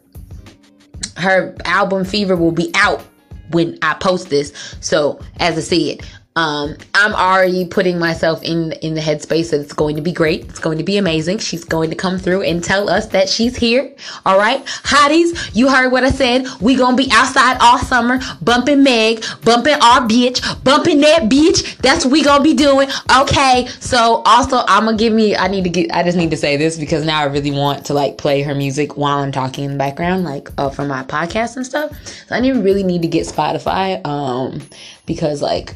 her 1.16 1.54
album 1.64 2.04
Fever 2.04 2.36
will 2.36 2.52
be 2.52 2.70
out 2.74 3.02
when 3.50 3.76
I 3.82 3.94
post 3.94 4.30
this. 4.30 4.52
So 4.80 5.20
as 5.38 5.58
I 5.58 5.60
said, 5.60 6.06
Um, 6.36 6.76
I'm 6.94 7.14
already 7.14 7.64
putting 7.64 8.00
myself 8.00 8.42
in 8.42 8.72
in 8.82 8.94
the 8.94 9.00
headspace 9.00 9.52
that 9.52 9.60
it's 9.60 9.72
going 9.72 9.94
to 9.94 10.02
be 10.02 10.10
great. 10.10 10.46
It's 10.46 10.58
going 10.58 10.78
to 10.78 10.84
be 10.84 10.96
amazing. 10.96 11.38
She's 11.38 11.62
going 11.62 11.90
to 11.90 11.96
come 11.96 12.18
through 12.18 12.42
and 12.42 12.62
tell 12.62 12.90
us 12.90 13.06
that 13.08 13.28
she's 13.28 13.56
here. 13.56 13.94
All 14.26 14.36
right, 14.36 14.64
hotties, 14.64 15.54
you 15.54 15.68
heard 15.68 15.92
what 15.92 16.02
I 16.02 16.10
said. 16.10 16.48
We 16.60 16.74
gonna 16.74 16.96
be 16.96 17.08
outside 17.12 17.58
all 17.60 17.78
summer, 17.78 18.18
bumping 18.42 18.82
Meg, 18.82 19.24
bumping 19.44 19.74
our 19.74 20.00
bitch, 20.00 20.64
bumping 20.64 21.02
that 21.02 21.24
bitch. 21.30 21.76
That's 21.76 22.04
what 22.04 22.10
we 22.10 22.24
gonna 22.24 22.42
be 22.42 22.54
doing. 22.54 22.88
Okay. 23.16 23.68
So 23.78 24.22
also, 24.26 24.64
I'm 24.66 24.86
gonna 24.86 24.96
give 24.96 25.12
me. 25.12 25.36
I 25.36 25.46
need 25.46 25.62
to 25.62 25.70
get. 25.70 25.92
I 25.92 26.02
just 26.02 26.18
need 26.18 26.32
to 26.32 26.36
say 26.36 26.56
this 26.56 26.76
because 26.76 27.04
now 27.04 27.20
I 27.20 27.26
really 27.26 27.52
want 27.52 27.86
to 27.86 27.94
like 27.94 28.18
play 28.18 28.42
her 28.42 28.56
music 28.56 28.96
while 28.96 29.18
I'm 29.18 29.30
talking 29.30 29.66
in 29.66 29.72
the 29.72 29.78
background, 29.78 30.24
like 30.24 30.48
uh, 30.58 30.68
for 30.68 30.84
my 30.84 31.04
podcast 31.04 31.54
and 31.54 31.64
stuff. 31.64 31.96
So 32.26 32.34
I 32.34 32.40
need 32.40 32.56
really 32.56 32.82
need 32.82 33.02
to 33.02 33.08
get 33.08 33.24
Spotify. 33.24 34.04
Um, 34.04 34.62
because 35.06 35.40
like 35.40 35.74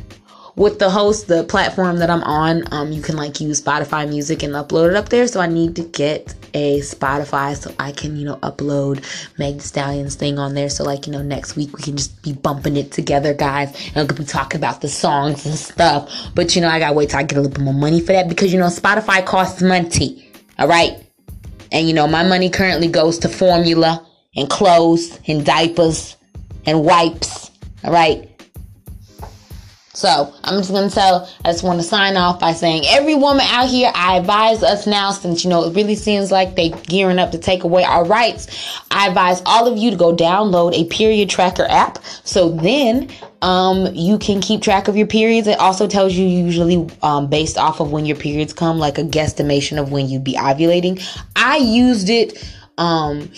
with 0.58 0.80
the 0.80 0.90
host, 0.90 1.28
the 1.28 1.44
platform 1.44 1.98
that 1.98 2.10
I'm 2.10 2.24
on, 2.24 2.64
um, 2.72 2.90
you 2.90 3.00
can 3.00 3.16
like 3.16 3.40
use 3.40 3.62
Spotify 3.62 4.08
music 4.08 4.42
and 4.42 4.54
upload 4.54 4.90
it 4.90 4.96
up 4.96 5.08
there. 5.08 5.28
So 5.28 5.40
I 5.40 5.46
need 5.46 5.76
to 5.76 5.84
get 5.84 6.34
a 6.52 6.80
Spotify 6.80 7.56
so 7.56 7.72
I 7.78 7.92
can, 7.92 8.16
you 8.16 8.24
know, 8.24 8.36
upload 8.38 9.04
Meg 9.38 9.58
the 9.58 9.62
Stallion's 9.62 10.16
thing 10.16 10.36
on 10.36 10.54
there. 10.54 10.68
So 10.68 10.82
like, 10.82 11.06
you 11.06 11.12
know, 11.12 11.22
next 11.22 11.54
week 11.54 11.76
we 11.76 11.82
can 11.84 11.96
just 11.96 12.20
be 12.22 12.32
bumping 12.32 12.76
it 12.76 12.90
together, 12.90 13.32
guys. 13.34 13.92
And 13.94 14.10
we 14.10 14.16
be 14.16 14.24
talking 14.24 14.58
about 14.58 14.80
the 14.80 14.88
songs 14.88 15.46
and 15.46 15.54
stuff. 15.54 16.12
But 16.34 16.56
you 16.56 16.60
know, 16.60 16.68
I 16.68 16.80
gotta 16.80 16.94
wait 16.94 17.10
till 17.10 17.20
I 17.20 17.22
get 17.22 17.38
a 17.38 17.40
little 17.40 17.54
bit 17.54 17.62
more 17.62 17.72
money 17.72 18.00
for 18.00 18.12
that 18.12 18.28
because 18.28 18.52
you 18.52 18.58
know, 18.58 18.66
Spotify 18.66 19.24
costs 19.24 19.62
money. 19.62 20.32
All 20.58 20.66
right. 20.66 21.04
And 21.70 21.86
you 21.86 21.94
know, 21.94 22.08
my 22.08 22.24
money 22.24 22.50
currently 22.50 22.88
goes 22.88 23.18
to 23.20 23.28
formula 23.28 24.04
and 24.34 24.50
clothes 24.50 25.20
and 25.28 25.46
diapers 25.46 26.16
and 26.66 26.84
wipes. 26.84 27.52
All 27.84 27.92
right. 27.92 28.28
So 29.98 30.32
I'm 30.44 30.58
just 30.58 30.70
gonna 30.70 30.88
tell. 30.88 31.28
I 31.44 31.50
just 31.50 31.64
want 31.64 31.80
to 31.80 31.82
sign 31.82 32.16
off 32.16 32.38
by 32.38 32.52
saying, 32.52 32.84
every 32.86 33.16
woman 33.16 33.44
out 33.48 33.68
here, 33.68 33.90
I 33.92 34.16
advise 34.18 34.62
us 34.62 34.86
now, 34.86 35.10
since 35.10 35.42
you 35.42 35.50
know 35.50 35.64
it 35.64 35.74
really 35.74 35.96
seems 35.96 36.30
like 36.30 36.54
they 36.54 36.68
gearing 36.68 37.18
up 37.18 37.32
to 37.32 37.38
take 37.38 37.64
away 37.64 37.82
our 37.82 38.04
rights. 38.04 38.46
I 38.92 39.08
advise 39.08 39.42
all 39.44 39.66
of 39.66 39.76
you 39.76 39.90
to 39.90 39.96
go 39.96 40.14
download 40.14 40.72
a 40.72 40.84
period 40.84 41.28
tracker 41.28 41.66
app. 41.68 41.98
So 42.22 42.48
then, 42.50 43.10
um, 43.42 43.88
you 43.92 44.20
can 44.20 44.40
keep 44.40 44.62
track 44.62 44.86
of 44.86 44.96
your 44.96 45.08
periods. 45.08 45.48
It 45.48 45.58
also 45.58 45.88
tells 45.88 46.14
you 46.14 46.24
usually, 46.24 46.88
um, 47.02 47.26
based 47.26 47.58
off 47.58 47.80
of 47.80 47.90
when 47.90 48.06
your 48.06 48.16
periods 48.16 48.52
come, 48.52 48.78
like 48.78 48.98
a 48.98 49.02
guesstimation 49.02 49.80
of 49.80 49.90
when 49.90 50.08
you'd 50.08 50.22
be 50.22 50.34
ovulating. 50.34 51.02
I 51.34 51.56
used 51.56 52.08
it, 52.08 52.40
um, 52.78 53.32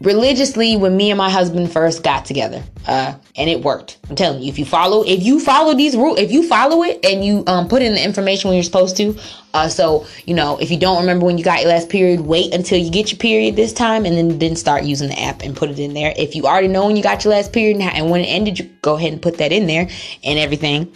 religiously 0.00 0.76
when 0.76 0.96
me 0.96 1.10
and 1.10 1.18
my 1.18 1.28
husband 1.28 1.70
first 1.70 2.02
got 2.02 2.24
together 2.24 2.62
uh, 2.86 3.14
and 3.36 3.50
it 3.50 3.60
worked. 3.62 3.98
I'm 4.08 4.16
telling 4.16 4.42
you 4.42 4.48
if 4.48 4.58
you 4.58 4.64
follow 4.64 5.04
if 5.06 5.22
you 5.22 5.38
follow 5.38 5.74
these 5.74 5.94
rules 5.94 6.18
if 6.18 6.32
you 6.32 6.46
follow 6.48 6.82
it 6.82 7.04
and 7.04 7.22
you 7.24 7.44
um, 7.46 7.68
put 7.68 7.82
in 7.82 7.94
the 7.94 8.02
information 8.02 8.48
when 8.48 8.56
you're 8.56 8.64
supposed 8.64 8.96
to 8.96 9.14
uh, 9.52 9.68
so 9.68 10.06
you 10.24 10.34
know 10.34 10.56
if 10.58 10.70
you 10.70 10.78
don't 10.78 11.00
remember 11.00 11.26
when 11.26 11.36
you 11.36 11.44
got 11.44 11.60
your 11.60 11.68
last 11.68 11.90
period 11.90 12.20
wait 12.20 12.54
until 12.54 12.78
you 12.78 12.90
get 12.90 13.12
your 13.12 13.18
period 13.18 13.56
this 13.56 13.74
time 13.74 14.06
and 14.06 14.16
then 14.16 14.38
then 14.38 14.56
start 14.56 14.84
using 14.84 15.08
the 15.08 15.20
app 15.20 15.42
and 15.42 15.54
put 15.54 15.68
it 15.68 15.78
in 15.78 15.92
there. 15.92 16.14
If 16.16 16.34
you 16.34 16.44
already 16.44 16.68
know 16.68 16.86
when 16.86 16.96
you 16.96 17.02
got 17.02 17.24
your 17.24 17.34
last 17.34 17.52
period 17.52 17.76
and, 17.76 17.94
and 17.94 18.10
when 18.10 18.22
it 18.22 18.28
ended 18.28 18.58
you 18.58 18.70
go 18.80 18.96
ahead 18.96 19.12
and 19.12 19.20
put 19.20 19.36
that 19.38 19.52
in 19.52 19.66
there 19.66 19.88
and 20.24 20.38
everything. 20.38 20.92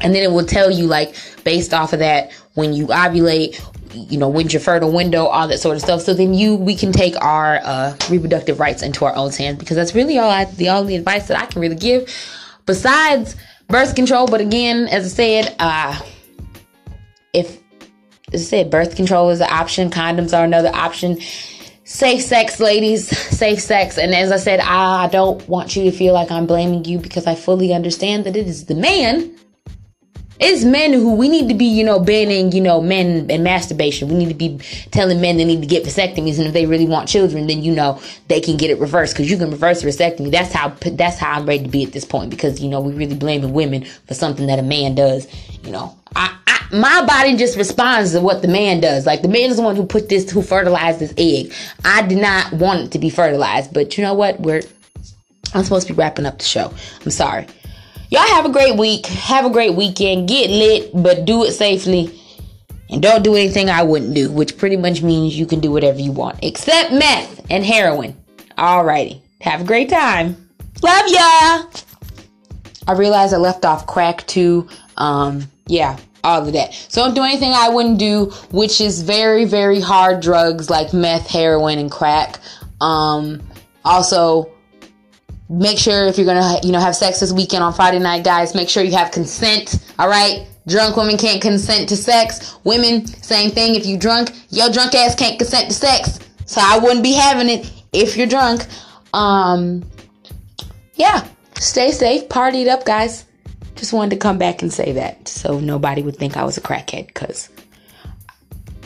And 0.00 0.12
then 0.12 0.24
it 0.24 0.32
will 0.32 0.46
tell 0.46 0.72
you 0.72 0.86
like 0.86 1.14
based 1.44 1.72
off 1.72 1.92
of 1.92 2.00
that 2.00 2.32
when 2.54 2.72
you 2.72 2.86
ovulate 2.88 3.60
you 3.94 4.18
know, 4.18 4.28
when's 4.28 4.52
your 4.52 4.60
fertile 4.60 4.92
window, 4.92 5.26
all 5.26 5.48
that 5.48 5.58
sort 5.58 5.76
of 5.76 5.82
stuff. 5.82 6.00
So 6.00 6.14
then 6.14 6.34
you, 6.34 6.56
we 6.56 6.74
can 6.74 6.92
take 6.92 7.14
our 7.22 7.60
uh, 7.62 7.96
reproductive 8.10 8.60
rights 8.60 8.82
into 8.82 9.04
our 9.04 9.14
own 9.14 9.32
hands 9.32 9.58
because 9.58 9.76
that's 9.76 9.94
really 9.94 10.18
all 10.18 10.30
I, 10.30 10.44
the 10.46 10.70
only 10.70 10.96
advice 10.96 11.28
that 11.28 11.40
I 11.40 11.46
can 11.46 11.60
really 11.60 11.76
give 11.76 12.12
besides 12.66 13.36
birth 13.68 13.94
control. 13.94 14.26
But 14.26 14.40
again, 14.40 14.88
as 14.88 15.04
I 15.04 15.08
said, 15.08 15.56
uh, 15.58 16.00
if, 17.32 17.58
as 18.32 18.42
I 18.42 18.44
said, 18.44 18.70
birth 18.70 18.96
control 18.96 19.30
is 19.30 19.40
an 19.40 19.48
option, 19.50 19.90
condoms 19.90 20.36
are 20.36 20.44
another 20.44 20.70
option. 20.74 21.20
Safe 21.84 22.22
sex, 22.22 22.60
ladies, 22.60 23.06
safe 23.36 23.60
sex. 23.60 23.98
And 23.98 24.14
as 24.14 24.32
I 24.32 24.38
said, 24.38 24.60
I 24.60 25.08
don't 25.08 25.46
want 25.48 25.76
you 25.76 25.84
to 25.84 25.92
feel 25.92 26.14
like 26.14 26.30
I'm 26.30 26.46
blaming 26.46 26.84
you 26.84 26.98
because 26.98 27.26
I 27.26 27.34
fully 27.34 27.72
understand 27.72 28.24
that 28.24 28.36
it 28.36 28.46
is 28.46 28.66
the 28.66 28.74
man 28.74 29.36
it's 30.44 30.62
men 30.62 30.92
who 30.92 31.14
we 31.14 31.28
need 31.28 31.48
to 31.48 31.54
be, 31.54 31.64
you 31.64 31.82
know, 31.82 31.98
banning, 31.98 32.52
you 32.52 32.60
know, 32.60 32.80
men 32.80 33.30
and 33.30 33.42
masturbation. 33.42 34.08
We 34.08 34.14
need 34.14 34.28
to 34.28 34.34
be 34.34 34.58
telling 34.90 35.20
men 35.20 35.38
they 35.38 35.44
need 35.44 35.62
to 35.62 35.66
get 35.66 35.84
vasectomies, 35.84 36.38
and 36.38 36.46
if 36.46 36.52
they 36.52 36.66
really 36.66 36.86
want 36.86 37.08
children, 37.08 37.46
then 37.46 37.62
you 37.62 37.74
know 37.74 38.00
they 38.28 38.40
can 38.40 38.58
get 38.58 38.70
it 38.70 38.78
reversed 38.78 39.14
because 39.14 39.30
you 39.30 39.38
can 39.38 39.50
reverse 39.50 39.82
a 39.82 39.86
vasectomy. 39.86 40.30
That's 40.30 40.52
how 40.52 40.68
that's 40.68 41.18
how 41.18 41.32
I'm 41.32 41.46
ready 41.46 41.64
to 41.64 41.70
be 41.70 41.84
at 41.84 41.92
this 41.92 42.04
point 42.04 42.30
because 42.30 42.60
you 42.60 42.68
know 42.68 42.80
we 42.80 42.92
really 42.92 43.16
blaming 43.16 43.54
women 43.54 43.84
for 44.06 44.14
something 44.14 44.46
that 44.48 44.58
a 44.58 44.62
man 44.62 44.94
does. 44.94 45.26
You 45.64 45.72
know, 45.72 45.96
I, 46.14 46.36
I 46.46 46.66
my 46.72 47.06
body 47.06 47.36
just 47.36 47.56
responds 47.56 48.12
to 48.12 48.20
what 48.20 48.42
the 48.42 48.48
man 48.48 48.80
does. 48.80 49.06
Like 49.06 49.22
the 49.22 49.28
man 49.28 49.50
is 49.50 49.56
the 49.56 49.62
one 49.62 49.76
who 49.76 49.86
put 49.86 50.10
this, 50.10 50.30
who 50.30 50.42
fertilized 50.42 51.00
this 51.00 51.14
egg. 51.16 51.54
I 51.84 52.06
did 52.06 52.18
not 52.18 52.52
want 52.52 52.80
it 52.80 52.92
to 52.92 52.98
be 52.98 53.08
fertilized, 53.08 53.72
but 53.72 53.96
you 53.96 54.04
know 54.04 54.14
what? 54.14 54.40
We're 54.40 54.62
I'm 55.54 55.62
supposed 55.62 55.86
to 55.86 55.94
be 55.94 55.96
wrapping 55.96 56.26
up 56.26 56.38
the 56.38 56.44
show. 56.44 56.72
I'm 57.02 57.10
sorry. 57.10 57.46
Y'all 58.14 58.22
have 58.28 58.46
a 58.46 58.48
great 58.48 58.76
week. 58.76 59.06
Have 59.06 59.44
a 59.44 59.50
great 59.50 59.74
weekend. 59.74 60.28
Get 60.28 60.48
lit, 60.48 60.90
but 60.94 61.24
do 61.24 61.42
it 61.42 61.50
safely. 61.50 62.16
And 62.88 63.02
don't 63.02 63.24
do 63.24 63.34
anything 63.34 63.68
I 63.68 63.82
wouldn't 63.82 64.14
do, 64.14 64.30
which 64.30 64.56
pretty 64.56 64.76
much 64.76 65.02
means 65.02 65.36
you 65.36 65.46
can 65.46 65.58
do 65.58 65.72
whatever 65.72 65.98
you 65.98 66.12
want, 66.12 66.38
except 66.40 66.92
meth 66.92 67.44
and 67.50 67.64
heroin. 67.64 68.16
Alrighty. 68.56 69.20
Have 69.40 69.62
a 69.62 69.64
great 69.64 69.88
time. 69.88 70.48
Love 70.80 71.08
ya! 71.08 71.64
I 72.86 72.92
realized 72.96 73.34
I 73.34 73.38
left 73.38 73.64
off 73.64 73.88
crack 73.88 74.24
too. 74.28 74.68
Um, 74.96 75.50
yeah, 75.66 75.98
all 76.22 76.46
of 76.46 76.52
that. 76.52 76.72
So 76.72 77.04
don't 77.04 77.14
do 77.14 77.24
anything 77.24 77.50
I 77.50 77.68
wouldn't 77.68 77.98
do, 77.98 78.26
which 78.52 78.80
is 78.80 79.02
very, 79.02 79.44
very 79.44 79.80
hard 79.80 80.22
drugs 80.22 80.70
like 80.70 80.94
meth, 80.94 81.26
heroin, 81.26 81.80
and 81.80 81.90
crack. 81.90 82.38
Um, 82.80 83.42
also, 83.84 84.53
make 85.58 85.78
sure 85.78 86.06
if 86.06 86.18
you're 86.18 86.26
gonna 86.26 86.58
you 86.62 86.72
know 86.72 86.80
have 86.80 86.96
sex 86.96 87.20
this 87.20 87.32
weekend 87.32 87.62
on 87.62 87.72
Friday 87.72 87.98
night, 87.98 88.24
guys, 88.24 88.54
make 88.54 88.68
sure 88.68 88.82
you 88.82 88.96
have 88.96 89.10
consent. 89.10 89.76
All 89.98 90.08
right. 90.08 90.46
Drunk 90.66 90.96
women 90.96 91.18
can't 91.18 91.42
consent 91.42 91.88
to 91.90 91.96
sex. 91.96 92.56
Women, 92.64 93.06
same 93.06 93.50
thing. 93.50 93.74
If 93.74 93.84
you 93.84 93.98
drunk, 93.98 94.30
your 94.48 94.70
drunk 94.70 94.94
ass 94.94 95.14
can't 95.14 95.38
consent 95.38 95.68
to 95.68 95.74
sex. 95.74 96.20
So 96.46 96.60
I 96.64 96.78
wouldn't 96.78 97.02
be 97.02 97.12
having 97.12 97.50
it 97.50 97.70
if 97.92 98.16
you're 98.16 98.26
drunk. 98.26 98.66
Um, 99.12 99.84
yeah. 100.94 101.26
Stay 101.56 101.90
safe. 101.92 102.28
Party 102.28 102.62
it 102.62 102.68
up, 102.68 102.84
guys. 102.84 103.26
Just 103.74 103.92
wanted 103.92 104.10
to 104.10 104.16
come 104.16 104.38
back 104.38 104.62
and 104.62 104.72
say 104.72 104.92
that 104.92 105.28
so 105.28 105.60
nobody 105.60 106.02
would 106.02 106.16
think 106.16 106.36
I 106.36 106.44
was 106.44 106.56
a 106.56 106.60
crackhead 106.60 107.08
because 107.08 107.50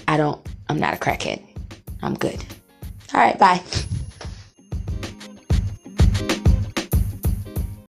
I 0.08 0.16
don't. 0.16 0.44
I'm 0.68 0.80
not 0.80 0.94
a 0.94 0.96
crackhead. 0.96 1.42
I'm 2.02 2.14
good. 2.14 2.44
All 3.14 3.20
right. 3.20 3.38
Bye. 3.38 3.62